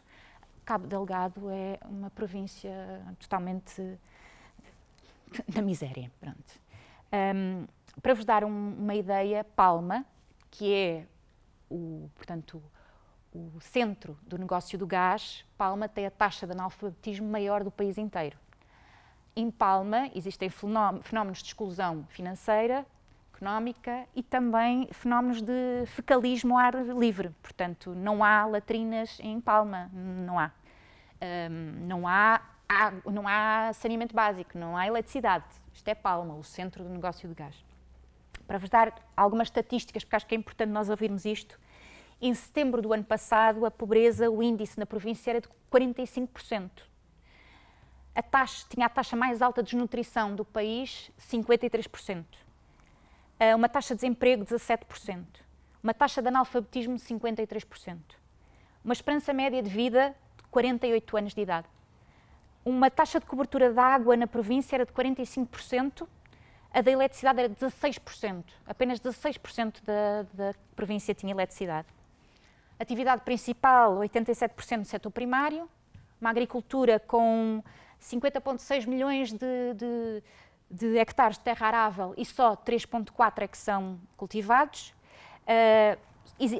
Cabo 0.66 0.88
Delgado 0.88 1.50
é 1.50 1.80
uma 1.86 2.10
província 2.10 2.72
totalmente 3.20 3.98
na 5.54 5.62
miséria. 5.62 6.12
Pronto. 6.20 6.62
Um, 7.14 7.66
para 8.02 8.14
vos 8.14 8.24
dar 8.24 8.44
um, 8.44 8.74
uma 8.78 8.96
ideia, 8.96 9.44
Palma, 9.44 10.06
que 10.50 10.74
é 10.74 11.06
o, 11.70 12.10
portanto, 12.16 12.62
o 13.34 13.60
centro 13.62 14.18
do 14.24 14.38
negócio 14.38 14.78
do 14.78 14.86
gás, 14.86 15.46
Palma 15.58 15.88
tem 15.88 16.06
a 16.06 16.12
taxa 16.12 16.46
de 16.46 16.54
analfabetismo 16.54 17.30
maior 17.30 17.64
do 17.64 17.72
país 17.72 17.98
inteiro. 17.98 18.38
Em 19.36 19.50
Palma 19.50 20.10
existem 20.14 20.50
fenómenos 20.50 21.40
de 21.40 21.46
exclusão 21.46 22.06
financeira, 22.10 22.86
económica 23.34 24.06
e 24.14 24.22
também 24.22 24.88
fenómenos 24.92 25.42
de 25.42 25.86
fecalismo 25.88 26.58
ao 26.58 26.66
ar 26.66 26.76
livre. 26.98 27.32
Portanto, 27.42 27.96
não 27.96 28.24
há 28.24 28.46
latrinas 28.46 29.20
em 29.20 29.40
Palma, 29.42 29.90
não 29.94 30.38
há. 30.38 30.52
Um, 31.22 31.88
não, 31.88 32.08
há 32.08 32.42
não 33.06 33.28
há 33.28 33.72
saneamento 33.74 34.16
básico, 34.16 34.58
não 34.58 34.78
há 34.78 34.86
eletricidade. 34.86 35.46
Isto 35.74 35.88
é 35.88 35.96
Palma, 35.96 36.36
o 36.36 36.44
centro 36.44 36.84
do 36.84 36.90
negócio 36.90 37.28
de 37.28 37.36
gás. 37.36 37.56
Para 38.46 38.58
vos 38.58 38.70
dar 38.70 38.94
algumas 39.16 39.48
estatísticas, 39.48 40.04
porque 40.04 40.16
acho 40.16 40.28
que 40.28 40.36
é 40.36 40.38
importante 40.38 40.70
nós 40.70 40.90
ouvirmos 40.90 41.26
isto, 41.26 41.60
em 42.22 42.34
setembro 42.34 42.82
do 42.82 42.94
ano 42.94 43.04
passado, 43.04 43.66
a 43.66 43.72
pobreza, 43.72 44.30
o 44.30 44.44
índice 44.44 44.78
na 44.80 44.86
província 44.86 45.32
era 45.32 45.42
de 45.42 45.48
45% 45.72 46.91
a 48.14 48.22
taxa, 48.22 48.66
tinha 48.70 48.86
a 48.86 48.90
taxa 48.90 49.16
mais 49.16 49.42
alta 49.42 49.64
de 49.64 49.72
desnutrição 49.72 50.36
do 50.36 50.44
país, 50.44 51.12
53%. 51.20 52.26
Eh, 53.40 53.56
uma 53.56 53.70
taxa 53.70 53.96
de 53.96 54.02
desemprego, 54.02 54.44
17%. 54.44 55.26
Uma 55.82 55.94
taxa 55.94 56.22
de 56.22 56.28
analfabetismo, 56.28 56.96
53%. 56.98 57.98
Uma 58.84 58.94
esperança 58.94 59.34
média 59.34 59.62
de 59.64 59.70
vida 59.70 60.16
de 60.38 60.44
48 60.44 61.18
anos 61.18 61.34
de 61.34 61.42
idade. 61.42 61.68
Uma 62.64 62.92
taxa 62.92 63.20
de 63.20 63.26
cobertura 63.26 63.72
de 63.72 63.80
água 63.80 64.16
na 64.16 64.28
província 64.28 64.76
era 64.76 64.86
de 64.86 64.92
45%, 64.92 66.08
a 66.74 66.82
da 66.82 66.92
eletricidade 66.92 67.40
era 67.40 67.50
de 67.50 67.56
16%. 67.56 68.44
Apenas 68.66 69.00
16% 69.00 69.84
da, 69.84 70.24
da 70.34 70.54
província 70.76 71.14
tinha 71.14 71.34
eletricidade. 71.34 71.88
Atividade 72.80 73.22
principal, 73.24 73.98
87% 73.98 74.78
no 74.78 74.86
setor 74.86 75.12
primário. 75.12 75.70
Uma 76.20 76.30
agricultura 76.30 77.00
com 77.00 77.64
50,6 78.02 78.88
milhões 78.88 79.32
de, 79.32 79.74
de, 79.76 80.24
de, 80.70 80.98
hectares 80.98 81.38
de 81.38 81.44
terra 81.44 81.68
arável 81.68 82.14
e 82.18 82.26
só 82.26 82.56
3,4 82.56 83.44
é 83.44 83.48
que 83.48 83.58
são 83.58 84.00
cultivados. 84.18 84.94
Uh, 85.44 86.12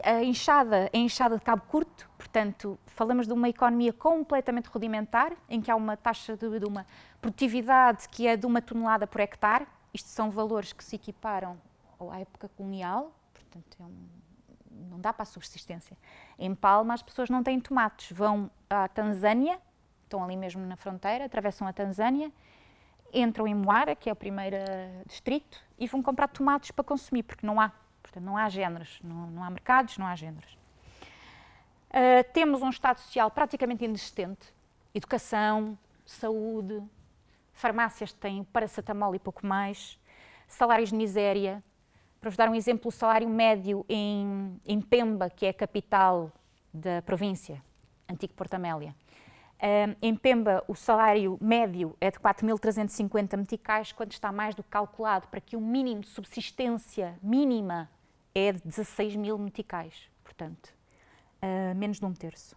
a 0.04 0.24
enxada 0.24 0.90
é 0.94 0.98
enxada 0.98 1.38
de 1.38 1.44
cabo 1.44 1.64
curto, 1.68 2.08
portanto, 2.18 2.80
falamos 2.86 3.26
de 3.26 3.34
uma 3.34 3.50
economia 3.50 3.92
completamente 3.92 4.68
rudimentar, 4.68 5.34
em 5.50 5.60
que 5.60 5.72
há 5.72 5.76
uma 5.76 5.98
taxa 5.98 6.38
de, 6.38 6.60
de 6.60 6.66
uma 6.66 6.86
produtividade 7.20 8.08
que 8.10 8.28
é 8.28 8.38
de 8.38 8.46
uma 8.46 8.62
tonelada 8.62 9.08
por 9.08 9.20
hectare. 9.22 9.66
Isto 9.94 10.10
são 10.10 10.30
valores 10.30 10.72
que 10.72 10.84
se 10.84 10.96
equiparam 10.96 11.60
à 12.12 12.20
época 12.20 12.50
colonial, 12.50 13.12
portanto, 13.34 13.78
é 13.80 13.84
um, 13.84 14.08
não 14.90 15.00
dá 15.00 15.12
para 15.12 15.24
a 15.24 15.26
subsistência. 15.26 15.98
Em 16.38 16.54
Palma, 16.54 16.94
as 16.94 17.02
pessoas 17.02 17.30
não 17.30 17.44
têm 17.44 17.60
tomates, 17.60 18.16
vão 18.16 18.50
à 18.70 18.88
Tanzânia, 18.88 19.60
estão 20.12 20.24
ali 20.24 20.36
mesmo 20.36 20.66
na 20.66 20.76
fronteira, 20.76 21.26
atravessam 21.26 21.66
a 21.66 21.72
Tanzânia, 21.72 22.32
entram 23.14 23.48
em 23.48 23.56
Moara, 23.56 23.96
que 23.96 24.10
é 24.10 24.14
o 24.14 24.16
primeiro 24.16 24.58
eh, 24.58 25.04
distrito, 25.06 25.64
e 25.80 25.88
vão 25.88 26.04
comprar 26.04 26.28
tomates 26.28 26.72
para 26.72 26.84
consumir, 26.84 27.24
porque 27.24 27.48
não 27.48 27.60
há. 27.60 27.72
Portanto, 28.04 28.24
não 28.24 28.36
há 28.36 28.50
géneros, 28.50 29.00
não, 29.04 29.28
não 29.32 29.44
há 29.44 29.50
mercados, 29.50 29.98
não 29.98 30.06
há 30.06 30.16
géneros. 30.16 30.58
Uh, 31.90 32.24
temos 32.34 32.62
um 32.62 32.70
Estado 32.70 33.00
social 33.00 33.30
praticamente 33.30 33.84
inexistente. 33.84 34.54
Educação, 34.94 35.78
saúde, 36.06 36.82
farmácias 37.54 38.14
têm 38.14 38.44
paracetamol 38.46 39.14
e 39.14 39.20
pouco 39.20 39.46
mais, 39.46 40.00
salários 40.48 40.90
de 40.90 40.96
miséria, 40.96 41.64
para 42.20 42.30
vos 42.30 42.38
dar 42.38 42.50
um 42.50 42.56
exemplo, 42.56 42.88
o 42.88 42.92
salário 42.92 43.28
médio 43.28 43.86
em, 43.90 44.60
em 44.66 44.82
Pemba, 44.82 45.30
que 45.30 45.46
é 45.46 45.50
a 45.50 45.54
capital 45.54 46.32
da 46.74 47.02
província, 47.02 47.62
antigo 48.10 48.34
Porto 48.34 48.54
Amélia. 48.54 48.96
Em 50.02 50.16
Pemba, 50.16 50.64
o 50.68 50.74
salário 50.74 51.38
médio 51.40 51.96
é 52.02 52.10
de 52.10 52.18
4.350 52.18 53.38
meticais, 53.38 53.92
quando 53.92 54.12
está 54.12 54.32
mais 54.32 54.56
do 54.56 54.64
que 54.64 54.70
calculado 54.70 55.28
para 55.28 55.40
que 55.40 55.56
o 55.56 55.62
mínimo 55.62 56.02
de 56.02 56.08
subsistência 56.08 57.16
mínima 57.22 57.88
é 58.34 58.52
de 58.54 58.62
16 58.64 59.16
mil 59.16 59.38
meticais, 59.38 60.10
portanto, 60.24 60.74
uh, 61.44 61.76
menos 61.76 62.00
de 62.00 62.06
um 62.06 62.14
terço. 62.14 62.56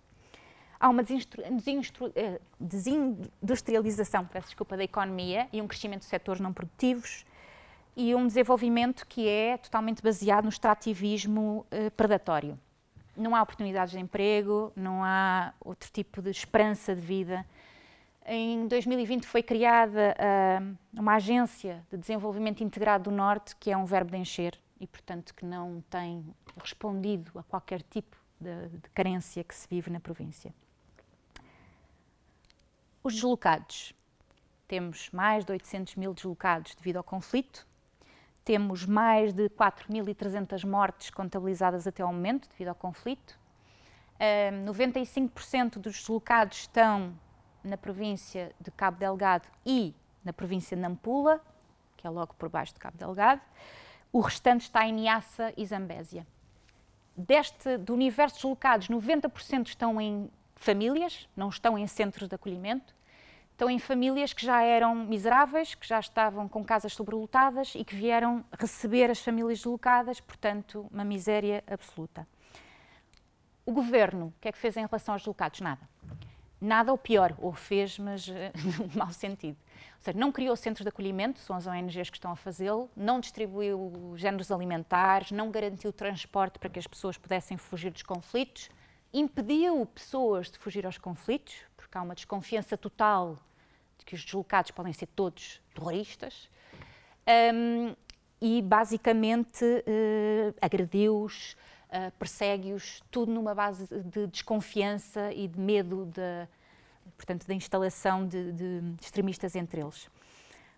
Há 0.81 0.89
uma 0.89 1.03
eh, 1.03 2.41
desindustrialização 2.61 4.27
peço 4.27 4.49
desculpa, 4.49 4.77
da 4.77 4.85
economia 4.85 5.49
e 5.53 5.63
um 5.63 5.67
crescimento 5.67 6.01
de 6.01 6.07
setores 6.07 6.41
não 6.41 6.53
produtivos 6.53 7.25
e 7.97 8.15
um 8.15 8.27
desenvolvimento 8.27 9.07
que 9.07 9.29
é 9.29 9.57
totalmente 9.57 10.03
baseado 10.03 10.45
no 10.45 10.51
extrativismo 10.51 11.67
uh, 11.71 11.91
predatório. 11.93 12.59
Não 13.17 13.35
há 13.35 13.43
oportunidades 13.43 13.93
de 13.93 14.01
emprego, 14.01 14.73
não 14.75 15.05
há 15.05 15.55
outro 15.61 15.91
tipo 15.91 16.21
de 16.21 16.31
esperança 16.31 16.95
de 16.95 17.01
vida. 17.01 17.47
Em 18.27 18.67
2020 18.67 19.27
foi 19.27 19.43
criada 19.43 20.17
uh, 20.19 20.77
uma 20.99 21.17
agência 21.17 21.85
de 21.91 21.99
desenvolvimento 21.99 22.65
integrado 22.65 23.11
do 23.11 23.11
Norte, 23.11 23.55
que 23.57 23.71
é 23.71 23.77
um 23.77 23.85
verbo 23.85 24.11
de 24.11 24.17
encher 24.17 24.59
e, 24.81 24.87
portanto, 24.87 25.35
que 25.35 25.45
não 25.45 25.83
tem 25.91 26.25
respondido 26.57 27.39
a 27.39 27.43
qualquer 27.43 27.83
tipo 27.83 28.17
de, 28.41 28.69
de 28.69 28.91
carência 28.91 29.45
que 29.45 29.55
se 29.55 29.69
vive 29.69 29.91
na 29.91 30.01
província. 30.01 30.55
Os 33.03 33.15
deslocados. 33.15 33.93
Temos 34.67 35.11
mais 35.11 35.45
de 35.45 35.53
800 35.53 35.95
mil 35.97 36.15
deslocados 36.15 36.75
devido 36.75 36.97
ao 36.97 37.05
conflito, 37.05 37.67
temos 38.45 38.85
mais 38.85 39.33
de 39.33 39.49
4.300 39.49 40.69
mortes 40.69 41.11
contabilizadas 41.11 41.87
até 41.87 42.03
ao 42.03 42.13
momento 42.13 42.49
devido 42.49 42.69
ao 42.69 42.75
conflito. 42.75 43.39
Uh, 44.17 44.71
95% 44.71 45.79
dos 45.79 45.95
deslocados 45.95 46.59
estão 46.59 47.15
na 47.65 47.77
província 47.77 48.53
de 48.61 48.71
Cabo 48.71 48.99
Delgado 48.99 49.49
e 49.65 49.95
na 50.23 50.33
província 50.33 50.77
de 50.77 50.83
Nampula, 50.83 51.41
que 51.97 52.07
é 52.07 52.11
logo 52.11 52.35
por 52.35 52.49
baixo 52.49 52.75
de 52.75 52.79
Cabo 52.79 52.99
Delgado. 52.99 53.41
O 54.13 54.21
restante 54.21 54.63
está 54.63 54.87
em 54.87 54.93
Niassa 54.93 55.53
e 55.57 55.65
Zambésia. 55.67 56.27
Deste, 57.17 57.79
do 57.79 57.95
universo 57.95 58.37
de 58.37 58.43
deslocados, 58.43 58.89
90% 58.89 59.69
estão 59.69 60.01
em 60.01 60.31
famílias, 60.55 61.29
não 61.37 61.49
estão 61.49 61.79
em 61.79 61.87
centros 61.87 62.29
de 62.29 62.35
acolhimento. 62.35 62.95
Estão 63.55 63.71
em 63.71 63.79
famílias 63.79 64.33
que 64.33 64.45
já 64.45 64.63
eram 64.63 64.97
miseráveis, 64.97 65.77
que 65.77 65.87
já 65.87 66.01
estavam 66.01 66.49
com 66.49 66.65
casas 66.65 66.93
sobrelotadas 66.93 67.73
e 67.77 67.85
que 67.85 67.95
vieram 67.95 68.45
receber 68.59 69.09
as 69.09 69.21
famílias 69.21 69.61
deslocadas, 69.61 70.19
portanto, 70.21 70.89
uma 70.91 71.05
miséria 71.05 71.63
absoluta. 71.65 72.27
O 73.65 73.71
governo, 73.71 74.27
o 74.27 74.35
que 74.41 74.49
é 74.49 74.53
que 74.53 74.59
fez 74.59 74.77
em 74.77 74.85
relação 74.85 75.15
aos 75.15 75.23
deslocados? 75.23 75.61
Nada. 75.61 75.89
Nada 76.61 76.91
ou 76.91 76.99
pior, 76.99 77.33
ou 77.39 77.53
fez, 77.53 77.97
mas 77.97 78.27
no 78.77 78.99
mau 78.99 79.13
sentido. 79.13 79.57
Ou 79.99 80.03
seja, 80.03 80.19
não 80.19 80.33
criou 80.33 80.57
centros 80.57 80.83
de 80.83 80.89
acolhimento, 80.89 81.39
são 81.39 81.55
as 81.55 81.69
ONGs 81.69 82.11
que 82.11 82.17
estão 82.17 82.33
a 82.33 82.37
fazê-lo, 82.37 82.91
não 82.97 83.21
distribuiu 83.21 84.15
géneros 84.17 84.51
alimentares, 84.51 85.31
não 85.31 85.53
garantiu 85.53 85.93
transporte 85.93 86.59
para 86.59 86.69
que 86.69 86.81
as 86.81 86.89
pessoas 86.89 87.17
pudessem 87.17 87.57
fugir 87.57 87.93
dos 87.93 88.03
conflitos, 88.03 88.69
impediu 89.13 89.87
pessoas 89.87 90.51
de 90.51 90.59
fugir 90.59 90.85
aos 90.85 90.99
conflitos, 90.99 91.55
porque 91.95 91.99
há 91.99 92.03
uma 92.03 92.15
desconfiança 92.15 92.77
total 92.77 93.39
de 93.97 94.05
que 94.05 94.17
os 94.17 94.25
deslocados 94.25 94.73
podem 94.73 94.93
ser 94.93 95.07
todos 95.07 95.63
terroristas, 95.73 96.51
um, 97.55 97.95
e 98.41 98.61
basicamente 98.61 99.65
uh, 99.65 100.55
agrediu-os, 100.61 101.53
uh, 101.89 102.11
persegue-os, 102.19 103.01
tudo 103.13 103.31
numa 103.31 103.55
base 103.55 103.87
de 103.87 104.27
desconfiança 104.27 105.33
e 105.33 105.47
de 105.47 105.59
medo 105.59 106.07
de, 106.07 106.49
portanto, 107.17 107.47
da 107.47 107.55
instalação 107.55 108.27
de, 108.27 108.53
de 108.53 108.83
extremistas 109.01 109.55
entre 109.55 109.81
eles. 109.81 110.11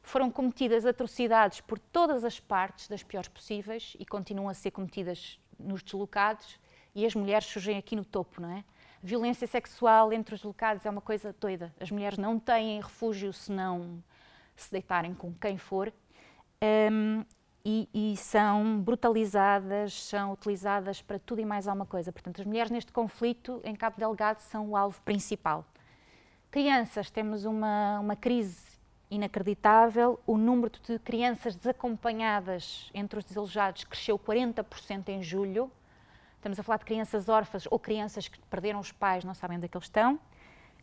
Foram 0.02 0.30
cometidas 0.30 0.84
atrocidades 0.84 1.62
por 1.62 1.78
todas 1.78 2.24
as 2.24 2.38
partes, 2.38 2.88
das 2.88 3.02
piores 3.02 3.28
possíveis, 3.28 3.96
e 3.98 4.04
continuam 4.04 4.50
a 4.50 4.54
ser 4.54 4.70
cometidas 4.70 5.40
nos 5.58 5.82
deslocados, 5.82 6.60
e 6.94 7.06
as 7.06 7.14
mulheres 7.14 7.46
surgem 7.46 7.78
aqui 7.78 7.96
no 7.96 8.04
topo, 8.04 8.40
não 8.42 8.50
é? 8.50 8.62
Violência 9.06 9.46
sexual 9.46 10.12
entre 10.12 10.34
os 10.34 10.42
locados 10.42 10.84
é 10.84 10.90
uma 10.90 11.00
coisa 11.00 11.34
doida. 11.40 11.72
As 11.78 11.90
mulheres 11.90 12.18
não 12.18 12.40
têm 12.40 12.80
refúgio 12.80 13.32
se 13.32 13.52
não 13.52 14.02
se 14.56 14.70
deitarem 14.70 15.14
com 15.14 15.32
quem 15.32 15.56
for. 15.56 15.92
Um, 16.90 17.24
e, 17.64 17.88
e, 17.92 18.16
são 18.16 18.80
brutalizadas, 18.80 19.92
são 19.92 20.32
utilizadas 20.32 21.02
para 21.02 21.18
tudo 21.18 21.40
e 21.40 21.44
mais 21.44 21.66
alguma 21.66 21.86
coisa. 21.86 22.12
Portanto, 22.12 22.40
as 22.40 22.46
mulheres 22.46 22.70
neste 22.70 22.92
conflito 22.92 23.60
em 23.64 23.74
Cabo 23.74 23.96
Delgado 23.98 24.40
são 24.40 24.70
o 24.70 24.76
alvo 24.76 25.00
principal. 25.02 25.64
Crianças, 26.50 27.10
temos 27.10 27.44
uma, 27.44 27.98
uma 27.98 28.16
crise 28.16 28.60
inacreditável. 29.10 30.18
O 30.26 30.36
número 30.36 30.72
de 30.80 30.98
crianças 31.00 31.56
desacompanhadas 31.56 32.90
entre 32.94 33.18
os 33.18 33.24
desalojados 33.24 33.84
cresceu 33.84 34.18
40% 34.18 35.08
em 35.08 35.22
julho. 35.22 35.70
Estamos 36.46 36.60
a 36.60 36.62
falar 36.62 36.78
de 36.78 36.84
crianças 36.84 37.28
órfãs 37.28 37.66
ou 37.68 37.76
crianças 37.76 38.28
que 38.28 38.38
perderam 38.42 38.78
os 38.78 38.92
pais, 38.92 39.24
não 39.24 39.34
sabem 39.34 39.56
onde 39.56 39.66
é 39.66 39.68
que 39.68 39.76
eles 39.76 39.86
estão. 39.86 40.16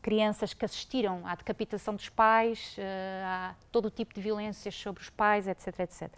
Crianças 0.01 0.53
que 0.53 0.65
assistiram 0.65 1.25
à 1.25 1.35
decapitação 1.35 1.95
dos 1.95 2.09
pais, 2.09 2.75
eh, 2.77 3.23
a 3.25 3.55
todo 3.71 3.85
o 3.85 3.89
tipo 3.89 4.13
de 4.13 4.19
violências 4.19 4.75
sobre 4.75 5.01
os 5.01 5.09
pais, 5.09 5.47
etc, 5.47 5.79
etc. 5.79 6.11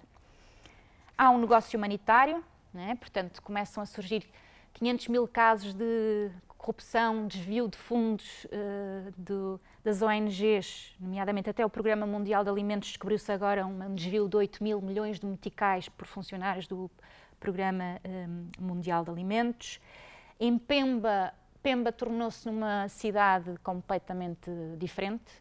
Há 1.16 1.30
um 1.30 1.38
negócio 1.38 1.78
humanitário, 1.78 2.44
né? 2.74 2.96
portanto, 2.96 3.40
começam 3.44 3.84
a 3.84 3.86
surgir 3.86 4.28
500 4.74 5.10
mil 5.10 5.28
casos 5.28 5.76
de 5.76 6.32
corrupção, 6.58 7.28
desvio 7.28 7.68
de 7.68 7.78
fundos 7.78 8.46
uh, 8.46 9.14
do, 9.16 9.62
das 9.84 10.02
ONGs, 10.02 10.96
nomeadamente 11.00 11.52
até 11.52 11.64
o 11.64 11.70
Programa 11.70 12.08
Mundial 12.08 12.44
de 12.44 12.50
Alimentos 12.50 12.90
descobriu-se 12.90 13.32
agora 13.32 13.64
um 13.64 13.94
desvio 13.94 14.28
de 14.28 14.36
8 14.36 14.64
mil 14.64 14.82
milhões 14.82 15.20
de 15.20 15.28
meticais 15.28 15.88
por 15.88 16.08
funcionários 16.08 16.66
do 16.66 16.90
Programa 17.46 18.02
um, 18.04 18.48
Mundial 18.60 19.04
de 19.04 19.12
Alimentos. 19.12 19.80
Em 20.40 20.58
Pemba, 20.58 21.32
Pemba 21.62 21.92
tornou-se 21.92 22.44
numa 22.50 22.90
cidade 22.90 23.56
completamente 23.62 24.50
diferente. 24.80 25.32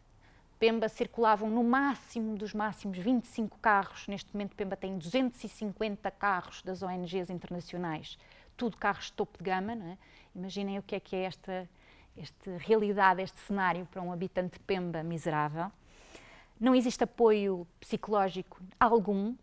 Pemba 0.59 0.87
circulavam 0.87 1.49
no 1.49 1.63
máximo 1.63 2.37
dos 2.37 2.53
máximos 2.53 2.99
25 2.99 3.57
carros. 3.57 4.07
Neste 4.07 4.31
momento, 4.31 4.55
Pemba 4.55 4.77
tem 4.77 4.99
250 4.99 6.11
carros 6.11 6.61
das 6.61 6.83
ONGs 6.83 7.31
internacionais, 7.31 8.19
tudo 8.55 8.77
carros 8.77 9.05
de 9.05 9.13
topo 9.13 9.39
de 9.39 9.43
gama. 9.43 9.73
É? 9.73 9.97
Imaginem 10.35 10.77
o 10.77 10.83
que 10.83 10.93
é 10.93 10.99
que 10.99 11.15
é 11.15 11.23
esta, 11.23 11.67
esta 12.15 12.55
realidade, 12.59 13.23
este 13.23 13.39
cenário 13.39 13.87
para 13.87 14.03
um 14.03 14.13
habitante 14.13 14.59
de 14.59 14.63
Pemba 14.63 15.01
miserável. 15.01 15.71
Não 16.59 16.75
existe 16.75 17.03
apoio 17.03 17.65
psicológico 17.79 18.61
algum 18.79 19.33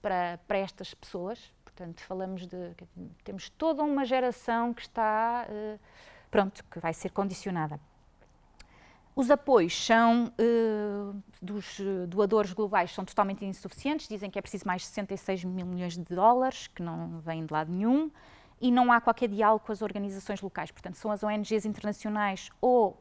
para, 0.00 0.38
para 0.48 0.56
estas 0.56 0.94
pessoas. 0.94 1.52
Portanto, 1.78 2.00
falamos 2.00 2.44
de. 2.44 2.74
Temos 3.22 3.48
toda 3.50 3.84
uma 3.84 4.04
geração 4.04 4.74
que 4.74 4.82
está. 4.82 5.46
Uh, 5.48 5.78
pronto, 6.28 6.64
que 6.64 6.80
vai 6.80 6.92
ser 6.92 7.10
condicionada. 7.10 7.78
Os 9.14 9.30
apoios 9.30 9.86
são, 9.86 10.26
uh, 10.26 11.22
dos 11.40 11.80
doadores 12.08 12.52
globais 12.52 12.92
são 12.92 13.04
totalmente 13.04 13.44
insuficientes, 13.44 14.08
dizem 14.08 14.28
que 14.28 14.40
é 14.40 14.42
preciso 14.42 14.66
mais 14.66 14.82
de 14.82 14.88
66 14.88 15.44
mil 15.44 15.66
milhões 15.66 15.96
de 15.96 16.02
dólares, 16.14 16.66
que 16.66 16.82
não 16.82 17.20
vêm 17.20 17.46
de 17.46 17.52
lado 17.52 17.70
nenhum, 17.70 18.10
e 18.60 18.72
não 18.72 18.90
há 18.90 19.00
qualquer 19.00 19.28
diálogo 19.28 19.64
com 19.64 19.70
as 19.70 19.80
organizações 19.80 20.40
locais. 20.40 20.72
Portanto, 20.72 20.96
são 20.96 21.12
as 21.12 21.22
ONGs 21.22 21.64
internacionais 21.64 22.50
ou 22.60 23.00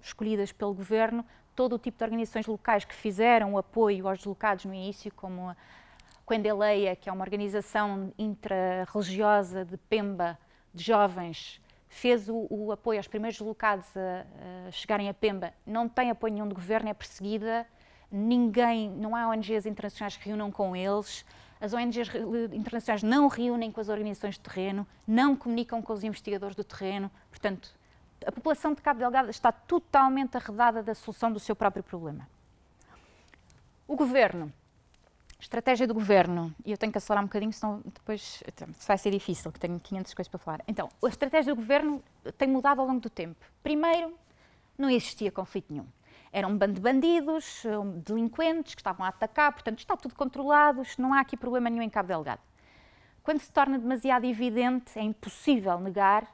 escolhidas 0.00 0.50
pelo 0.50 0.74
governo, 0.74 1.24
todo 1.54 1.76
o 1.76 1.78
tipo 1.78 1.98
de 1.98 2.04
organizações 2.04 2.46
locais 2.46 2.84
que 2.84 2.94
fizeram 2.94 3.54
o 3.54 3.58
apoio 3.58 4.08
aos 4.08 4.18
deslocados 4.18 4.64
no 4.64 4.74
início, 4.74 5.12
como 5.14 5.50
a 5.50 5.56
Quendeleia, 6.28 6.94
que 6.94 7.08
é 7.08 7.12
uma 7.12 7.24
organização 7.24 8.12
intra-religiosa 8.18 9.64
de 9.64 9.78
Pemba, 9.78 10.38
de 10.74 10.84
jovens, 10.84 11.58
fez 11.88 12.28
o, 12.28 12.46
o, 12.50 12.70
apoio 12.70 12.98
aos 12.98 13.08
primeiros 13.08 13.38
deslocados 13.38 13.86
a, 13.96 14.68
a, 14.68 14.70
chegarem 14.70 15.08
a 15.08 15.14
Pemba, 15.14 15.54
não 15.66 15.88
tem 15.88 16.10
apoio 16.10 16.34
nenhum 16.34 16.46
do 16.46 16.54
governo, 16.54 16.90
é 16.90 16.94
perseguida, 16.94 17.66
ninguém, 18.12 18.90
não 18.90 19.16
há 19.16 19.26
ONGs 19.28 19.64
internacionais 19.64 20.18
que 20.18 20.28
reúnam 20.28 20.52
com 20.52 20.76
eles, 20.76 21.24
as 21.58 21.72
ONGs 21.72 22.10
internacionais 22.52 23.02
não 23.02 23.26
reúnem 23.26 23.72
com 23.72 23.80
as 23.80 23.88
organizações 23.88 24.34
de 24.34 24.40
terreno, 24.40 24.86
não 25.06 25.34
comunicam 25.34 25.80
com 25.80 25.94
os 25.94 26.04
investigadores 26.04 26.54
do 26.54 26.62
terreno, 26.62 27.10
portanto, 27.30 27.74
a 28.26 28.30
população 28.30 28.74
de 28.74 28.82
Cabo 28.82 28.98
Delgado 28.98 29.30
está 29.30 29.50
totalmente 29.50 30.36
arredada 30.36 30.82
da 30.82 30.94
solução 30.94 31.32
do 31.32 31.40
seu 31.40 31.56
próprio 31.56 31.82
problema. 31.82 32.28
O 33.86 33.96
governo 33.96 34.52
Estratégia 35.40 35.86
do 35.86 35.94
governo, 35.94 36.52
e 36.64 36.72
eu 36.72 36.76
tenho 36.76 36.90
que 36.90 36.98
acelerar 36.98 37.22
um 37.22 37.28
bocadinho, 37.28 37.52
senão 37.52 37.80
depois 37.84 38.42
vai 38.86 38.98
ser 38.98 39.12
difícil, 39.12 39.52
que 39.52 39.60
tenho 39.60 39.78
500 39.78 40.12
coisas 40.12 40.28
para 40.28 40.38
falar. 40.38 40.64
Então, 40.66 40.88
a 41.02 41.08
estratégia 41.08 41.54
do 41.54 41.56
governo 41.56 42.02
tem 42.36 42.48
mudado 42.48 42.80
ao 42.80 42.86
longo 42.86 43.00
do 43.00 43.08
tempo. 43.08 43.38
Primeiro, 43.62 44.12
não 44.76 44.90
existia 44.90 45.30
conflito 45.30 45.72
nenhum. 45.72 45.86
Era 46.32 46.46
um 46.46 46.58
bando 46.58 46.74
de 46.74 46.80
bandidos, 46.80 47.62
delinquentes 48.04 48.74
que 48.74 48.80
estavam 48.80 49.06
a 49.06 49.10
atacar, 49.10 49.52
portanto, 49.52 49.78
está 49.78 49.96
tudo 49.96 50.14
controlado, 50.14 50.82
não 50.98 51.14
há 51.14 51.20
aqui 51.20 51.36
problema 51.36 51.70
nenhum 51.70 51.82
em 51.82 51.90
Cabo 51.90 52.08
Delgado. 52.08 52.42
quando 53.22 53.40
se 53.40 53.52
torna 53.52 53.78
demasiado 53.78 54.24
evidente, 54.24 54.98
é 54.98 55.02
impossível 55.02 55.78
negar, 55.78 56.26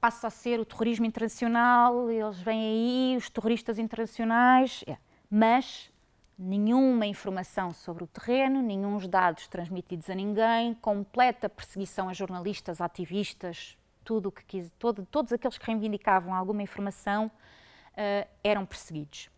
passa 0.00 0.26
a 0.26 0.30
ser 0.30 0.60
o 0.60 0.66
terrorismo 0.66 1.06
internacional, 1.06 2.10
eles 2.10 2.38
vêm 2.40 2.60
aí, 2.60 3.16
os 3.16 3.30
terroristas 3.30 3.78
internacionais, 3.78 4.84
é. 4.86 4.98
mas 5.30 5.90
nenhuma 6.38 7.06
informação 7.06 7.72
sobre 7.72 8.04
o 8.04 8.06
terreno, 8.06 8.60
nenhum 8.60 8.98
dados 9.08 9.46
transmitidos 9.48 10.10
a 10.10 10.14
ninguém, 10.14 10.74
completa 10.74 11.48
perseguição 11.48 12.08
a 12.08 12.12
jornalistas, 12.12 12.80
ativistas, 12.80 13.76
tudo 14.04 14.30
que 14.30 14.44
quis, 14.44 14.70
todo, 14.78 15.06
todos 15.06 15.32
aqueles 15.32 15.56
que 15.56 15.66
reivindicavam 15.66 16.34
alguma 16.34 16.62
informação 16.62 17.26
uh, 17.26 18.28
eram 18.42 18.66
perseguidos. 18.66 19.30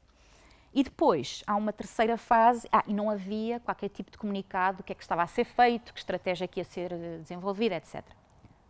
E 0.75 0.83
depois 0.83 1.43
há 1.47 1.55
uma 1.57 1.73
terceira 1.73 2.19
fase, 2.19 2.69
ah, 2.71 2.85
e 2.87 2.93
não 2.93 3.09
havia 3.09 3.59
qualquer 3.61 3.89
tipo 3.89 4.11
de 4.11 4.19
comunicado 4.19 4.79
do 4.79 4.83
que 4.83 4.93
é 4.93 4.95
que 4.95 5.03
estava 5.03 5.23
a 5.23 5.27
ser 5.27 5.45
feito, 5.45 5.95
que 5.95 5.99
estratégia 5.99 6.47
que 6.47 6.61
ia 6.61 6.65
ser 6.65 6.93
eh, 6.93 7.17
desenvolvida, 7.17 7.77
etc. 7.77 8.05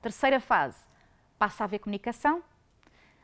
Terceira 0.00 0.38
fase, 0.38 0.78
passa 1.36 1.64
a 1.64 1.66
haver 1.66 1.80
comunicação, 1.80 2.44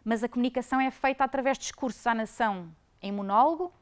mas 0.04 0.24
a 0.24 0.28
comunicação 0.28 0.80
é 0.80 0.90
feita 0.90 1.22
através 1.22 1.58
de 1.58 1.62
discursos 1.62 2.04
à 2.08 2.12
nação 2.12 2.74
em 3.00 3.12
monólogo, 3.12 3.72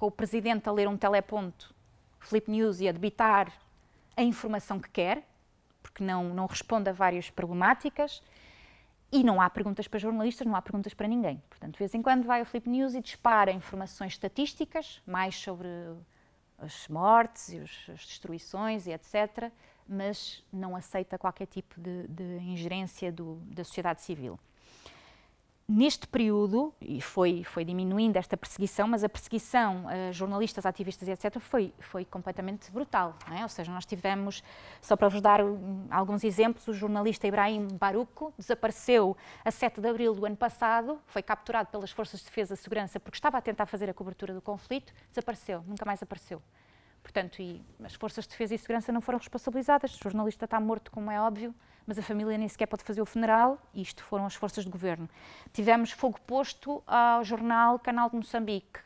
com 0.00 0.06
o 0.06 0.10
presidente 0.10 0.66
a 0.66 0.72
ler 0.72 0.88
um 0.88 0.96
teleponto, 0.96 1.74
Flip 2.20 2.50
News, 2.50 2.80
e 2.80 2.88
a 2.88 2.92
debitar 2.92 3.52
a 4.16 4.22
informação 4.22 4.80
que 4.80 4.88
quer, 4.88 5.28
porque 5.82 6.02
não, 6.02 6.32
não 6.32 6.46
responde 6.46 6.88
a 6.88 6.92
várias 6.94 7.28
problemáticas, 7.28 8.22
e 9.12 9.22
não 9.22 9.42
há 9.42 9.50
perguntas 9.50 9.86
para 9.86 9.98
jornalistas, 9.98 10.46
não 10.46 10.56
há 10.56 10.62
perguntas 10.62 10.94
para 10.94 11.06
ninguém. 11.06 11.42
Portanto, 11.50 11.74
de 11.74 11.78
vez 11.78 11.94
em 11.94 12.00
quando 12.00 12.24
vai 12.24 12.40
ao 12.40 12.46
Flip 12.46 12.66
News 12.66 12.94
e 12.94 13.02
dispara 13.02 13.52
informações 13.52 14.12
estatísticas, 14.12 15.02
mais 15.06 15.36
sobre 15.36 15.68
as 16.56 16.88
mortes 16.88 17.50
e 17.50 17.58
as 17.58 18.06
destruições 18.06 18.86
e 18.86 18.92
etc., 18.92 19.52
mas 19.86 20.42
não 20.50 20.74
aceita 20.74 21.18
qualquer 21.18 21.46
tipo 21.46 21.78
de, 21.78 22.08
de 22.08 22.38
ingerência 22.38 23.12
do, 23.12 23.34
da 23.44 23.64
sociedade 23.64 24.00
civil 24.00 24.40
neste 25.70 26.08
período, 26.08 26.74
e 26.80 27.00
foi, 27.00 27.44
foi 27.44 27.64
diminuindo 27.64 28.16
esta 28.16 28.36
perseguição, 28.36 28.88
mas 28.88 29.04
a 29.04 29.08
perseguição 29.08 29.86
a 29.88 30.10
jornalistas, 30.10 30.66
ativistas 30.66 31.06
e 31.06 31.12
etc. 31.12 31.38
foi, 31.38 31.72
foi 31.78 32.04
completamente 32.04 32.72
brutal. 32.72 33.14
É? 33.38 33.44
Ou 33.44 33.48
seja, 33.48 33.70
nós 33.70 33.86
tivemos, 33.86 34.42
só 34.82 34.96
para 34.96 35.08
vos 35.08 35.20
dar 35.20 35.40
alguns 35.88 36.24
exemplos, 36.24 36.66
o 36.66 36.74
jornalista 36.74 37.28
Ibrahim 37.28 37.68
Baruco 37.78 38.34
desapareceu 38.36 39.16
a 39.44 39.50
7 39.52 39.80
de 39.80 39.88
abril 39.88 40.12
do 40.12 40.26
ano 40.26 40.36
passado, 40.36 41.00
foi 41.06 41.22
capturado 41.22 41.68
pelas 41.70 41.92
Forças 41.92 42.18
de 42.18 42.26
Defesa 42.26 42.54
e 42.54 42.56
Segurança 42.56 42.98
porque 42.98 43.16
estava 43.16 43.38
a 43.38 43.40
tentar 43.40 43.66
fazer 43.66 43.88
a 43.88 43.94
cobertura 43.94 44.34
do 44.34 44.42
conflito, 44.42 44.92
desapareceu, 45.08 45.62
nunca 45.68 45.84
mais 45.84 46.02
apareceu. 46.02 46.42
Portanto, 47.02 47.40
e 47.40 47.62
as 47.82 47.94
Forças 47.94 48.24
de 48.24 48.30
Defesa 48.30 48.54
e 48.54 48.58
Segurança 48.58 48.92
não 48.92 49.00
foram 49.00 49.18
responsabilizadas, 49.18 49.94
o 49.94 50.02
jornalista 50.02 50.44
está 50.44 50.60
morto, 50.60 50.90
como 50.90 51.10
é 51.10 51.20
óbvio, 51.20 51.54
mas 51.86 51.98
a 51.98 52.02
família 52.02 52.36
nem 52.36 52.48
sequer 52.48 52.66
pode 52.66 52.84
fazer 52.84 53.00
o 53.00 53.06
funeral, 53.06 53.58
isto 53.74 54.04
foram 54.04 54.26
as 54.26 54.34
forças 54.34 54.64
de 54.64 54.70
governo. 54.70 55.08
Tivemos 55.52 55.90
fogo 55.90 56.20
posto 56.20 56.82
ao 56.86 57.24
jornal 57.24 57.78
Canal 57.78 58.10
de 58.10 58.16
Moçambique. 58.16 58.80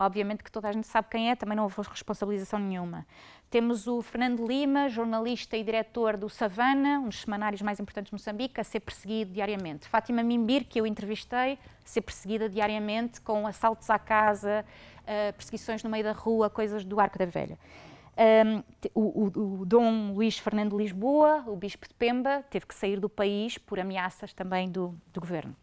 Obviamente 0.00 0.44
que 0.44 0.52
toda 0.52 0.68
a 0.68 0.72
gente 0.72 0.86
sabe 0.86 1.08
quem 1.10 1.28
é, 1.28 1.34
também 1.34 1.56
não 1.56 1.64
houve 1.64 1.74
responsabilização 1.90 2.60
nenhuma. 2.60 3.04
Temos 3.50 3.88
o 3.88 4.00
Fernando 4.00 4.46
Lima, 4.46 4.88
jornalista 4.88 5.56
e 5.56 5.64
diretor 5.64 6.16
do 6.16 6.28
Savana, 6.28 7.00
um 7.00 7.08
dos 7.08 7.22
semanários 7.22 7.62
mais 7.62 7.80
importantes 7.80 8.10
de 8.10 8.14
Moçambique, 8.14 8.60
a 8.60 8.64
ser 8.64 8.78
perseguido 8.78 9.32
diariamente. 9.32 9.88
Fátima 9.88 10.22
Mimbir, 10.22 10.66
que 10.68 10.80
eu 10.80 10.86
entrevistei, 10.86 11.54
a 11.54 11.58
ser 11.84 12.02
perseguida 12.02 12.48
diariamente 12.48 13.20
com 13.20 13.44
assaltos 13.44 13.90
à 13.90 13.98
casa, 13.98 14.64
uh, 15.00 15.32
perseguições 15.32 15.82
no 15.82 15.90
meio 15.90 16.04
da 16.04 16.12
rua, 16.12 16.48
coisas 16.48 16.84
do 16.84 17.00
Arco 17.00 17.18
da 17.18 17.26
Velha. 17.26 17.58
Um, 18.18 18.62
o, 18.94 19.00
o, 19.00 19.60
o, 19.60 19.66
Dom 19.66 20.12
Luís 20.12 20.38
Fernando 20.38 20.76
de 20.76 20.82
Lisboa, 20.82 21.42
o 21.46 21.56
Bispo 21.56 21.88
de 21.88 21.94
Pemba, 21.94 22.44
teve 22.50 22.66
que 22.66 22.74
sair 22.74 23.00
do 23.00 23.08
país 23.08 23.58
por 23.58 23.80
ameaças 23.80 24.32
também 24.32 24.70
do, 24.70 24.94
do 25.12 25.20
governo. 25.20 25.56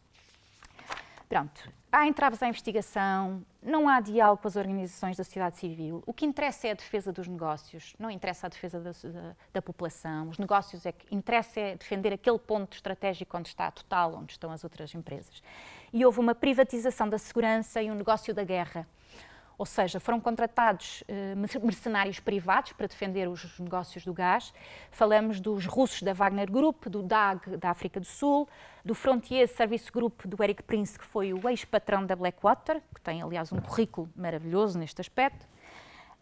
Pronto, 1.28 1.70
há 1.96 2.06
entraves 2.06 2.44
à 2.44 2.48
investigação, 2.48 3.42
não 3.64 3.88
há 3.88 4.02
diálogo 4.02 4.42
com 4.42 4.48
as 4.50 4.58
organizações 4.58 5.16
da 5.16 5.24
sociedade 5.24 5.58
civil. 5.58 6.04
O 6.06 6.14
que 6.14 6.26
interessa 6.26 6.68
é 6.68 6.72
a 6.72 6.74
defesa 6.74 7.12
dos 7.12 7.26
negócios, 7.26 7.96
não 7.98 8.12
interessa 8.12 8.48
a 8.48 8.50
defesa 8.50 8.80
da, 8.82 8.92
da, 8.92 9.36
da 9.54 9.62
população. 9.62 10.28
Os 10.28 10.38
negócios 10.38 10.86
é 10.86 10.92
que 10.92 11.16
interessa 11.16 11.60
é 11.60 11.76
defender 11.76 12.12
aquele 12.12 12.38
ponto 12.38 12.74
estratégico 12.74 13.38
onde 13.38 13.48
está 13.48 13.68
a 13.68 13.72
Total, 13.72 14.14
onde 14.14 14.34
estão 14.34 14.52
as 14.52 14.64
outras 14.64 14.94
empresas. 14.94 15.42
E 15.94 16.06
houve 16.06 16.20
uma 16.20 16.36
privatização 16.36 17.08
da 17.08 17.18
segurança 17.18 17.82
e 17.82 17.90
um 17.90 17.96
negócio 17.96 18.34
da 18.34 18.44
guerra 18.44 18.86
ou 19.58 19.66
seja, 19.66 20.00
foram 20.00 20.20
contratados 20.20 21.04
uh, 21.04 21.66
mercenários 21.66 22.20
privados 22.20 22.74
para 22.74 22.88
defender 22.88 23.28
os 23.28 23.58
negócios 23.60 24.04
do 24.04 24.14
gás. 24.14 24.54
Falamos 24.92 25.40
dos 25.40 25.66
russos 25.66 26.02
da 26.02 26.14
Wagner 26.14 26.52
Group, 26.52 26.88
do 26.88 27.02
DAG 27.02 27.58
da 27.58 27.70
África 27.70 28.00
do 28.00 28.06
Sul, 28.06 28.48
do 28.84 28.94
Frontier 28.94 29.48
Service 29.48 29.92
Group 29.92 30.26
do 30.26 30.42
Eric 30.44 30.64
Prince, 30.64 31.00
que 31.00 31.06
foi 31.06 31.34
o 31.34 31.50
ex-patrão 31.50 32.06
da 32.06 32.16
Blackwater, 32.16 32.82
que 32.94 33.02
tem, 33.02 33.22
aliás, 33.22 33.52
um 33.52 33.60
currículo 33.60 34.10
maravilhoso 34.16 34.78
neste 34.78 35.00
aspecto. 35.00 35.48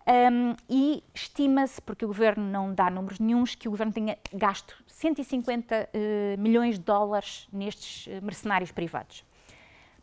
Um, 0.06 0.54
e 0.70 1.02
estima-se, 1.14 1.82
porque 1.82 2.04
o 2.04 2.10
governo 2.10 2.44
não 2.44 2.74
dá 2.74 2.90
números 2.90 3.20
nenhums, 3.20 3.56
que 3.56 3.70
o 3.70 3.72
governo 3.72 3.94
tenha 3.94 4.18
gasto 4.34 4.84
150 4.86 5.76
uh, 5.76 5.88
eh, 5.94 6.36
milhões 6.38 6.78
de 6.78 6.84
dólares 6.84 7.48
nestes 7.54 8.08
uh, 8.08 8.24
mercenários 8.24 8.70
privados 8.72 9.24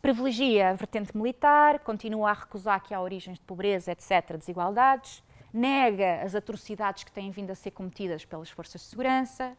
privilegia 0.01 0.69
a 0.69 0.73
vertente 0.73 1.15
militar, 1.15 1.79
continua 1.79 2.31
a 2.31 2.33
recusar 2.33 2.81
que 2.81 2.93
há 2.93 3.01
origens 3.01 3.37
de 3.37 3.45
pobreza, 3.45 3.91
etc., 3.91 4.37
desigualdades, 4.37 5.23
nega 5.53 6.21
as 6.23 6.33
atrocidades 6.33 7.03
que 7.03 7.11
têm 7.11 7.29
vindo 7.29 7.51
a 7.51 7.55
ser 7.55 7.71
cometidas 7.71 8.25
pelas 8.25 8.49
forças 8.49 8.81
de 8.81 8.87
segurança, 8.87 9.55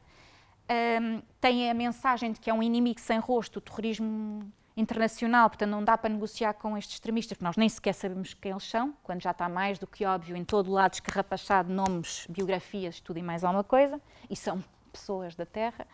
um, 1.01 1.23
tem 1.41 1.71
a 1.71 1.75
mensagem 1.75 2.33
de 2.33 2.41
que 2.41 2.49
é 2.49 2.55
um 2.55 2.63
inimigo 2.63 3.01
sem 3.01 3.19
rosto, 3.19 3.59
o 3.59 3.61
terrorismo 3.61 4.51
internacional, 4.77 5.51
portanto 5.51 5.71
não 5.71 5.85
dá 5.85 5.99
para 5.99 6.09
negociar 6.09 6.55
com 6.55 6.77
estes 6.79 6.95
extremistas, 6.95 7.37
porque 7.37 7.45
nós 7.45 7.57
nem 7.57 7.69
sequer 7.69 7.93
sabemos 7.93 8.33
quem 8.33 8.53
eles 8.53 8.65
são, 8.65 8.95
quando 9.03 9.21
já 9.21 9.33
está 9.33 9.49
mais 9.49 9.79
do 9.79 9.87
que 9.87 10.05
óbvio 10.05 10.35
em 10.35 10.45
todo 10.45 10.69
o 10.69 10.73
lado 10.73 10.95
escarrapachado 10.95 11.71
nomes, 11.71 12.27
biografias, 12.29 13.01
tudo 13.01 13.19
e 13.19 13.23
mais 13.23 13.45
alguma 13.45 13.65
coisa, 13.65 14.01
e 14.31 14.37
são 14.37 14.65
pessoas 14.91 15.35
da 15.35 15.45
Terra. 15.45 15.87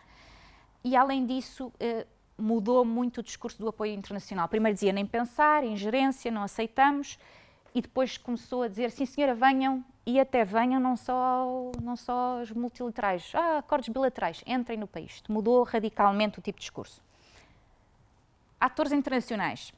E 0.83 0.95
além 0.95 1.25
disso, 1.25 1.67
uh, 1.67 2.07
mudou 2.39 2.83
muito 2.85 3.19
o 3.19 3.23
discurso 3.23 3.59
do 3.59 3.67
apoio 3.67 3.93
internacional. 3.93 4.47
Primeiro 4.47 4.73
dizia 4.73 4.93
nem 4.93 5.05
pensar, 5.05 5.63
ingerência, 5.63 6.31
não 6.31 6.43
aceitamos, 6.43 7.19
e 7.73 7.81
depois 7.81 8.17
começou 8.17 8.63
a 8.63 8.67
dizer 8.67 8.91
sim 8.91 9.05
senhora, 9.05 9.35
venham, 9.35 9.83
e 10.05 10.19
até 10.19 10.43
venham 10.43 10.79
não 10.79 10.95
só, 10.95 11.71
não 11.81 11.95
só 11.95 12.41
os 12.41 12.51
multilaterais, 12.51 13.31
ah, 13.35 13.59
acordos 13.59 13.89
bilaterais, 13.89 14.43
entrem 14.47 14.77
no 14.77 14.87
país. 14.87 15.21
Mudou 15.29 15.63
radicalmente 15.63 16.39
o 16.39 16.41
tipo 16.41 16.57
de 16.57 16.61
discurso. 16.61 17.01
Atores 18.59 18.91
internacionais 18.91 19.71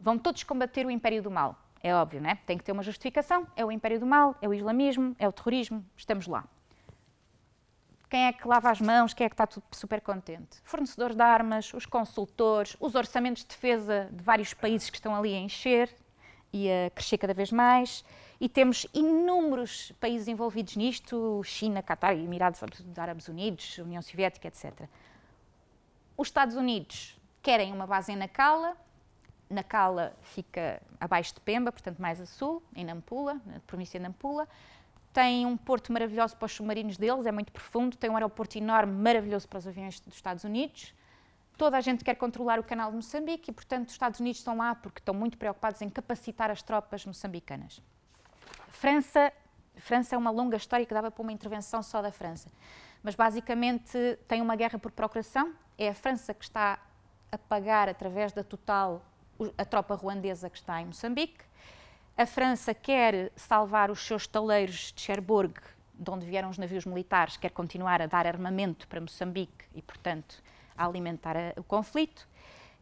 vão 0.00 0.18
todos 0.18 0.42
combater 0.42 0.84
o 0.84 0.90
império 0.90 1.22
do 1.22 1.30
mal. 1.30 1.56
É 1.82 1.94
óbvio, 1.94 2.20
né? 2.20 2.38
Tem 2.46 2.58
que 2.58 2.64
ter 2.64 2.72
uma 2.72 2.82
justificação. 2.82 3.46
É 3.56 3.64
o 3.64 3.72
império 3.72 3.98
do 3.98 4.06
mal, 4.06 4.36
é 4.40 4.48
o 4.48 4.54
islamismo, 4.54 5.16
é 5.18 5.26
o 5.26 5.32
terrorismo. 5.32 5.84
Estamos 5.96 6.26
lá. 6.26 6.44
Quem 8.12 8.26
é 8.26 8.32
que 8.34 8.46
lava 8.46 8.70
as 8.70 8.78
mãos? 8.78 9.14
Quem 9.14 9.24
é 9.24 9.28
que 9.30 9.32
está 9.32 9.46
tudo 9.46 9.64
super 9.72 10.02
contente? 10.02 10.58
Fornecedores 10.64 11.16
de 11.16 11.22
armas, 11.22 11.72
os 11.72 11.86
consultores, 11.86 12.76
os 12.78 12.94
orçamentos 12.94 13.42
de 13.42 13.48
defesa 13.48 14.06
de 14.12 14.22
vários 14.22 14.52
países 14.52 14.90
que 14.90 14.96
estão 14.96 15.16
ali 15.16 15.32
a 15.34 15.38
encher 15.38 15.88
e 16.52 16.70
a 16.70 16.90
crescer 16.90 17.16
cada 17.16 17.32
vez 17.32 17.50
mais. 17.50 18.04
E 18.38 18.50
temos 18.50 18.86
inúmeros 18.92 19.92
países 19.98 20.28
envolvidos 20.28 20.76
nisto: 20.76 21.40
China, 21.42 21.82
Catar, 21.82 22.14
Emirados 22.14 22.60
Árabes 22.98 23.28
Unidos, 23.28 23.78
União 23.78 24.02
Soviética, 24.02 24.46
etc. 24.46 24.86
Os 26.14 26.28
Estados 26.28 26.54
Unidos 26.54 27.18
querem 27.42 27.72
uma 27.72 27.86
base 27.86 28.12
em 28.12 28.16
Nacala. 28.16 28.76
Nacala 29.48 30.14
fica 30.20 30.82
abaixo 31.00 31.32
de 31.32 31.40
Pemba, 31.40 31.72
portanto 31.72 31.98
mais 31.98 32.20
a 32.20 32.26
sul, 32.26 32.62
em 32.76 32.84
Nampula, 32.84 33.40
na 33.46 33.58
província 33.60 33.98
de 33.98 34.04
Nampula 34.04 34.46
tem 35.12 35.44
um 35.44 35.56
porto 35.56 35.92
maravilhoso 35.92 36.36
para 36.36 36.46
os 36.46 36.52
submarinos 36.52 36.96
deles, 36.96 37.26
é 37.26 37.32
muito 37.32 37.52
profundo, 37.52 37.96
tem 37.96 38.08
um 38.08 38.16
aeroporto 38.16 38.56
enorme, 38.56 38.92
maravilhoso 38.92 39.46
para 39.46 39.58
os 39.58 39.66
aviões 39.66 40.00
dos 40.00 40.14
Estados 40.14 40.42
Unidos. 40.42 40.94
Toda 41.58 41.76
a 41.76 41.80
gente 41.80 42.02
quer 42.02 42.14
controlar 42.14 42.58
o 42.58 42.64
canal 42.64 42.90
de 42.90 42.96
Moçambique 42.96 43.50
e, 43.50 43.54
portanto, 43.54 43.88
os 43.88 43.92
Estados 43.92 44.20
Unidos 44.20 44.38
estão 44.38 44.56
lá 44.56 44.74
porque 44.74 45.00
estão 45.00 45.14
muito 45.14 45.36
preocupados 45.36 45.82
em 45.82 45.88
capacitar 45.90 46.50
as 46.50 46.62
tropas 46.62 47.04
moçambicanas. 47.04 47.82
França, 48.68 49.32
França 49.76 50.14
é 50.14 50.18
uma 50.18 50.30
longa 50.30 50.56
história 50.56 50.86
que 50.86 50.94
dava 50.94 51.10
para 51.10 51.22
uma 51.22 51.32
intervenção 51.32 51.82
só 51.82 52.00
da 52.00 52.10
França, 52.10 52.50
mas 53.02 53.14
basicamente 53.14 54.18
tem 54.26 54.40
uma 54.40 54.56
guerra 54.56 54.78
por 54.78 54.90
procuração. 54.90 55.52
É 55.76 55.90
a 55.90 55.94
França 55.94 56.32
que 56.32 56.44
está 56.44 56.78
a 57.30 57.36
pagar 57.36 57.88
através 57.88 58.32
da 58.32 58.42
Total 58.42 59.02
a 59.58 59.64
tropa 59.64 59.94
ruandesa 59.94 60.48
que 60.48 60.56
está 60.56 60.80
em 60.80 60.86
Moçambique 60.86 61.44
a 62.16 62.26
França 62.26 62.74
quer 62.74 63.32
salvar 63.36 63.90
os 63.90 64.00
seus 64.00 64.26
taleiros 64.26 64.92
de 64.94 65.00
Cherbourg, 65.00 65.54
de 65.94 66.10
onde 66.10 66.26
vieram 66.26 66.48
os 66.48 66.58
navios 66.58 66.84
militares, 66.84 67.36
quer 67.36 67.50
continuar 67.50 68.02
a 68.02 68.06
dar 68.06 68.26
armamento 68.26 68.86
para 68.88 69.00
Moçambique 69.00 69.64
e, 69.74 69.82
portanto, 69.82 70.42
a 70.76 70.86
alimentar 70.86 71.36
a, 71.36 71.52
o 71.56 71.62
conflito. 71.62 72.28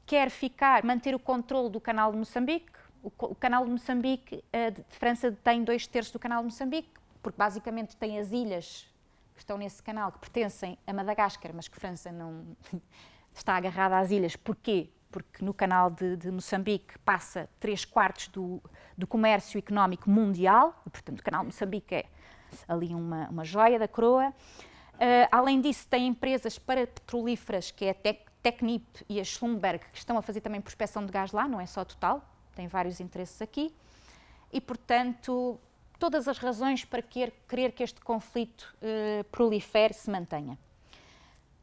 Quer 0.07 0.31
ficar, 0.31 0.85
manter 0.85 1.15
o 1.15 1.19
controle 1.19 1.71
do 1.71 1.81
canal 1.81 2.11
de 2.13 2.19
Moçambique. 2.19 2.71
O, 3.03 3.11
o 3.19 3.35
canal 3.35 3.65
de 3.65 3.71
Moçambique, 3.71 4.45
a 4.53 4.95
França 4.95 5.33
tem 5.45 5.65
dois 5.65 5.87
terços 5.87 6.13
do 6.13 6.19
canal 6.19 6.41
de 6.41 6.47
Moçambique, 6.47 6.91
porque 7.23 7.39
basicamente 7.39 7.97
tem 7.97 8.19
as 8.19 8.33
ilhas 8.33 8.91
estão 9.41 9.59
nesse 9.59 9.83
canal, 9.83 10.13
que 10.13 10.19
pertencem 10.19 10.79
a 10.87 10.93
Madagascar, 10.93 11.53
mas 11.55 11.69
que 11.69 11.79
França 11.79 12.13
não 12.13 12.57
está 13.35 13.57
agarrada 13.57 13.99
às 13.99 14.11
ilhas. 14.11 14.37
Porquê? 14.37 14.91
Porque 15.11 15.45
no 15.45 15.53
canal 15.53 15.91
de, 15.91 16.17
de 16.17 16.31
Moçambique 16.31 16.99
passa 17.01 17.49
3 17.59 17.85
quartos 17.85 18.29
do, 18.29 18.63
do 19.01 19.07
comércio 19.07 19.59
económico 19.59 20.09
mundial, 20.09 20.81
e, 20.87 20.91
portanto 20.91 21.21
o 21.21 21.23
canal 21.23 21.45
Moçambique 21.45 21.95
é 21.95 22.05
ali 22.69 22.95
uma, 22.95 23.29
uma 23.29 23.45
joia 23.45 23.79
da 23.79 23.89
coroa. 23.89 24.29
Uh, 24.29 25.27
além 25.33 25.61
disso, 25.61 25.89
tem 25.89 26.07
empresas 26.07 26.59
para 26.59 26.87
petrolíferas, 26.87 27.71
que 27.71 27.87
é 27.87 27.91
a 27.91 27.95
Tec, 27.95 28.31
Technip 28.43 28.87
e 29.09 29.19
a 29.19 29.25
Schlumberg, 29.25 29.85
que 29.91 29.99
estão 29.99 30.19
a 30.19 30.23
fazer 30.23 30.41
também 30.43 30.61
prospecção 30.61 31.05
de 31.05 31.11
gás 31.11 31.33
lá, 31.33 31.49
não 31.49 31.61
é 31.61 31.67
só 31.67 31.85
Total, 31.85 32.23
tem 32.55 32.69
vários 32.69 33.01
interesses 33.01 33.41
aqui. 33.41 33.75
E, 34.53 34.61
portanto, 34.61 35.59
todas 35.99 36.29
as 36.29 36.37
razões 36.39 36.85
para 36.85 37.01
querer, 37.01 37.33
querer 37.49 37.73
que 37.73 37.83
este 37.83 38.01
conflito 38.01 38.75
uh, 38.77 39.25
prolifere 39.25 39.95
se 39.95 40.11
mantenha. 40.11 40.59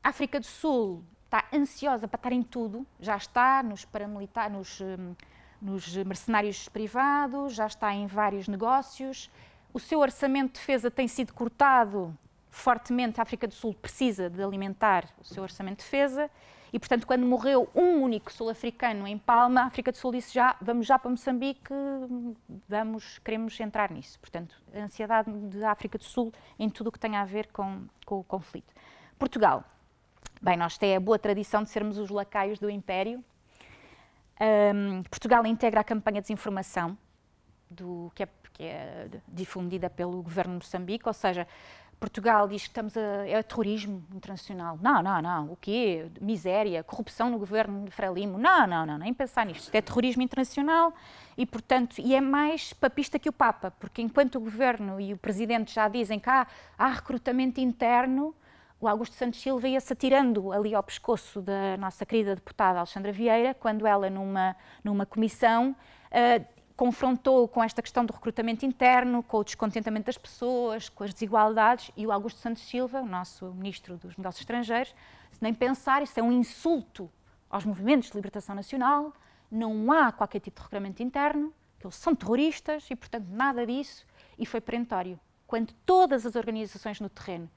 A 0.04 0.10
África 0.10 0.40
do 0.40 0.46
Sul 0.46 1.04
está 1.26 1.46
ansiosa 1.54 2.08
para 2.08 2.18
estar 2.18 2.32
em 2.32 2.42
tudo, 2.42 2.88
já 3.00 3.18
está 3.18 3.62
nos 3.62 3.86
paramilitares, 3.86 4.58
nos, 4.58 4.82
um, 4.82 5.14
nos 5.62 5.96
mercenários 5.98 6.70
privados, 6.70 7.54
já 7.54 7.68
está 7.68 7.94
em 7.94 8.08
vários 8.08 8.48
negócios. 8.48 9.30
O 9.74 9.80
seu 9.80 10.00
orçamento 10.00 10.54
de 10.54 10.60
defesa 10.60 10.90
tem 10.90 11.08
sido 11.08 11.34
cortado 11.34 12.18
fortemente. 12.50 13.20
A 13.20 13.24
África 13.24 13.48
do 13.48 13.54
Sul 13.54 13.74
precisa 13.74 14.30
de 14.30 14.42
alimentar 14.42 15.06
o 15.20 15.24
seu 15.24 15.44
orçamento 15.44 15.78
de 15.78 15.84
defesa 15.84 16.30
e, 16.72 16.80
portanto, 16.80 17.08
quando 17.08 17.26
morreu 17.26 17.70
um 17.74 18.02
único 18.02 18.32
sul-africano 18.32 19.08
em 19.08 19.18
Palma, 19.18 19.62
a 19.62 19.66
África 19.66 19.92
do 19.92 19.98
Sul 19.98 20.12
disse 20.12 20.34
já, 20.34 20.56
vamos 20.62 20.86
já 20.86 21.00
para 21.00 21.10
Moçambique, 21.10 21.74
vamos, 22.68 23.20
queremos 23.20 23.58
entrar 23.60 23.92
nisso. 23.92 24.20
Portanto, 24.20 24.56
a 24.74 24.80
ansiedade 24.80 25.32
da 25.32 25.72
África 25.72 25.98
do 25.98 26.04
Sul 26.04 26.34
em 26.60 26.70
tudo 26.70 26.88
o 26.88 26.92
que 26.92 27.00
tem 27.00 27.16
a 27.16 27.26
ver 27.26 27.48
com, 27.48 27.86
com 28.06 28.20
o 28.20 28.24
conflito. 28.24 28.74
Portugal. 29.18 29.64
Bem, 30.42 30.58
nós 30.58 30.78
temos 30.78 30.98
a 30.98 31.00
boa 31.00 31.18
tradição 31.18 31.64
de 31.64 31.70
sermos 31.70 31.98
os 31.98 32.10
lacaios 32.10 32.60
do 32.60 32.70
Império. 32.70 33.24
Um, 34.40 35.04
Portugal 35.04 35.46
integra 35.46 35.82
a 35.82 35.84
campanha 35.84 36.22
de 36.22 36.28
desinformação, 36.28 36.98
do, 37.70 38.12
que, 38.16 38.24
é, 38.24 38.30
que 38.54 38.64
é 38.64 39.08
difundida 39.28 39.90
pelo 39.90 40.22
governo 40.22 40.54
de 40.60 40.66
Moçambique, 40.66 41.08
ou 41.08 41.14
seja, 41.14 41.48
Portugal 42.00 42.48
diz 42.48 42.62
que 42.64 42.68
estamos 42.68 42.96
a, 42.96 43.28
é 43.28 43.42
terrorismo 43.42 44.06
internacional. 44.14 44.78
Não, 44.82 45.02
não, 45.02 45.22
não. 45.22 45.52
O 45.52 45.56
quê? 45.56 46.08
Miséria, 46.22 46.84
corrupção 46.84 47.30
no 47.30 47.40
governo 47.40 47.86
de 47.86 47.92
Frelimo. 47.92 48.38
Não, 48.38 48.68
não, 48.68 48.86
não, 48.86 48.98
nem 49.00 49.14
pensar 49.14 49.46
nisto. 49.46 49.64
Isto 49.64 49.76
é 49.76 49.82
terrorismo 49.82 50.22
internacional 50.22 50.94
e, 51.36 51.46
portanto, 51.46 51.96
e 51.98 52.14
é 52.14 52.22
mais 52.22 52.72
papista 52.74 53.18
que 53.18 53.30
o 53.30 53.34
Papa, 53.34 53.72
porque 53.80 54.02
enquanto 54.02 54.36
o 54.36 54.40
governo 54.40 55.02
e 55.02 55.14
o 55.14 55.18
presidente 55.18 55.74
já 55.74 55.88
dizem 55.88 56.20
que 56.20 56.30
há, 56.30 56.46
há 56.78 56.88
recrutamento 56.88 57.60
interno, 57.60 58.36
o 58.80 58.88
Augusto 58.88 59.16
Santos 59.16 59.42
Silva 59.42 59.68
ia-se 59.68 59.92
atirando 59.92 60.52
ali 60.52 60.76
ao 60.76 60.84
pescoço 60.84 61.42
da 61.42 61.76
nossa 61.78 62.06
querida 62.06 62.36
deputada 62.36 62.78
Alexandra 62.80 63.12
Vieira, 63.12 63.54
quando 63.54 63.88
ela, 63.88 64.10
numa, 64.10 64.56
numa 64.84 65.06
comissão, 65.06 65.76
uh, 66.12 66.46
confrontou 66.76 67.48
com 67.48 67.64
esta 67.64 67.82
questão 67.82 68.06
do 68.06 68.14
recrutamento 68.14 68.66
interno, 68.66 69.24
com 69.24 69.38
o 69.38 69.44
descontentamento 69.44 70.06
das 70.06 70.18
pessoas, 70.18 70.90
com 70.90 71.04
as 71.04 71.12
desigualdades, 71.12 71.92
e 71.98 72.06
o 72.06 72.12
Augusto 72.12 72.40
Santos 72.40 72.62
Silva, 72.64 73.02
o 73.02 73.08
nosso 73.08 73.48
ministro 73.48 73.98
dos 73.98 74.16
Negócios 74.16 74.42
Estrangeiros, 74.42 74.94
nem 75.42 75.54
pensar, 75.54 76.04
isso 76.04 76.20
é 76.20 76.24
um 76.24 76.32
insulto 76.32 77.10
aos 77.50 77.66
movimentos 77.66 78.12
de 78.12 78.16
libertação 78.16 78.54
nacional, 78.54 79.12
não 79.50 79.92
há 79.92 80.12
qualquer 80.12 80.40
tipo 80.40 80.58
de 80.58 80.64
recrutamento 80.64 81.02
interno, 81.02 81.52
eles 81.84 81.96
são 81.96 82.14
terroristas 82.14 82.88
e, 82.92 82.96
portanto, 82.96 83.26
nada 83.30 83.66
disso, 83.66 84.06
e 84.38 84.46
foi 84.46 84.62
perentório. 84.62 85.20
Quando 85.48 85.74
todas 85.86 86.26
as 86.26 86.36
organizações 86.36 87.00
no 87.00 87.10
terreno, 87.10 87.50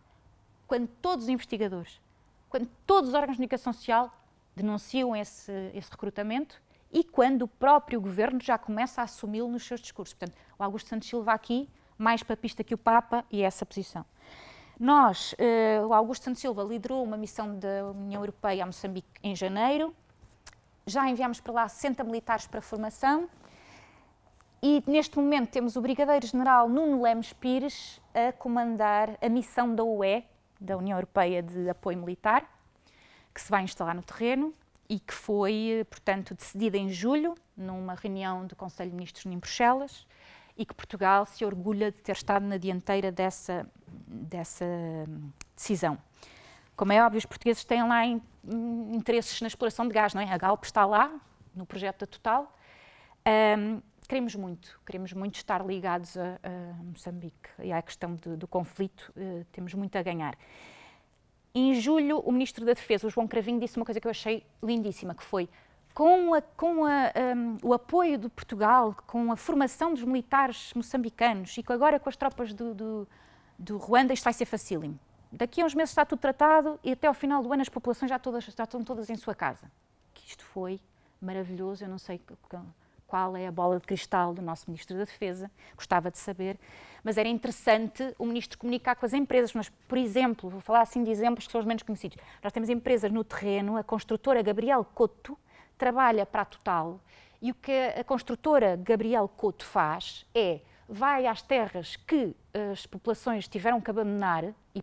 quando 0.70 0.86
todos 1.02 1.24
os 1.24 1.28
investigadores, 1.28 2.00
quando 2.48 2.68
todos 2.86 3.08
os 3.10 3.14
órgãos 3.16 3.32
de 3.32 3.38
comunicação 3.38 3.72
social 3.72 4.16
denunciam 4.54 5.16
esse, 5.16 5.50
esse 5.74 5.90
recrutamento, 5.90 6.62
e 6.92 7.02
quando 7.02 7.42
o 7.42 7.48
próprio 7.48 8.00
governo 8.00 8.38
já 8.40 8.56
começa 8.56 9.00
a 9.00 9.04
assumi-lo 9.04 9.48
nos 9.48 9.66
seus 9.66 9.80
discursos. 9.80 10.14
Portanto, 10.14 10.38
o 10.56 10.62
Augusto 10.62 10.88
Santos 10.88 11.08
Silva 11.08 11.32
aqui, 11.32 11.68
mais 11.98 12.22
papista 12.22 12.62
que 12.62 12.72
o 12.72 12.78
Papa, 12.78 13.24
e 13.32 13.42
essa 13.42 13.66
posição. 13.66 14.04
Nós, 14.78 15.32
uh, 15.32 15.88
o 15.88 15.92
Augusto 15.92 16.26
Santos 16.26 16.40
Silva 16.40 16.62
liderou 16.62 17.02
uma 17.02 17.16
missão 17.16 17.58
da 17.58 17.90
União 17.90 18.22
Europeia 18.22 18.62
a 18.62 18.66
Moçambique 18.66 19.08
em 19.24 19.34
janeiro, 19.34 19.92
já 20.86 21.10
enviámos 21.10 21.40
para 21.40 21.52
lá 21.52 21.68
60 21.68 22.04
militares 22.04 22.46
para 22.46 22.62
formação, 22.62 23.28
e 24.62 24.84
neste 24.86 25.18
momento 25.18 25.50
temos 25.50 25.74
o 25.74 25.80
Brigadeiro-General 25.80 26.68
Nuno 26.68 27.02
Lemos 27.02 27.32
Pires 27.32 28.00
a 28.14 28.30
comandar 28.30 29.18
a 29.20 29.28
missão 29.28 29.74
da 29.74 29.82
UE, 29.82 30.29
da 30.60 30.76
União 30.76 30.96
Europeia 30.96 31.42
de 31.42 31.68
Apoio 31.68 31.98
Militar, 31.98 32.44
que 33.34 33.40
se 33.40 33.50
vai 33.50 33.62
instalar 33.62 33.94
no 33.94 34.02
terreno 34.02 34.52
e 34.88 34.98
que 34.98 35.14
foi, 35.14 35.86
portanto, 35.88 36.34
decidida 36.34 36.76
em 36.76 36.90
julho, 36.90 37.34
numa 37.56 37.94
reunião 37.94 38.46
do 38.46 38.56
Conselho 38.56 38.90
de 38.90 38.96
Ministros 38.96 39.24
em 39.26 39.38
Bruxelas, 39.38 40.06
e 40.56 40.66
que 40.66 40.74
Portugal 40.74 41.24
se 41.24 41.44
orgulha 41.44 41.90
de 41.90 41.98
ter 41.98 42.12
estado 42.12 42.44
na 42.44 42.56
dianteira 42.56 43.10
dessa, 43.10 43.66
dessa 44.06 44.66
decisão. 45.56 45.96
Como 46.76 46.92
é 46.92 47.02
óbvio, 47.04 47.18
os 47.18 47.26
portugueses 47.26 47.64
têm 47.64 47.86
lá 47.86 48.04
in, 48.04 48.20
in, 48.44 48.96
interesses 48.96 49.40
na 49.40 49.46
exploração 49.46 49.86
de 49.86 49.94
gás, 49.94 50.12
não 50.12 50.20
é? 50.20 50.30
A 50.30 50.36
Galp 50.36 50.64
está 50.64 50.84
lá, 50.84 51.10
no 51.54 51.64
projeto 51.64 52.00
da 52.00 52.06
Total. 52.06 52.56
Um, 53.58 53.80
queremos 54.10 54.34
muito, 54.34 54.80
queremos 54.84 55.12
muito 55.12 55.36
estar 55.36 55.64
ligados 55.64 56.16
a, 56.16 56.40
a 56.42 56.82
Moçambique 56.82 57.48
e 57.62 57.70
à 57.70 57.80
questão 57.80 58.16
de, 58.16 58.34
do 58.34 58.48
conflito, 58.48 59.12
uh, 59.16 59.46
temos 59.52 59.72
muito 59.72 59.94
a 59.94 60.02
ganhar. 60.02 60.36
Em 61.54 61.74
julho, 61.74 62.18
o 62.18 62.32
Ministro 62.32 62.64
da 62.64 62.72
Defesa, 62.72 63.06
o 63.06 63.10
João 63.10 63.28
Cravinho, 63.28 63.60
disse 63.60 63.76
uma 63.76 63.84
coisa 63.84 64.00
que 64.00 64.08
eu 64.08 64.10
achei 64.10 64.44
lindíssima, 64.60 65.14
que 65.14 65.22
foi 65.22 65.48
com, 65.94 66.34
a, 66.34 66.42
com 66.42 66.84
a, 66.86 67.12
um, 67.36 67.58
o 67.62 67.72
apoio 67.72 68.18
de 68.18 68.28
Portugal, 68.28 68.96
com 69.06 69.30
a 69.30 69.36
formação 69.36 69.94
dos 69.94 70.02
militares 70.02 70.74
moçambicanos 70.74 71.56
e 71.56 71.64
agora 71.68 72.00
com 72.00 72.08
as 72.08 72.16
tropas 72.16 72.52
do, 72.52 72.74
do, 72.74 73.08
do 73.56 73.78
Ruanda, 73.78 74.12
isto 74.12 74.24
vai 74.24 74.32
ser 74.32 74.44
facílimo. 74.44 74.98
Daqui 75.30 75.60
a 75.60 75.64
uns 75.64 75.74
meses 75.74 75.90
está 75.90 76.04
tudo 76.04 76.18
tratado 76.18 76.80
e 76.82 76.90
até 76.90 77.06
ao 77.06 77.14
final 77.14 77.44
do 77.44 77.52
ano 77.52 77.62
as 77.62 77.68
populações 77.68 78.10
já, 78.10 78.18
todas, 78.18 78.42
já 78.42 78.64
estão 78.64 78.82
todas 78.82 79.08
em 79.08 79.14
sua 79.14 79.36
casa. 79.36 79.70
Que 80.12 80.26
isto 80.26 80.44
foi 80.44 80.80
maravilhoso, 81.20 81.84
eu 81.84 81.88
não 81.88 81.98
sei 81.98 82.20
qual 83.10 83.36
é 83.36 83.48
a 83.48 83.50
bola 83.50 83.80
de 83.80 83.86
cristal 83.86 84.32
do 84.32 84.40
nosso 84.40 84.70
Ministro 84.70 84.96
da 84.96 85.04
Defesa, 85.04 85.50
gostava 85.74 86.12
de 86.12 86.18
saber, 86.18 86.56
mas 87.02 87.18
era 87.18 87.28
interessante 87.28 88.14
o 88.16 88.24
Ministro 88.24 88.56
comunicar 88.56 88.94
com 88.94 89.04
as 89.04 89.12
empresas. 89.12 89.52
Mas, 89.52 89.68
por 89.68 89.98
exemplo, 89.98 90.48
vou 90.48 90.60
falar 90.60 90.82
assim 90.82 91.02
de 91.02 91.10
exemplos 91.10 91.44
que 91.44 91.50
são 91.50 91.60
os 91.60 91.66
menos 91.66 91.82
conhecidos. 91.82 92.16
Nós 92.40 92.52
temos 92.52 92.68
empresas 92.68 93.10
no 93.10 93.24
terreno, 93.24 93.76
a 93.76 93.82
construtora 93.82 94.40
Gabriel 94.42 94.84
Couto 94.94 95.36
trabalha 95.76 96.24
para 96.24 96.42
a 96.42 96.44
Total 96.44 97.00
e 97.42 97.50
o 97.50 97.54
que 97.54 97.72
a 97.72 98.04
construtora 98.04 98.76
Gabriel 98.76 99.26
Couto 99.26 99.64
faz 99.64 100.24
é 100.32 100.60
vai 100.88 101.26
às 101.26 101.42
terras 101.42 101.96
que 101.96 102.34
as 102.72 102.86
populações 102.86 103.48
tiveram 103.48 103.80
que 103.80 103.90
abandonar 103.90 104.44
e 104.74 104.82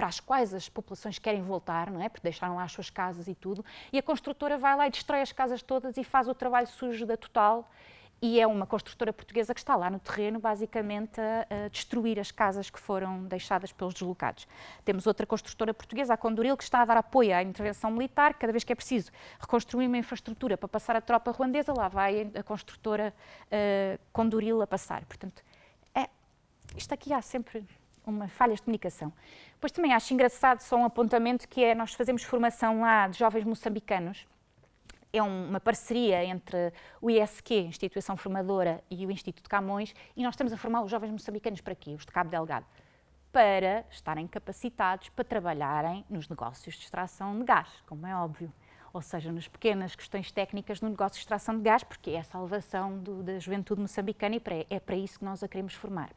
para 0.00 0.06
as 0.06 0.18
quais 0.18 0.54
as 0.54 0.66
populações 0.66 1.18
querem 1.18 1.42
voltar, 1.42 1.90
não 1.90 2.00
é? 2.00 2.08
Porque 2.08 2.22
deixaram 2.22 2.56
lá 2.56 2.64
as 2.64 2.72
suas 2.72 2.88
casas 2.88 3.28
e 3.28 3.34
tudo, 3.34 3.62
e 3.92 3.98
a 3.98 4.02
construtora 4.02 4.56
vai 4.56 4.74
lá 4.74 4.86
e 4.86 4.90
destrói 4.90 5.20
as 5.20 5.30
casas 5.30 5.60
todas 5.60 5.98
e 5.98 6.02
faz 6.02 6.26
o 6.26 6.32
trabalho 6.32 6.66
sujo 6.66 7.04
da 7.04 7.18
total. 7.18 7.70
E 8.22 8.40
é 8.40 8.46
uma 8.46 8.66
construtora 8.66 9.12
portuguesa 9.12 9.52
que 9.52 9.60
está 9.60 9.76
lá 9.76 9.90
no 9.90 9.98
terreno, 9.98 10.40
basicamente, 10.40 11.20
a, 11.20 11.66
a 11.66 11.68
destruir 11.68 12.18
as 12.18 12.30
casas 12.30 12.70
que 12.70 12.80
foram 12.80 13.24
deixadas 13.24 13.72
pelos 13.72 13.92
deslocados. 13.92 14.48
Temos 14.86 15.06
outra 15.06 15.26
construtora 15.26 15.74
portuguesa, 15.74 16.14
a 16.14 16.16
Condoril, 16.16 16.56
que 16.56 16.64
está 16.64 16.80
a 16.80 16.84
dar 16.86 16.96
apoio 16.96 17.34
à 17.34 17.42
intervenção 17.42 17.90
militar. 17.90 18.32
Cada 18.32 18.54
vez 18.54 18.64
que 18.64 18.72
é 18.72 18.76
preciso 18.76 19.10
reconstruir 19.38 19.86
uma 19.86 19.98
infraestrutura 19.98 20.56
para 20.56 20.68
passar 20.68 20.96
a 20.96 21.02
tropa 21.02 21.30
ruandesa, 21.30 21.74
lá 21.76 21.88
vai 21.88 22.30
a 22.34 22.42
construtora 22.42 23.12
uh, 23.46 24.00
Condoril 24.14 24.62
a 24.62 24.66
passar. 24.66 25.04
Portanto, 25.04 25.42
é, 25.94 26.08
isto 26.74 26.92
aqui 26.94 27.12
há 27.12 27.20
sempre 27.20 27.66
uma 28.10 28.28
falha 28.28 28.54
de 28.54 28.62
comunicação. 28.62 29.12
Depois 29.54 29.72
também 29.72 29.92
acho 29.92 30.12
engraçado 30.14 30.60
só 30.60 30.76
um 30.76 30.84
apontamento 30.84 31.48
que 31.48 31.62
é 31.62 31.74
nós 31.74 31.94
fazemos 31.94 32.22
formação 32.22 32.80
lá 32.80 33.08
de 33.08 33.18
jovens 33.18 33.44
moçambicanos. 33.44 34.26
É 35.12 35.22
uma 35.22 35.58
parceria 35.58 36.24
entre 36.24 36.72
o 37.00 37.10
ISQ, 37.10 37.54
Instituição 37.54 38.16
Formadora, 38.16 38.82
e 38.88 39.04
o 39.04 39.10
Instituto 39.10 39.42
de 39.42 39.48
Camões, 39.48 39.92
e 40.16 40.22
nós 40.22 40.34
estamos 40.34 40.52
a 40.52 40.56
formar 40.56 40.82
os 40.82 40.90
jovens 40.90 41.10
moçambicanos 41.10 41.60
para 41.60 41.74
quê? 41.74 41.90
Os 41.90 42.06
de 42.06 42.12
Cabo 42.12 42.30
Delgado. 42.30 42.64
Para 43.32 43.84
estarem 43.90 44.26
capacitados 44.26 45.08
para 45.08 45.24
trabalharem 45.24 46.04
nos 46.08 46.28
negócios 46.28 46.76
de 46.76 46.84
extração 46.84 47.38
de 47.38 47.44
gás, 47.44 47.68
como 47.86 48.06
é 48.06 48.14
óbvio. 48.14 48.52
Ou 48.92 49.02
seja, 49.02 49.30
nas 49.32 49.46
pequenas 49.46 49.94
questões 49.94 50.32
técnicas 50.32 50.80
no 50.80 50.88
negócio 50.88 51.14
de 51.14 51.20
extração 51.20 51.56
de 51.56 51.62
gás, 51.62 51.82
porque 51.84 52.10
é 52.10 52.20
a 52.20 52.24
salvação 52.24 52.98
do, 52.98 53.22
da 53.22 53.38
juventude 53.38 53.80
moçambicana 53.80 54.36
e 54.36 54.42
é 54.70 54.80
para 54.80 54.96
isso 54.96 55.18
que 55.18 55.24
nós 55.24 55.42
a 55.42 55.48
queremos 55.48 55.74
formar 55.74 56.10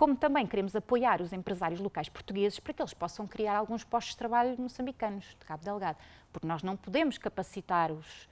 como 0.00 0.16
também 0.16 0.46
queremos 0.46 0.74
apoiar 0.74 1.20
os 1.20 1.30
empresários 1.30 1.78
locais 1.78 2.08
portugueses 2.08 2.58
para 2.58 2.72
que 2.72 2.80
eles 2.80 2.94
possam 2.94 3.26
criar 3.26 3.58
alguns 3.58 3.84
postos 3.84 4.14
de 4.14 4.16
trabalho 4.16 4.58
moçambicanos, 4.58 5.26
de 5.38 5.44
Cabo 5.44 5.62
Delgado, 5.62 5.98
porque 6.32 6.46
nós 6.46 6.62
não 6.62 6.74
podemos 6.74 7.18
capacitar 7.18 7.92
os, 7.92 8.26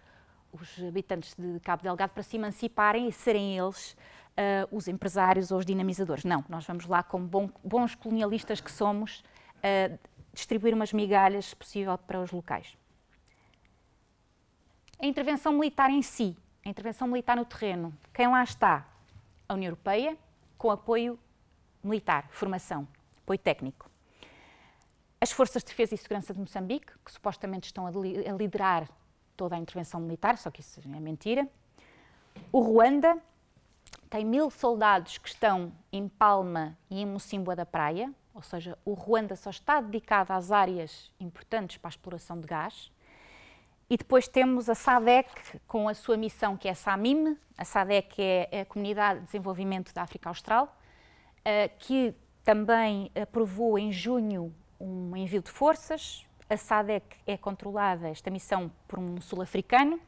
os 0.51 0.83
habitantes 0.83 1.35
de 1.35 1.61
Cabo 1.61 1.83
Delgado 1.83 2.09
para 2.15 2.23
se 2.23 2.37
emanciparem 2.39 3.07
e 3.07 3.13
serem 3.13 3.59
eles 3.59 3.93
uh, 3.93 4.75
os 4.75 4.89
empresários 4.89 5.51
ou 5.51 5.59
os 5.59 5.67
dinamizadores. 5.67 6.25
Não, 6.25 6.43
nós 6.49 6.65
vamos 6.65 6.87
lá 6.87 7.03
como 7.03 7.27
bom, 7.27 7.51
bons 7.63 7.95
colonialistas 7.95 8.63
que 8.63 8.73
somos 8.73 9.23
a 9.63 9.99
distribuir 10.33 10.73
umas 10.73 10.95
migalhas, 10.95 11.51
se 11.51 11.57
possível, 11.57 11.99
para 11.99 12.19
os 12.19 12.31
locais. 12.31 12.79
A 14.99 15.05
intervenção 15.05 15.53
militar 15.53 15.91
em 15.91 16.01
si, 16.01 16.35
a 16.65 16.69
intervenção 16.71 17.07
militar 17.07 17.37
no 17.37 17.45
terreno, 17.45 17.93
quem 18.15 18.27
lá 18.27 18.43
está? 18.43 18.89
A 19.47 19.53
União 19.53 19.69
Europeia, 19.69 20.17
com 20.57 20.71
apoio 20.71 21.19
militar, 21.83 22.29
formação, 22.31 22.87
apoio 23.19 23.39
técnico. 23.39 23.91
As 25.21 25.33
Forças 25.33 25.63
de 25.63 25.69
Defesa 25.69 25.95
e 25.95 25.99
Segurança 25.99 26.33
de 26.33 26.41
Moçambique, 26.41 26.93
que 27.05 27.11
supostamente 27.13 27.67
estão 27.67 27.87
a 27.87 27.91
liderar 28.33 28.89
toda 29.37 29.57
a 29.57 29.59
intervenção 29.59 30.01
militar, 30.01 30.39
só 30.39 30.51
que 30.51 30.61
isso 30.61 30.81
é 30.81 31.01
mentira. 31.01 31.49
O 32.53 32.61
Ruanda 32.61 33.19
tem 34.09 34.25
mil 34.25 34.51
soldados 34.51 35.19
que 35.19 35.29
estão 35.29 35.73
em 35.93 36.09
Palma 36.09 36.77
e 36.89 37.01
em 37.01 37.07
Mocimboa 37.07 37.57
da 37.57 37.67
Praia, 37.67 38.13
ou 38.33 38.43
seja, 38.43 38.79
o 38.85 38.95
Ruanda 38.95 39.35
só 39.35 39.51
está 39.51 39.81
dedicado 39.81 40.33
às 40.33 40.53
áreas 40.53 41.11
importantes 41.19 41.77
para 41.77 41.89
a 41.89 41.91
exploração 41.91 42.41
de 42.41 42.47
gás. 42.47 42.93
E 43.91 43.97
depois 43.97 44.29
temos 44.29 44.69
a 44.69 44.75
SADEC 44.75 45.61
com 45.67 45.89
a 45.89 45.95
sua 45.95 46.17
missão, 46.17 46.57
que 46.57 46.69
é 46.69 46.71
a 46.71 46.75
SAMIM. 46.75 47.37
A 47.57 47.65
SADEC 47.65 48.23
é 48.23 48.61
a 48.61 48.67
Comunidade 48.67 49.21
de 49.21 49.27
Desenvolvimento 49.27 49.93
da 49.93 50.03
África 50.03 50.29
Austral, 50.29 50.78
que 51.79 52.15
também 52.45 53.11
aprovou 53.15 53.79
em 53.79 53.93
junho 53.93 54.55
um 54.81 55.17
envio 55.17 55.43
de 55.43 55.51
forças. 55.51 56.25
A 56.49 56.57
SADEC 56.57 57.05
é 57.27 57.37
controlada, 57.37 58.09
esta 58.09 58.31
missão, 58.31 58.71
por 58.87 58.99
um 58.99 59.21
sul-africano, 59.21 60.01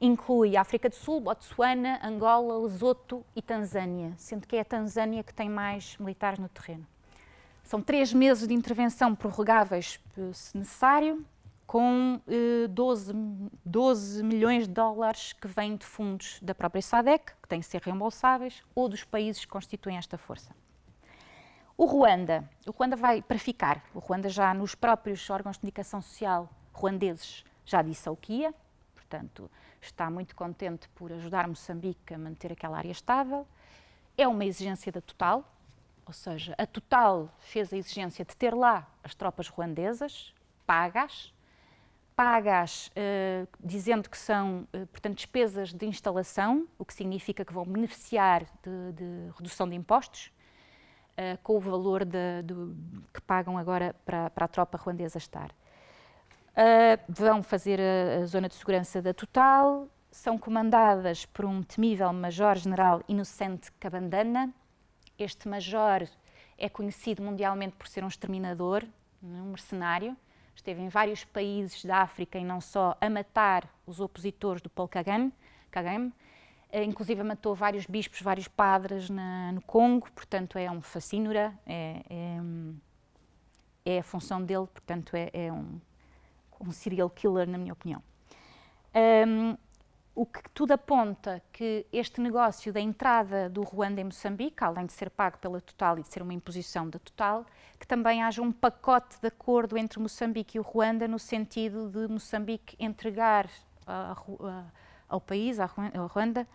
inclui 0.00 0.56
a 0.56 0.60
África 0.60 0.88
do 0.88 0.94
Sul, 0.94 1.20
Botsuana, 1.20 1.98
Angola, 2.02 2.56
Lesoto 2.58 3.24
e 3.34 3.42
Tanzânia, 3.42 4.14
sendo 4.16 4.46
que 4.46 4.56
é 4.56 4.60
a 4.60 4.64
Tanzânia 4.64 5.22
que 5.24 5.34
tem 5.34 5.48
mais 5.48 5.96
militares 5.98 6.38
no 6.38 6.48
terreno. 6.48 6.86
São 7.64 7.82
três 7.82 8.12
meses 8.12 8.48
de 8.48 8.54
intervenção 8.54 9.14
prorrogáveis, 9.14 10.00
se 10.32 10.56
necessário, 10.56 11.24
com 11.70 12.20
eh, 12.26 12.66
12, 12.66 13.12
12 13.64 14.24
milhões 14.24 14.66
de 14.66 14.74
dólares 14.74 15.32
que 15.32 15.46
vêm 15.46 15.76
de 15.76 15.86
fundos 15.86 16.40
da 16.42 16.52
própria 16.52 16.82
SADEC, 16.82 17.32
que 17.40 17.48
têm 17.48 17.60
que 17.60 17.66
ser 17.66 17.80
reembolsáveis, 17.80 18.64
ou 18.74 18.88
dos 18.88 19.04
países 19.04 19.44
que 19.44 19.52
constituem 19.52 19.96
esta 19.96 20.18
força. 20.18 20.52
O 21.76 21.84
Ruanda, 21.84 22.42
o 22.66 22.72
Ruanda 22.72 22.96
vai 22.96 23.22
para 23.22 23.38
ficar. 23.38 23.84
O 23.94 24.00
Ruanda 24.00 24.28
já 24.28 24.52
nos 24.52 24.74
próprios 24.74 25.30
órgãos 25.30 25.54
de 25.54 25.60
comunicação 25.60 26.02
social 26.02 26.50
ruandeses 26.72 27.44
já 27.64 27.82
disse 27.82 28.08
ao 28.08 28.16
que 28.16 28.32
ia, 28.32 28.52
portanto, 28.92 29.48
está 29.80 30.10
muito 30.10 30.34
contente 30.34 30.88
por 30.88 31.12
ajudar 31.12 31.46
Moçambique 31.46 32.12
a 32.12 32.18
manter 32.18 32.50
aquela 32.50 32.78
área 32.78 32.90
estável. 32.90 33.46
É 34.18 34.26
uma 34.26 34.44
exigência 34.44 34.90
da 34.90 35.00
Total, 35.00 35.48
ou 36.04 36.12
seja, 36.12 36.52
a 36.58 36.66
Total 36.66 37.32
fez 37.38 37.72
a 37.72 37.76
exigência 37.76 38.24
de 38.24 38.36
ter 38.36 38.56
lá 38.56 38.88
as 39.04 39.14
tropas 39.14 39.46
ruandesas, 39.46 40.34
pagas, 40.66 41.32
pagas 42.14 42.88
uh, 42.88 43.48
dizendo 43.58 44.08
que 44.08 44.18
são, 44.18 44.68
uh, 44.74 44.86
portanto, 44.88 45.16
despesas 45.16 45.72
de 45.72 45.86
instalação, 45.86 46.66
o 46.78 46.84
que 46.84 46.92
significa 46.92 47.44
que 47.44 47.52
vão 47.52 47.64
beneficiar 47.64 48.44
de, 48.62 48.92
de 48.92 49.30
redução 49.36 49.68
de 49.68 49.74
impostos, 49.74 50.30
uh, 51.12 51.38
com 51.42 51.56
o 51.56 51.60
valor 51.60 52.04
de, 52.04 52.42
de, 52.44 52.54
que 53.12 53.20
pagam 53.22 53.56
agora 53.56 53.94
para, 54.04 54.30
para, 54.30 54.44
a 54.44 54.48
tropa 54.48 54.78
ruandesa 54.78 55.18
estar. 55.18 55.50
Vão 57.08 57.42
fazer 57.42 57.80
a, 57.80 58.22
a, 58.22 58.26
zona 58.26 58.48
de 58.48 58.54
segurança 58.54 59.00
da 59.00 59.14
Total, 59.14 59.88
são 60.10 60.36
comandadas 60.36 61.24
por 61.24 61.44
um 61.44 61.62
temível 61.62 62.12
Major-General 62.12 63.02
Inocente 63.08 63.72
Cabandana. 63.72 64.52
Este 65.18 65.48
Major 65.48 66.06
é 66.58 66.68
conhecido 66.68 67.22
mundialmente 67.22 67.76
por 67.76 67.88
ser 67.88 68.04
um 68.04 68.08
exterminador, 68.08 68.84
um 69.22 69.44
mercenário. 69.44 70.16
Esteve 70.60 70.82
em 70.82 70.88
vários 70.88 71.24
países 71.24 71.84
da 71.84 71.98
África 72.02 72.38
e 72.38 72.44
não 72.44 72.60
só 72.60 72.96
a 73.00 73.08
matar 73.08 73.68
os 73.86 73.98
opositores 73.98 74.60
do 74.60 74.68
Paul 74.68 74.88
Kagame, 74.88 75.32
Kagame 75.70 76.08
uh, 76.72 76.82
inclusive 76.82 77.22
matou 77.22 77.54
vários 77.54 77.86
bispos, 77.86 78.20
vários 78.20 78.46
padres 78.46 79.08
na, 79.08 79.52
no 79.52 79.62
Congo, 79.62 80.10
portanto 80.12 80.58
é 80.58 80.70
um 80.70 80.82
fascínora, 80.82 81.52
é, 81.66 82.02
é, 82.10 83.94
é 83.96 83.98
a 84.00 84.02
função 84.02 84.42
dele, 84.42 84.66
portanto 84.66 85.14
é, 85.14 85.30
é 85.32 85.52
um 85.52 85.80
um 86.60 86.72
serial 86.72 87.08
killer, 87.08 87.48
na 87.48 87.56
minha 87.56 87.72
opinião. 87.72 88.02
Um, 88.94 89.56
o 90.14 90.26
que 90.26 90.42
tudo 90.50 90.72
aponta 90.72 91.42
que 91.52 91.86
este 91.92 92.20
negócio 92.20 92.72
da 92.72 92.80
entrada 92.80 93.48
do 93.48 93.62
Ruanda 93.62 94.00
em 94.00 94.04
Moçambique, 94.04 94.62
além 94.62 94.86
de 94.86 94.92
ser 94.92 95.08
pago 95.08 95.38
pela 95.38 95.60
Total 95.60 95.98
e 95.98 96.02
de 96.02 96.08
ser 96.12 96.22
uma 96.22 96.34
imposição 96.34 96.88
da 96.88 96.98
Total, 96.98 97.46
que 97.78 97.86
também 97.86 98.22
haja 98.22 98.42
um 98.42 98.52
pacote 98.52 99.20
de 99.20 99.28
acordo 99.28 99.78
entre 99.78 100.00
Moçambique 100.00 100.58
e 100.58 100.60
o 100.60 100.62
Ruanda 100.62 101.06
no 101.06 101.18
sentido 101.18 101.88
de 101.88 102.08
Moçambique 102.08 102.76
entregar 102.78 103.48
a, 103.86 104.12
a, 104.12 104.64
ao 105.08 105.20
país, 105.20 105.58
ao 105.58 105.68
Ruanda, 106.08 106.46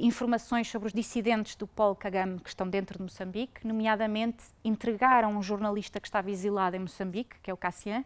informações 0.00 0.68
sobre 0.68 0.88
os 0.88 0.92
dissidentes 0.92 1.54
do 1.56 1.66
Paul 1.66 1.94
Kagame 1.94 2.40
que 2.40 2.48
estão 2.48 2.68
dentro 2.68 2.98
de 2.98 3.04
Moçambique, 3.04 3.66
nomeadamente 3.66 4.44
entregar 4.64 5.24
a 5.24 5.28
um 5.28 5.42
jornalista 5.42 6.00
que 6.00 6.08
estava 6.08 6.30
exilado 6.30 6.76
em 6.76 6.80
Moçambique, 6.80 7.38
que 7.40 7.50
é 7.50 7.54
o 7.54 7.56
Cassian, 7.56 8.04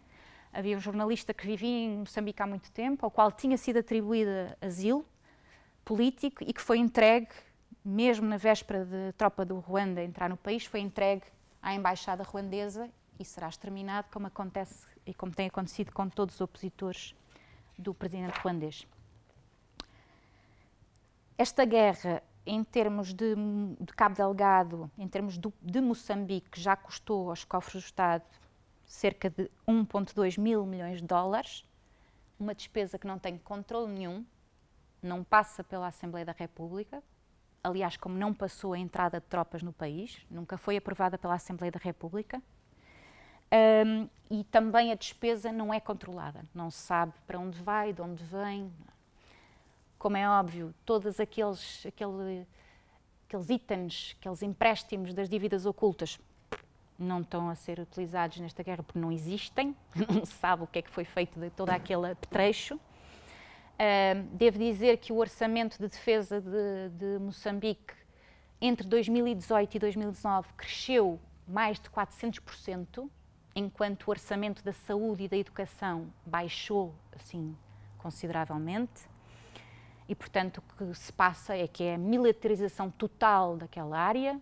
Havia 0.52 0.76
um 0.76 0.80
jornalista 0.80 1.32
que 1.32 1.46
vivia 1.46 1.68
em 1.68 1.98
Moçambique 1.98 2.42
há 2.42 2.46
muito 2.46 2.72
tempo, 2.72 3.06
ao 3.06 3.10
qual 3.10 3.30
tinha 3.30 3.56
sido 3.56 3.78
atribuído 3.78 4.30
asilo 4.60 5.06
político 5.84 6.42
e 6.44 6.52
que 6.52 6.60
foi 6.60 6.78
entregue, 6.78 7.28
mesmo 7.84 8.26
na 8.26 8.36
véspera 8.36 8.84
de 8.84 9.12
tropa 9.16 9.44
do 9.44 9.58
Ruanda 9.60 10.02
entrar 10.02 10.28
no 10.28 10.36
país, 10.36 10.66
foi 10.66 10.80
entregue 10.80 11.24
à 11.62 11.72
embaixada 11.74 12.24
ruandesa 12.24 12.90
e 13.18 13.24
será 13.24 13.48
exterminado, 13.48 14.08
como 14.12 14.26
acontece 14.26 14.86
e 15.06 15.14
como 15.14 15.32
tem 15.32 15.46
acontecido 15.46 15.92
com 15.92 16.08
todos 16.08 16.34
os 16.34 16.40
opositores 16.40 17.14
do 17.78 17.94
presidente 17.94 18.38
ruandês. 18.40 18.86
Esta 21.38 21.64
guerra, 21.64 22.22
em 22.44 22.62
termos 22.64 23.14
de, 23.14 23.34
de 23.80 23.92
Cabo 23.94 24.16
Delgado, 24.16 24.90
em 24.98 25.06
termos 25.06 25.38
do, 25.38 25.52
de 25.62 25.80
Moçambique, 25.80 26.60
já 26.60 26.76
custou 26.76 27.30
aos 27.30 27.44
cofres 27.44 27.82
do 27.82 27.86
Estado 27.86 28.24
cerca 28.90 29.30
de 29.30 29.48
1,2 29.68 30.36
mil 30.36 30.66
milhões 30.66 31.00
de 31.00 31.06
dólares, 31.06 31.64
uma 32.40 32.52
despesa 32.52 32.98
que 32.98 33.06
não 33.06 33.20
tem 33.20 33.38
controle 33.38 33.92
nenhum, 33.92 34.26
não 35.00 35.22
passa 35.22 35.62
pela 35.62 35.86
Assembleia 35.86 36.26
da 36.26 36.32
República, 36.32 37.00
aliás, 37.62 37.96
como 37.96 38.18
não 38.18 38.34
passou 38.34 38.72
a 38.72 38.78
entrada 38.78 39.20
de 39.20 39.26
tropas 39.26 39.62
no 39.62 39.72
país, 39.72 40.26
nunca 40.28 40.58
foi 40.58 40.76
aprovada 40.76 41.16
pela 41.16 41.34
Assembleia 41.34 41.70
da 41.70 41.78
República. 41.78 42.42
Um, 43.52 44.08
e 44.28 44.42
também 44.44 44.90
a 44.90 44.96
despesa 44.96 45.52
não 45.52 45.72
é 45.72 45.78
controlada, 45.78 46.44
não 46.52 46.68
se 46.68 46.78
sabe 46.78 47.12
para 47.28 47.38
onde 47.38 47.62
vai, 47.62 47.92
de 47.92 48.02
onde 48.02 48.24
vem. 48.24 48.72
Como 50.00 50.16
é 50.16 50.28
óbvio, 50.28 50.74
todos 50.84 51.20
aqueles, 51.20 51.86
aquele, 51.86 52.44
aqueles 53.28 53.50
itens, 53.50 54.16
aqueles 54.18 54.42
empréstimos 54.42 55.14
das 55.14 55.28
dívidas 55.28 55.64
ocultas 55.64 56.18
não 57.02 57.20
estão 57.20 57.48
a 57.48 57.54
ser 57.54 57.80
utilizados 57.80 58.38
nesta 58.38 58.62
guerra 58.62 58.82
porque 58.82 58.98
não 58.98 59.10
existem, 59.10 59.74
não 60.08 60.24
se 60.24 60.32
sabe 60.34 60.64
o 60.64 60.66
que 60.66 60.78
é 60.78 60.82
que 60.82 60.90
foi 60.90 61.04
feito 61.04 61.38
de 61.38 61.50
todo 61.50 61.70
aquele 61.70 62.14
trecho. 62.28 62.74
Uh, 62.74 64.22
devo 64.32 64.58
dizer 64.58 64.98
que 64.98 65.12
o 65.12 65.16
orçamento 65.16 65.78
de 65.78 65.88
defesa 65.88 66.40
de, 66.40 66.90
de, 66.90 67.18
Moçambique 67.18 67.94
entre 68.60 68.86
2018 68.86 69.74
e 69.74 69.78
2019 69.78 70.48
cresceu 70.54 71.18
mais 71.48 71.80
de 71.80 71.88
400%, 71.88 73.08
enquanto 73.56 74.04
o 74.06 74.10
orçamento 74.10 74.62
da 74.62 74.72
saúde 74.72 75.24
e 75.24 75.28
da 75.28 75.36
educação 75.36 76.12
baixou 76.26 76.94
assim 77.14 77.56
consideravelmente. 77.96 79.08
E, 80.10 80.14
portanto, 80.14 80.58
o 80.58 80.62
que 80.76 80.94
se 80.98 81.12
passa 81.12 81.56
é 81.56 81.66
que 81.68 81.84
é 81.84 81.94
a 81.94 81.98
militarização 81.98 82.90
total 82.90 83.56
daquela 83.56 83.98
área, 83.98 84.40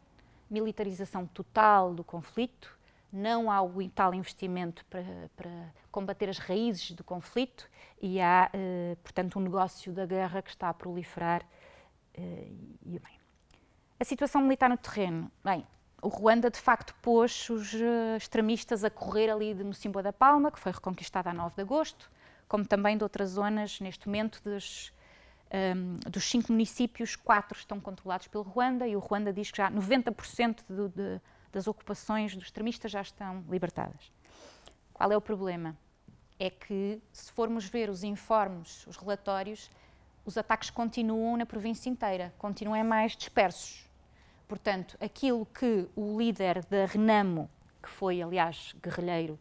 militarização 0.51 1.27
total 1.27 1.95
do 1.95 2.03
conflito, 2.03 2.77
não 3.13 3.51
há 3.51 3.63
o 3.63 3.89
tal 3.89 4.15
investimento 4.15 4.85
para, 4.87 5.31
para 5.37 5.51
combater 5.91 6.29
as 6.29 6.39
raízes 6.39 6.93
do 6.93 7.03
conflito 7.03 7.69
e 8.01 8.21
há, 8.21 8.51
eh, 8.53 8.97
portanto, 9.03 9.39
um 9.39 9.43
negócio 9.43 9.93
da 9.93 10.05
guerra 10.05 10.43
que 10.43 10.51
está 10.51 10.69
a 10.69 10.75
proliferar. 10.75 11.43
Eh, 12.15 12.53
e, 12.85 12.99
bem, 12.99 13.19
a 13.99 14.05
situação 14.05 14.43
militar 14.43 14.69
no 14.69 14.77
terreno. 14.77 15.31
Bem, 15.43 15.67
o 16.01 16.09
Ruanda, 16.09 16.51
de 16.51 16.61
facto, 16.61 16.95
pôs 17.03 17.51
os 17.51 17.75
uh, 17.75 18.17
extremistas 18.17 18.85
a 18.85 18.91
correr 18.91 19.29
ali 19.31 19.53
de 19.53 19.65
Mocimboa 19.65 20.03
da 20.03 20.13
Palma, 20.13 20.53
que 20.53 20.61
foi 20.61 20.71
reconquistada 20.71 21.31
a 21.31 21.35
9 21.35 21.57
de 21.57 21.63
agosto, 21.63 22.09
como 22.47 22.65
também 22.65 22.97
de 22.97 23.03
outras 23.03 23.31
zonas, 23.31 23.81
neste 23.81 24.07
momento, 24.07 24.41
dos, 24.45 24.93
um, 25.53 26.11
dos 26.11 26.25
cinco 26.25 26.53
municípios, 26.53 27.17
quatro 27.17 27.59
estão 27.59 27.81
controlados 27.81 28.29
pelo 28.29 28.45
Ruanda 28.45 28.87
e 28.87 28.95
o 28.97 28.99
Ruanda 28.99 29.33
diz 29.33 29.51
que 29.51 29.59
já 29.59 29.71
90% 29.71 30.61
do, 30.69 30.89
de, 30.89 31.21
das 31.53 31.67
ocupações 31.67 32.35
dos 32.35 32.45
extremistas 32.45 32.91
já 32.91 33.01
estão 33.01 33.45
libertadas. 33.49 34.13
Qual 34.93 35.11
é 35.11 35.17
o 35.17 35.21
problema? 35.21 35.77
É 36.39 36.51
que, 36.51 37.01
se 37.13 37.33
formos 37.33 37.65
ver 37.65 37.91
os 37.91 38.05
informes, 38.05 38.87
os 38.87 38.97
relatórios, 38.97 39.71
os 40.25 40.37
ataques 40.37 40.71
continuam 40.71 41.37
na 41.37 41.47
província 41.47 41.89
inteira, 41.89 42.33
continuam 42.39 42.85
mais 42.85 43.17
dispersos. 43.17 43.89
Portanto, 44.47 44.97
aquilo 45.01 45.47
que 45.47 45.87
o 45.97 46.19
líder 46.19 46.65
da 46.67 46.87
Renamo 46.87 47.51
que 47.83 47.89
foi, 47.89 48.21
aliás, 48.23 48.75
guerrilheiro 48.83 49.39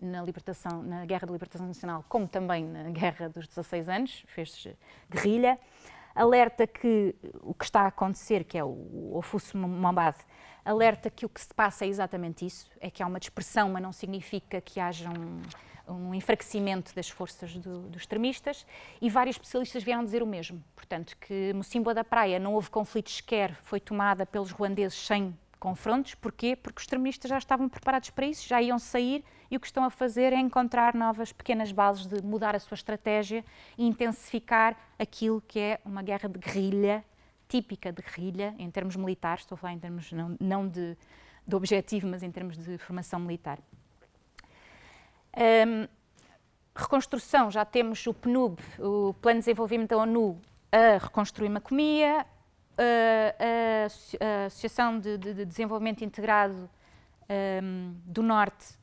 na, 0.00 0.22
libertação, 0.22 0.82
na 0.82 1.04
Guerra 1.04 1.26
de 1.26 1.32
Libertação 1.32 1.66
Nacional, 1.66 2.04
como 2.08 2.26
também 2.26 2.64
na 2.64 2.90
Guerra 2.90 3.28
dos 3.28 3.46
16 3.46 3.88
anos, 3.88 4.24
fez 4.26 4.68
guerrilha. 5.10 5.58
Alerta 6.14 6.66
que 6.66 7.14
o 7.40 7.54
que 7.54 7.64
está 7.64 7.82
a 7.82 7.86
acontecer, 7.86 8.44
que 8.44 8.58
é 8.58 8.64
o 8.64 9.12
Ofuso 9.14 9.56
Mombad, 9.56 10.16
alerta 10.64 11.08
que 11.08 11.24
o 11.24 11.28
que 11.28 11.40
se 11.40 11.54
passa 11.54 11.84
é 11.84 11.88
exatamente 11.88 12.44
isso, 12.44 12.68
é 12.80 12.90
que 12.90 13.02
há 13.02 13.06
uma 13.06 13.20
dispersão, 13.20 13.70
mas 13.70 13.82
não 13.82 13.92
significa 13.92 14.60
que 14.60 14.80
haja 14.80 15.08
um, 15.08 15.42
um 15.92 16.14
enfraquecimento 16.14 16.94
das 16.94 17.08
forças 17.08 17.56
do, 17.56 17.88
dos 17.88 18.02
extremistas 18.02 18.66
e 19.00 19.08
vários 19.08 19.36
especialistas 19.36 19.82
vieram 19.82 20.04
dizer 20.04 20.22
o 20.22 20.26
mesmo. 20.26 20.62
Portanto, 20.74 21.16
que 21.18 21.52
Mocimboa 21.54 21.94
da 21.94 22.04
Praia 22.04 22.38
não 22.38 22.54
houve 22.54 22.70
conflitos 22.70 23.16
sequer, 23.16 23.54
foi 23.62 23.80
tomada 23.80 24.26
pelos 24.26 24.50
ruandeses 24.50 24.98
sem 24.98 25.36
confrontos. 25.60 26.14
Porquê? 26.14 26.56
Porque 26.56 26.78
os 26.78 26.82
extremistas 26.82 27.28
já 27.28 27.38
estavam 27.38 27.68
preparados 27.68 28.10
para 28.10 28.26
isso, 28.26 28.48
já 28.48 28.60
iam 28.60 28.78
sair 28.78 29.22
e 29.50 29.56
o 29.56 29.60
que 29.60 29.66
estão 29.66 29.84
a 29.84 29.90
fazer 29.90 30.32
é 30.32 30.38
encontrar 30.38 30.94
novas 30.94 31.32
pequenas 31.32 31.70
bases 31.70 32.06
de 32.06 32.22
mudar 32.22 32.56
a 32.56 32.58
sua 32.58 32.74
estratégia 32.74 33.44
e 33.76 33.86
intensificar 33.86 34.76
aquilo 34.98 35.42
que 35.46 35.60
é 35.60 35.80
uma 35.84 36.02
guerra 36.02 36.28
de 36.28 36.38
guerrilha, 36.38 37.04
típica 37.48 37.92
de 37.92 38.02
guerrilha, 38.02 38.54
em 38.58 38.70
termos 38.70 38.96
militares, 38.96 39.42
estou 39.42 39.56
a 39.56 39.58
falar 39.58 39.74
em 39.74 39.78
termos 39.78 40.10
não, 40.12 40.36
não 40.40 40.68
de, 40.68 40.96
de 41.46 41.56
objetivo, 41.56 42.06
mas 42.06 42.22
em 42.22 42.30
termos 42.30 42.56
de 42.56 42.78
formação 42.78 43.20
militar. 43.20 43.58
Um, 45.36 45.86
reconstrução, 46.74 47.50
já 47.50 47.64
temos 47.64 48.06
o 48.06 48.14
PNUB, 48.14 48.58
o 48.78 49.14
Plano 49.14 49.40
de 49.40 49.46
Desenvolvimento 49.46 49.90
da 49.90 49.98
ONU, 49.98 50.40
a 50.72 50.98
reconstruir 50.98 51.48
Macomia, 51.48 52.24
a, 52.78 53.86
Associação 54.46 54.98
de, 54.98 55.18
de, 55.18 55.34
de, 55.34 55.44
Desenvolvimento 55.44 56.04
Integrado 56.04 56.68
um, 57.62 57.94
do 58.04 58.22
Norte, 58.22 58.78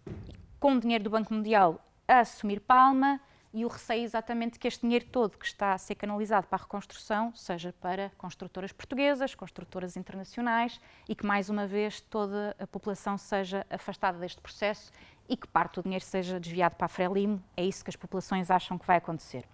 com 0.60 0.78
dinheiro 0.80 1.04
do 1.04 1.10
Banco 1.10 1.34
Mundial, 1.34 1.84
a 2.08 2.20
assumir 2.20 2.60
Palma 2.60 3.20
e 3.54 3.66
o 3.66 3.68
receio 3.68 4.04
exatamente 4.04 4.60
que 4.60 4.68
este 4.68 4.82
dinheiro 4.82 5.06
todo 5.12 5.38
que 5.38 5.46
está 5.46 5.74
a 5.74 5.78
ser 5.78 5.96
canalizado 5.96 6.48
para 6.48 6.60
a 6.60 6.62
reconstrução 6.62 7.34
seja 7.36 7.74
para 7.82 8.12
construtoras 8.18 8.72
portuguesas, 8.72 9.34
construtoras 9.34 9.98
internacionais 9.98 10.80
e 11.08 11.16
que 11.16 11.26
mais 11.26 11.50
uma 11.50 11.66
vez 11.66 12.02
toda 12.02 12.56
a 12.60 12.68
população 12.68 13.18
seja 13.18 13.66
afastada 13.70 14.20
deste 14.20 14.42
processo 14.42 14.92
e 15.28 15.36
que 15.36 15.48
parte 15.48 15.76
do 15.76 15.84
dinheiro 15.84 16.06
seja 16.06 16.40
desviado 16.40 16.76
para 16.76 16.86
a 16.86 16.90
Frelimo. 16.90 17.44
É 17.56 17.66
isso 17.66 17.84
que 17.84 17.90
as 17.90 17.96
populações 17.96 18.52
acham 18.52 18.78
que 18.78 18.86
vai 18.86 18.98
acontecer. 18.98 19.46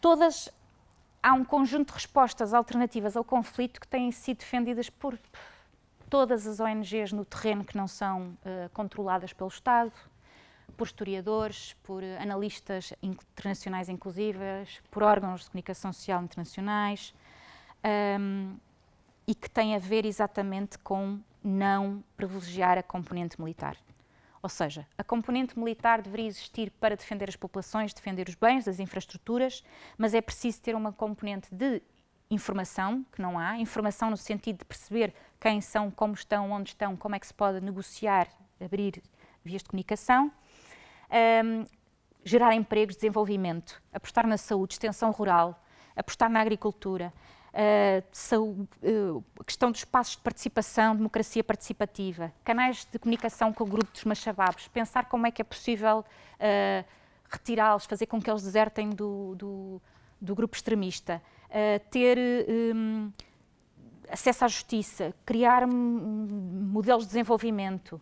Todas 0.00 0.48
há 1.22 1.32
um 1.32 1.44
conjunto 1.44 1.88
de 1.88 1.94
respostas 1.94 2.52
alternativas 2.52 3.16
ao 3.16 3.22
conflito 3.22 3.80
que 3.80 3.86
têm 3.86 4.10
sido 4.10 4.38
defendidas 4.38 4.90
por 4.90 5.18
todas 6.10 6.46
as 6.46 6.60
ONGs 6.60 7.12
no 7.12 7.24
terreno 7.24 7.64
que 7.64 7.76
não 7.76 7.86
são 7.86 8.36
uh, 8.44 8.68
controladas 8.74 9.32
pelo 9.32 9.48
Estado, 9.48 9.92
por 10.76 10.86
historiadores, 10.86 11.74
por 11.82 12.02
analistas 12.20 12.92
internacionais 13.02 13.88
inclusivas, 13.88 14.80
por 14.90 15.02
órgãos 15.02 15.42
de 15.42 15.50
comunicação 15.50 15.92
social 15.92 16.22
internacionais, 16.22 17.14
um, 17.84 17.88
ehm, 17.88 18.56
e 19.26 19.34
que 19.34 19.48
têm 19.48 19.76
a 19.76 19.78
ver 19.78 20.04
exatamente 20.04 20.78
com 20.78 21.20
não 21.44 22.02
privilegiar 22.16 22.78
a 22.78 22.82
componente 22.82 23.40
militar. 23.40 23.76
Ou 24.42 24.48
seja, 24.48 24.86
a 24.98 25.04
componente 25.04 25.56
militar 25.56 26.02
deveria 26.02 26.26
existir 26.26 26.70
para 26.72 26.96
defender 26.96 27.28
as 27.28 27.36
populações, 27.36 27.94
defender 27.94 28.28
os 28.28 28.34
bens, 28.34 28.66
as 28.66 28.80
infraestruturas, 28.80 29.62
mas 29.96 30.14
é 30.14 30.20
preciso 30.20 30.60
ter 30.60 30.74
uma 30.74 30.92
componente 30.92 31.54
de 31.54 31.80
informação, 32.28 33.06
que 33.12 33.22
não 33.22 33.38
há, 33.38 33.56
informação 33.58 34.10
no 34.10 34.16
sentido 34.16 34.58
de 34.58 34.64
perceber 34.64 35.14
quem 35.40 35.60
são, 35.60 35.90
como 35.90 36.14
estão, 36.14 36.50
onde 36.50 36.70
estão, 36.70 36.96
como 36.96 37.14
é 37.14 37.20
que 37.20 37.26
se 37.26 37.34
pode 37.34 37.60
negociar, 37.60 38.26
abrir 38.60 39.00
vias 39.44 39.62
de 39.62 39.68
comunicação, 39.68 40.32
um, 41.44 41.64
gerar 42.24 42.54
empregos, 42.54 42.96
desenvolvimento, 42.96 43.80
apostar 43.92 44.26
na 44.26 44.36
saúde, 44.36 44.74
extensão 44.74 45.10
rural, 45.10 45.62
apostar 45.94 46.30
na 46.30 46.40
agricultura, 46.40 47.12
uh, 47.52 49.24
questão 49.44 49.70
dos 49.70 49.80
espaços 49.80 50.16
de 50.16 50.22
participação, 50.22 50.96
democracia 50.96 51.44
participativa, 51.44 52.32
canais 52.44 52.86
de 52.90 52.98
comunicação 52.98 53.52
com 53.52 53.64
o 53.64 53.66
grupo 53.66 53.92
dos 53.92 54.04
machababos, 54.04 54.68
pensar 54.68 55.06
como 55.06 55.26
é 55.26 55.30
que 55.30 55.42
é 55.42 55.44
possível 55.44 56.00
uh, 56.00 56.84
retirá-los, 57.30 57.84
fazer 57.86 58.06
com 58.06 58.20
que 58.20 58.30
eles 58.30 58.42
desertem 58.42 58.90
do, 58.90 59.34
do, 59.36 59.82
do 60.20 60.34
grupo 60.34 60.56
extremista, 60.56 61.22
uh, 61.48 61.90
ter 61.90 62.18
um, 62.74 63.10
acesso 64.10 64.44
à 64.44 64.48
justiça, 64.48 65.14
criar 65.24 65.66
modelos 65.66 67.04
de 67.04 67.08
desenvolvimento, 67.08 68.00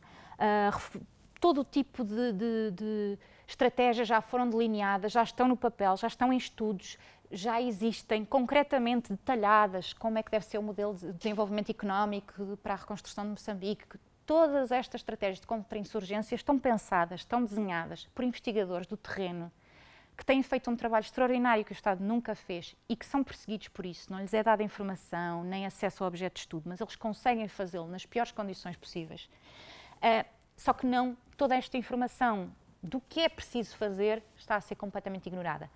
todo 1.38 1.60
o 1.60 1.64
tipo 1.64 2.02
de, 2.02 2.32
de, 2.32 2.70
de 2.72 3.18
estratégias 3.46 4.08
já 4.08 4.20
foram 4.20 4.48
delineadas, 4.48 5.12
já 5.12 5.22
estão 5.22 5.46
no 5.46 5.56
papel, 5.56 5.96
já 5.96 6.06
estão 6.06 6.32
em 6.32 6.36
estudos, 6.36 6.98
já 7.30 7.60
existem 7.60 8.24
concretamente 8.24 9.10
detalhadas 9.10 9.92
como 9.92 10.18
é 10.18 10.22
que 10.22 10.30
deve 10.30 10.44
ser 10.44 10.58
o 10.58 10.62
modelo 10.62 10.94
de 10.94 11.12
desenvolvimento 11.12 11.70
económico 11.70 12.56
para 12.62 12.74
a 12.74 12.76
reconstrução 12.76 13.24
de 13.24 13.30
Moçambique. 13.30 13.98
Todas 14.26 14.70
estas 14.72 15.00
estratégias 15.00 15.40
de 15.40 15.46
contra-insurgência 15.46 16.34
estão 16.34 16.58
pensadas, 16.58 17.20
estão 17.20 17.44
desenhadas 17.44 18.08
por 18.14 18.24
investigadores 18.24 18.86
do 18.86 18.96
terreno 18.96 19.50
que 20.16 20.24
têm 20.24 20.42
feito 20.42 20.70
um 20.70 20.76
trabalho 20.76 21.02
extraordinário 21.02 21.64
que 21.64 21.72
o 21.72 21.74
Estado 21.74 22.04
nunca 22.04 22.34
fez 22.34 22.76
e 22.88 22.94
que 22.94 23.06
são 23.06 23.24
perseguidos 23.24 23.68
por 23.68 23.86
isso. 23.86 24.12
Não 24.12 24.20
lhes 24.20 24.34
é 24.34 24.42
dada 24.42 24.62
informação 24.62 25.42
nem 25.44 25.64
acesso 25.64 26.04
ao 26.04 26.08
objeto 26.08 26.34
de 26.34 26.40
estudo, 26.40 26.68
mas 26.68 26.78
eles 26.78 26.94
conseguem 26.94 27.48
fazê-lo 27.48 27.88
nas 27.88 28.04
piores 28.04 28.30
condições 28.30 28.76
possíveis. 28.76 29.30
Uh, 29.96 30.28
só 30.56 30.74
que 30.74 30.84
não 30.84 31.16
toda 31.38 31.56
esta 31.56 31.78
informação 31.78 32.52
do 32.82 33.00
que 33.00 33.20
é 33.20 33.30
preciso 33.30 33.74
fazer 33.76 34.22
está 34.36 34.56
a 34.56 34.60
ser 34.60 34.74
completamente 34.74 35.26
ignorada 35.26 35.70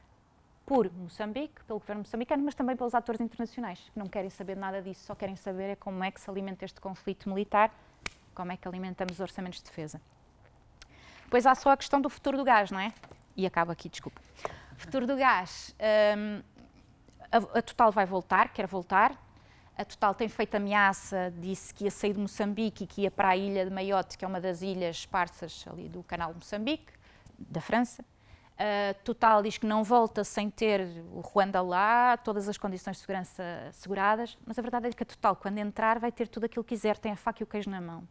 por 0.67 0.91
Moçambique, 0.93 1.62
pelo 1.65 1.79
governo 1.79 2.01
moçambicano, 2.01 2.43
mas 2.43 2.55
também 2.55 2.77
pelos 2.77 2.95
atores 2.95 3.21
internacionais, 3.21 3.79
que 3.93 3.99
não 3.99 4.07
querem 4.07 4.31
saber 4.31 4.57
nada 4.57 4.81
disso, 4.81 5.05
só 5.05 5.15
querem 5.15 5.37
saber 5.37 5.71
é 5.71 5.77
como 5.77 6.03
é 6.03 6.11
que 6.11 6.21
se 6.21 6.31
alimenta 6.31 6.65
este 6.65 6.81
conflito 6.81 7.29
militar, 7.29 7.71
como 8.35 8.51
é 8.51 8.57
que 8.57 8.67
alimentamos 8.67 9.15
os 9.15 9.21
orçamentos 9.21 9.61
de 9.61 9.67
defesa. 9.67 10.01
Depois 11.25 11.47
há 11.47 11.55
só 11.55 11.71
a 11.71 11.77
questão 11.77 12.01
do 12.01 12.09
futuro 12.09 12.37
do 12.37 12.45
gás, 12.45 12.71
não 12.71 12.81
é? 12.81 12.93
E 13.37 13.47
acabo 13.47 13.73
aqui, 13.73 13.89
desculpa. 13.89 14.21
Futuro 14.77 15.07
do 15.07 15.17
gás. 15.17 15.75
Um, 16.17 16.43
a, 17.31 17.59
a, 17.59 17.62
Total 17.62 17.91
vai 17.91 18.07
voltar, 18.07 18.53
quer 18.53 18.67
voltar. 18.67 19.17
A 19.77 19.85
Total 19.85 20.15
tem 20.15 20.29
feito 20.29 20.55
ameaça, 20.55 21.33
disse 21.39 21.75
que 21.75 21.85
ia 21.85 21.91
sair 21.91 22.12
de 22.12 22.21
Moçambique 22.21 22.85
e 22.85 22.87
que 22.87 23.03
ia 23.03 23.11
para 23.11 23.31
a 23.31 23.37
ilha 23.37 23.65
de 23.65 23.71
Maiote, 23.73 24.17
que 24.17 24.25
é 24.25 24.29
uma 24.29 24.41
das 24.41 24.62
ilhas 24.62 25.05
parças 25.05 25.65
ali 25.69 25.89
do 25.89 26.03
canal 26.05 26.33
de 26.33 26.39
Moçambique, 26.39 26.93
da 27.39 27.61
França. 27.61 28.05
Uh, 28.55 28.95
Total 29.03 29.43
diz 29.43 29.59
que 29.59 29.67
não 29.67 29.83
volta 29.83 30.23
sem 30.23 30.49
ter 30.49 30.81
o 31.13 31.21
Ruanda 31.21 31.61
lá, 31.61 32.17
todas 32.17 32.49
as 32.49 32.57
condições 32.57 32.97
de 32.97 33.01
segurança 33.01 33.43
asseguradas, 33.69 34.39
mas 34.47 34.57
a 34.57 34.63
verdade 34.63 34.87
é 34.87 34.93
que 34.93 35.03
a 35.03 35.07
Total, 35.07 35.35
quando 35.35 35.59
entrar, 35.59 35.99
vai 35.99 36.13
ter 36.13 36.29
tudo 36.29 36.45
aquilo 36.45 36.63
que 36.63 36.75
quiser, 36.75 36.97
tem 36.97 37.11
a 37.11 37.17
faca 37.17 37.43
e 37.43 37.45
o 37.45 37.47
queijo 37.47 37.69
na 37.69 37.81
mão. 37.81 38.07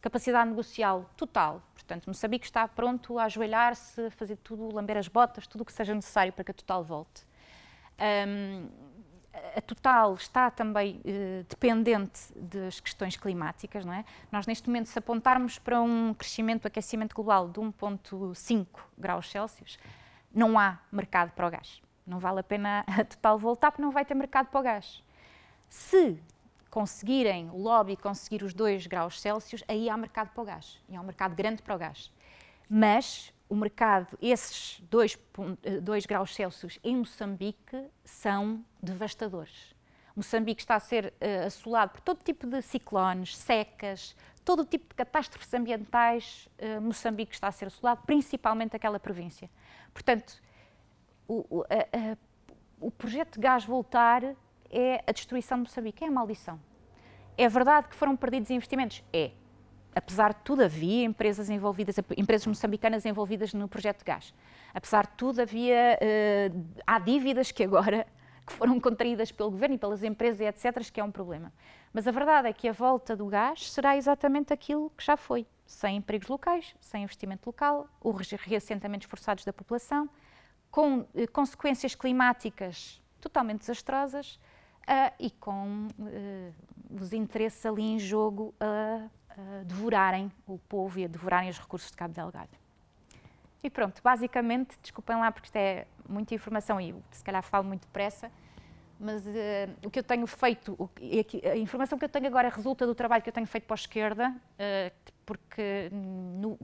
Capacidade 0.00 0.50
negocial 0.50 1.08
total. 1.16 1.62
Portanto, 1.72 2.06
Moçambique 2.06 2.44
está 2.44 2.68
pronto 2.68 3.18
a 3.18 3.24
ajoelhar-se, 3.24 4.10
fazer 4.10 4.36
tudo, 4.36 4.74
lamber 4.74 4.98
as 4.98 5.08
botas, 5.08 5.46
tudo 5.46 5.62
o 5.62 5.64
que 5.64 5.72
seja 5.72 5.94
necessário 5.94 6.32
para 6.32 6.44
que 6.44 6.50
a 6.50 6.54
Total 6.54 6.84
volte. 6.84 7.24
Um, 8.28 8.68
a 9.56 9.60
Total 9.60 10.14
está 10.14 10.50
também 10.50 11.00
eh, 11.04 11.44
dependente 11.48 12.20
das 12.36 12.80
questões 12.80 13.16
climáticas, 13.16 13.84
não 13.84 13.92
é? 13.92 14.04
Nós, 14.30 14.46
neste 14.46 14.68
momento, 14.68 14.86
se 14.86 14.98
apontarmos 14.98 15.58
para 15.58 15.80
um 15.80 16.12
crescimento 16.14 16.62
do 16.62 16.66
aquecimento 16.66 17.14
global 17.14 17.48
de 17.48 17.60
1,5 17.60 18.66
graus 18.98 19.30
Celsius, 19.30 19.78
não 20.32 20.58
há 20.58 20.78
mercado 20.90 21.32
para 21.32 21.46
o 21.46 21.50
gás. 21.50 21.80
Não 22.06 22.18
vale 22.18 22.40
a 22.40 22.42
pena 22.42 22.84
a 22.88 23.04
Total 23.04 23.38
voltar, 23.38 23.70
porque 23.70 23.82
não 23.82 23.90
vai 23.90 24.04
ter 24.04 24.14
mercado 24.14 24.48
para 24.48 24.60
o 24.60 24.62
gás. 24.62 25.02
Se 25.68 26.20
conseguirem, 26.68 27.50
o 27.50 27.58
lobby 27.58 27.96
conseguir 27.96 28.42
os 28.42 28.54
2 28.54 28.86
graus 28.86 29.20
Celsius, 29.20 29.62
aí 29.66 29.88
há 29.88 29.96
mercado 29.96 30.30
para 30.30 30.42
o 30.42 30.44
gás. 30.44 30.78
E 30.88 30.96
há 30.96 31.00
um 31.00 31.04
mercado 31.04 31.34
grande 31.34 31.62
para 31.62 31.74
o 31.74 31.78
gás. 31.78 32.12
Mas 32.68 33.32
o 33.50 33.56
mercado, 33.56 34.16
esses 34.22 34.80
2, 34.88 35.18
2 35.82 36.04
eh, 36.04 36.08
graus 36.08 36.32
Celsius 36.32 36.78
em 36.84 36.96
Moçambique 36.96 37.84
são 38.04 38.64
devastadores. 38.80 39.74
Moçambique 40.14 40.62
está 40.62 40.76
a 40.76 40.80
ser 40.80 41.06
uh, 41.06 41.46
assolado 41.46 41.92
por 41.92 42.00
todo 42.00 42.22
tipo 42.22 42.46
de 42.46 42.62
ciclones, 42.62 43.36
secas, 43.36 44.14
todo 44.44 44.64
tipo 44.64 44.90
de 44.90 44.94
catástrofes 44.94 45.52
ambientais. 45.52 46.48
Uh, 46.58 46.80
Moçambique 46.80 47.34
está 47.34 47.48
a 47.48 47.52
ser 47.52 47.66
assolado, 47.66 48.02
principalmente 48.06 48.76
aquela 48.76 49.00
província. 49.00 49.50
Portanto, 49.92 50.40
o, 51.26 51.44
o, 51.50 51.62
a, 51.62 52.12
a, 52.12 52.16
o 52.80 52.90
projeto 52.90 53.34
de 53.34 53.40
gás 53.40 53.64
voltar 53.64 54.22
é 54.70 55.02
a 55.08 55.10
destruição 55.10 55.58
de 55.58 55.62
Moçambique, 55.68 56.04
é 56.04 56.06
a 56.06 56.10
maldição. 56.10 56.60
É 57.36 57.48
verdade 57.48 57.88
que 57.88 57.96
foram 57.96 58.16
perdidos 58.16 58.50
investimentos? 58.50 59.02
É 59.12 59.32
apesar 59.94 60.34
de 60.34 60.40
tudo, 60.40 60.62
havia 60.62 61.04
empresas 61.04 61.50
envolvidas, 61.50 61.96
empresas 62.16 62.46
moçambicanas 62.46 63.04
envolvidas 63.04 63.52
no 63.52 63.68
projeto 63.68 63.98
de 63.98 64.04
gás. 64.04 64.34
Apesar 64.72 65.06
de 65.06 65.12
tudo, 65.16 65.40
havia, 65.40 65.98
uh, 66.00 66.66
há 66.86 66.98
dívidas 66.98 67.50
que 67.50 67.64
agora 67.64 68.06
que 68.46 68.52
foram 68.52 68.80
contraídas 68.80 69.30
pelo 69.30 69.50
governo 69.50 69.76
e 69.76 69.78
pelas 69.78 70.02
empresas, 70.02 70.40
etc., 70.40 70.90
que 70.90 71.00
é 71.00 71.04
um 71.04 71.10
problema. 71.10 71.52
Mas 71.92 72.06
a 72.06 72.10
verdade 72.10 72.48
é 72.48 72.52
que 72.52 72.68
a 72.68 72.72
volta 72.72 73.16
do 73.16 73.26
gás 73.26 73.70
será 73.70 73.96
exatamente 73.96 74.52
aquilo 74.52 74.90
que 74.96 75.04
já 75.04 75.16
foi: 75.16 75.46
sem 75.66 75.96
empregos 75.96 76.28
locais, 76.28 76.74
sem 76.80 77.02
investimento 77.02 77.48
local, 77.48 77.88
os 78.00 78.30
reassentamentos 78.30 79.08
forçados 79.08 79.44
da 79.44 79.52
população, 79.52 80.08
com 80.70 81.06
eh, 81.14 81.26
consequências 81.26 81.94
climáticas 81.94 83.00
totalmente 83.20 83.60
desastrosas 83.60 84.36
uh, 84.82 85.12
e 85.18 85.30
com 85.30 85.88
uh, 85.98 86.54
os 87.00 87.12
interesses 87.12 87.64
ali 87.66 87.82
em 87.82 87.98
jogo 87.98 88.54
a 89.60 89.64
devorarem 89.64 90.30
o 90.46 90.58
povo 90.58 90.98
e 90.98 91.04
a 91.04 91.08
devorarem 91.08 91.50
os 91.50 91.58
recursos 91.58 91.90
de 91.90 91.96
Cabo 91.96 92.14
Delgado. 92.14 92.50
E 93.62 93.68
pronto, 93.68 94.00
basicamente, 94.02 94.78
desculpem 94.80 95.16
lá 95.16 95.30
porque 95.30 95.46
isto 95.46 95.56
é 95.56 95.86
muita 96.08 96.34
informação 96.34 96.80
e 96.80 96.94
se 97.10 97.22
calhar 97.22 97.42
falo 97.42 97.64
muito 97.64 97.82
depressa, 97.82 98.30
mas 98.98 99.26
uh, 99.26 99.30
o 99.84 99.90
que 99.90 99.98
eu 99.98 100.02
tenho 100.02 100.26
feito, 100.26 100.74
o, 100.78 100.90
a 101.50 101.56
informação 101.56 101.98
que 101.98 102.04
eu 102.04 102.08
tenho 102.08 102.26
agora 102.26 102.48
resulta 102.48 102.86
do 102.86 102.94
trabalho 102.94 103.22
que 103.22 103.28
eu 103.28 103.32
tenho 103.32 103.46
feito 103.46 103.64
para 103.64 103.74
a 103.74 103.80
esquerda, 103.80 104.28
uh, 104.30 105.12
porque 105.24 105.90
no, 105.92 106.58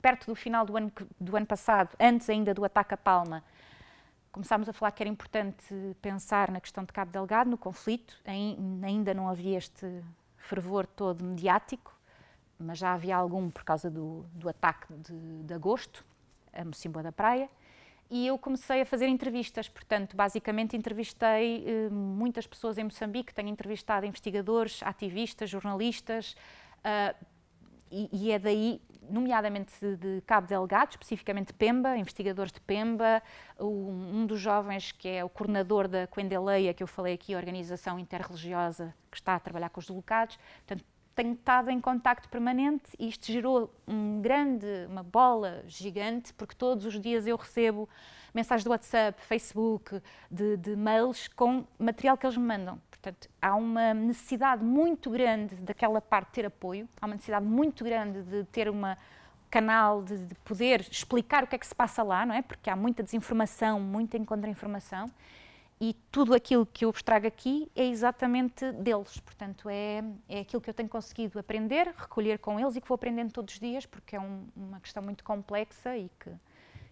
perto 0.00 0.26
do 0.26 0.34
final 0.34 0.64
do 0.64 0.76
ano, 0.76 0.92
do 1.20 1.36
ano 1.36 1.46
passado, 1.46 1.94
antes 1.98 2.28
ainda 2.30 2.54
do 2.54 2.64
ataque 2.64 2.94
a 2.94 2.96
Palma, 2.96 3.42
começámos 4.30 4.68
a 4.68 4.72
falar 4.72 4.90
que 4.92 5.02
era 5.02 5.10
importante 5.10 5.74
pensar 6.00 6.50
na 6.50 6.60
questão 6.60 6.84
de 6.84 6.92
Cabo 6.92 7.10
Delgado, 7.10 7.50
no 7.50 7.58
conflito, 7.58 8.20
ainda 8.24 9.12
não 9.12 9.28
havia 9.28 9.58
este 9.58 10.02
fervor 10.36 10.86
todo 10.86 11.24
mediático, 11.24 11.97
mas 12.58 12.78
já 12.78 12.92
havia 12.92 13.16
algum 13.16 13.50
por 13.50 13.64
causa 13.64 13.90
do, 13.90 14.24
do 14.32 14.48
ataque 14.48 14.92
de, 14.94 15.44
de 15.44 15.54
agosto, 15.54 16.04
a 16.52 16.64
Mocimboa 16.64 17.02
da 17.02 17.12
Praia, 17.12 17.48
e 18.10 18.26
eu 18.26 18.38
comecei 18.38 18.80
a 18.80 18.86
fazer 18.86 19.06
entrevistas, 19.06 19.68
portanto, 19.68 20.16
basicamente 20.16 20.74
entrevistei 20.74 21.64
eh, 21.66 21.90
muitas 21.90 22.46
pessoas 22.46 22.78
em 22.78 22.84
Moçambique, 22.84 23.34
tenho 23.34 23.48
entrevistado 23.48 24.06
investigadores, 24.06 24.82
ativistas, 24.82 25.50
jornalistas, 25.50 26.34
uh, 26.78 27.26
e, 27.90 28.08
e, 28.12 28.32
é 28.32 28.38
daí, 28.38 28.80
nomeadamente 29.10 29.72
de 29.96 30.22
Cabo 30.26 30.46
Delgado, 30.46 30.90
especificamente 30.90 31.52
Pemba, 31.52 31.96
investigadores 31.96 32.52
de 32.52 32.60
Pemba, 32.60 33.22
um, 33.58 34.20
um 34.20 34.26
dos 34.26 34.40
jovens 34.40 34.92
que 34.92 35.08
é 35.08 35.24
o 35.24 35.28
coordenador 35.28 35.88
da 35.88 36.06
Quendeleia, 36.06 36.74
que 36.74 36.82
eu 36.82 36.86
falei 36.86 37.14
aqui, 37.14 37.34
a 37.34 37.38
organização 37.38 37.98
interreligiosa 37.98 38.94
que 39.10 39.16
está 39.16 39.34
a 39.34 39.40
trabalhar 39.40 39.70
com 39.70 39.80
os 39.80 39.86
deslocados, 39.86 40.38
portanto, 40.66 40.84
tenho 41.18 41.32
estado 41.32 41.68
em 41.68 41.80
contacto 41.80 42.28
permanente 42.28 42.92
e 42.96 43.08
isto 43.08 43.26
gerou 43.26 43.74
um 43.88 44.20
grande, 44.22 44.64
uma 44.88 45.02
bola 45.02 45.64
gigante, 45.66 46.32
porque 46.34 46.54
todos 46.54 46.86
os 46.86 47.00
dias 47.00 47.26
eu 47.26 47.36
recebo 47.36 47.88
mensagens 48.32 48.62
do 48.62 48.70
WhatsApp, 48.70 49.20
Facebook, 49.22 50.00
de, 50.30 50.56
de 50.56 50.76
mails 50.76 51.26
com 51.26 51.66
material 51.76 52.16
que 52.16 52.24
eles 52.24 52.36
me 52.36 52.44
mandam. 52.44 52.80
Portanto, 52.88 53.28
há 53.42 53.56
uma 53.56 53.92
necessidade 53.92 54.62
muito 54.62 55.10
grande 55.10 55.56
daquela 55.56 56.00
parte 56.00 56.30
ter 56.34 56.46
apoio, 56.46 56.88
há 57.00 57.06
uma 57.06 57.16
necessidade 57.16 57.44
muito 57.44 57.82
grande 57.82 58.22
de 58.22 58.44
ter 58.44 58.68
uma 58.68 58.96
canal 59.50 60.04
de, 60.04 60.18
de 60.18 60.34
poder 60.36 60.82
explicar 60.88 61.42
o 61.42 61.48
que 61.48 61.56
é 61.56 61.58
que 61.58 61.66
se 61.66 61.74
passa 61.74 62.00
lá, 62.04 62.24
não 62.24 62.34
é? 62.36 62.42
Porque 62.42 62.70
há 62.70 62.76
muita 62.76 63.02
desinformação, 63.02 63.80
muita 63.80 64.16
contra-informação 64.24 65.10
e 65.80 65.94
tudo 66.10 66.34
aquilo 66.34 66.66
que 66.66 66.84
eu 66.84 66.90
vos 66.90 67.02
trago 67.02 67.26
aqui 67.26 67.70
é 67.74 67.86
exatamente 67.86 68.72
deles. 68.72 69.20
Portanto, 69.20 69.68
é, 69.68 70.02
é 70.28 70.40
aquilo 70.40 70.60
que 70.60 70.68
eu 70.68 70.74
tenho 70.74 70.88
conseguido 70.88 71.38
aprender, 71.38 71.94
recolher 71.96 72.38
com 72.38 72.58
eles 72.58 72.74
e 72.74 72.80
que 72.80 72.88
vou 72.88 72.96
aprendendo 72.96 73.32
todos 73.32 73.54
os 73.54 73.60
dias, 73.60 73.86
porque 73.86 74.16
é 74.16 74.20
um, 74.20 74.48
uma 74.56 74.80
questão 74.80 75.02
muito 75.02 75.22
complexa 75.22 75.96
e 75.96 76.10
que, 76.18 76.30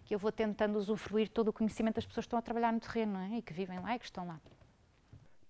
que 0.05 0.15
eu 0.15 0.19
vou 0.19 0.31
tentando 0.31 0.77
usufruir 0.77 1.29
todo 1.29 1.49
o 1.49 1.53
conhecimento 1.53 1.95
das 1.95 2.05
pessoas 2.05 2.25
que 2.25 2.27
estão 2.27 2.39
a 2.39 2.41
trabalhar 2.41 2.71
no 2.71 2.79
terreno 2.79 3.19
é? 3.19 3.37
e 3.37 3.41
que 3.41 3.51
vivem 3.51 3.79
lá 3.79 3.95
e 3.95 3.99
que 3.99 4.05
estão 4.05 4.25
lá. 4.25 4.39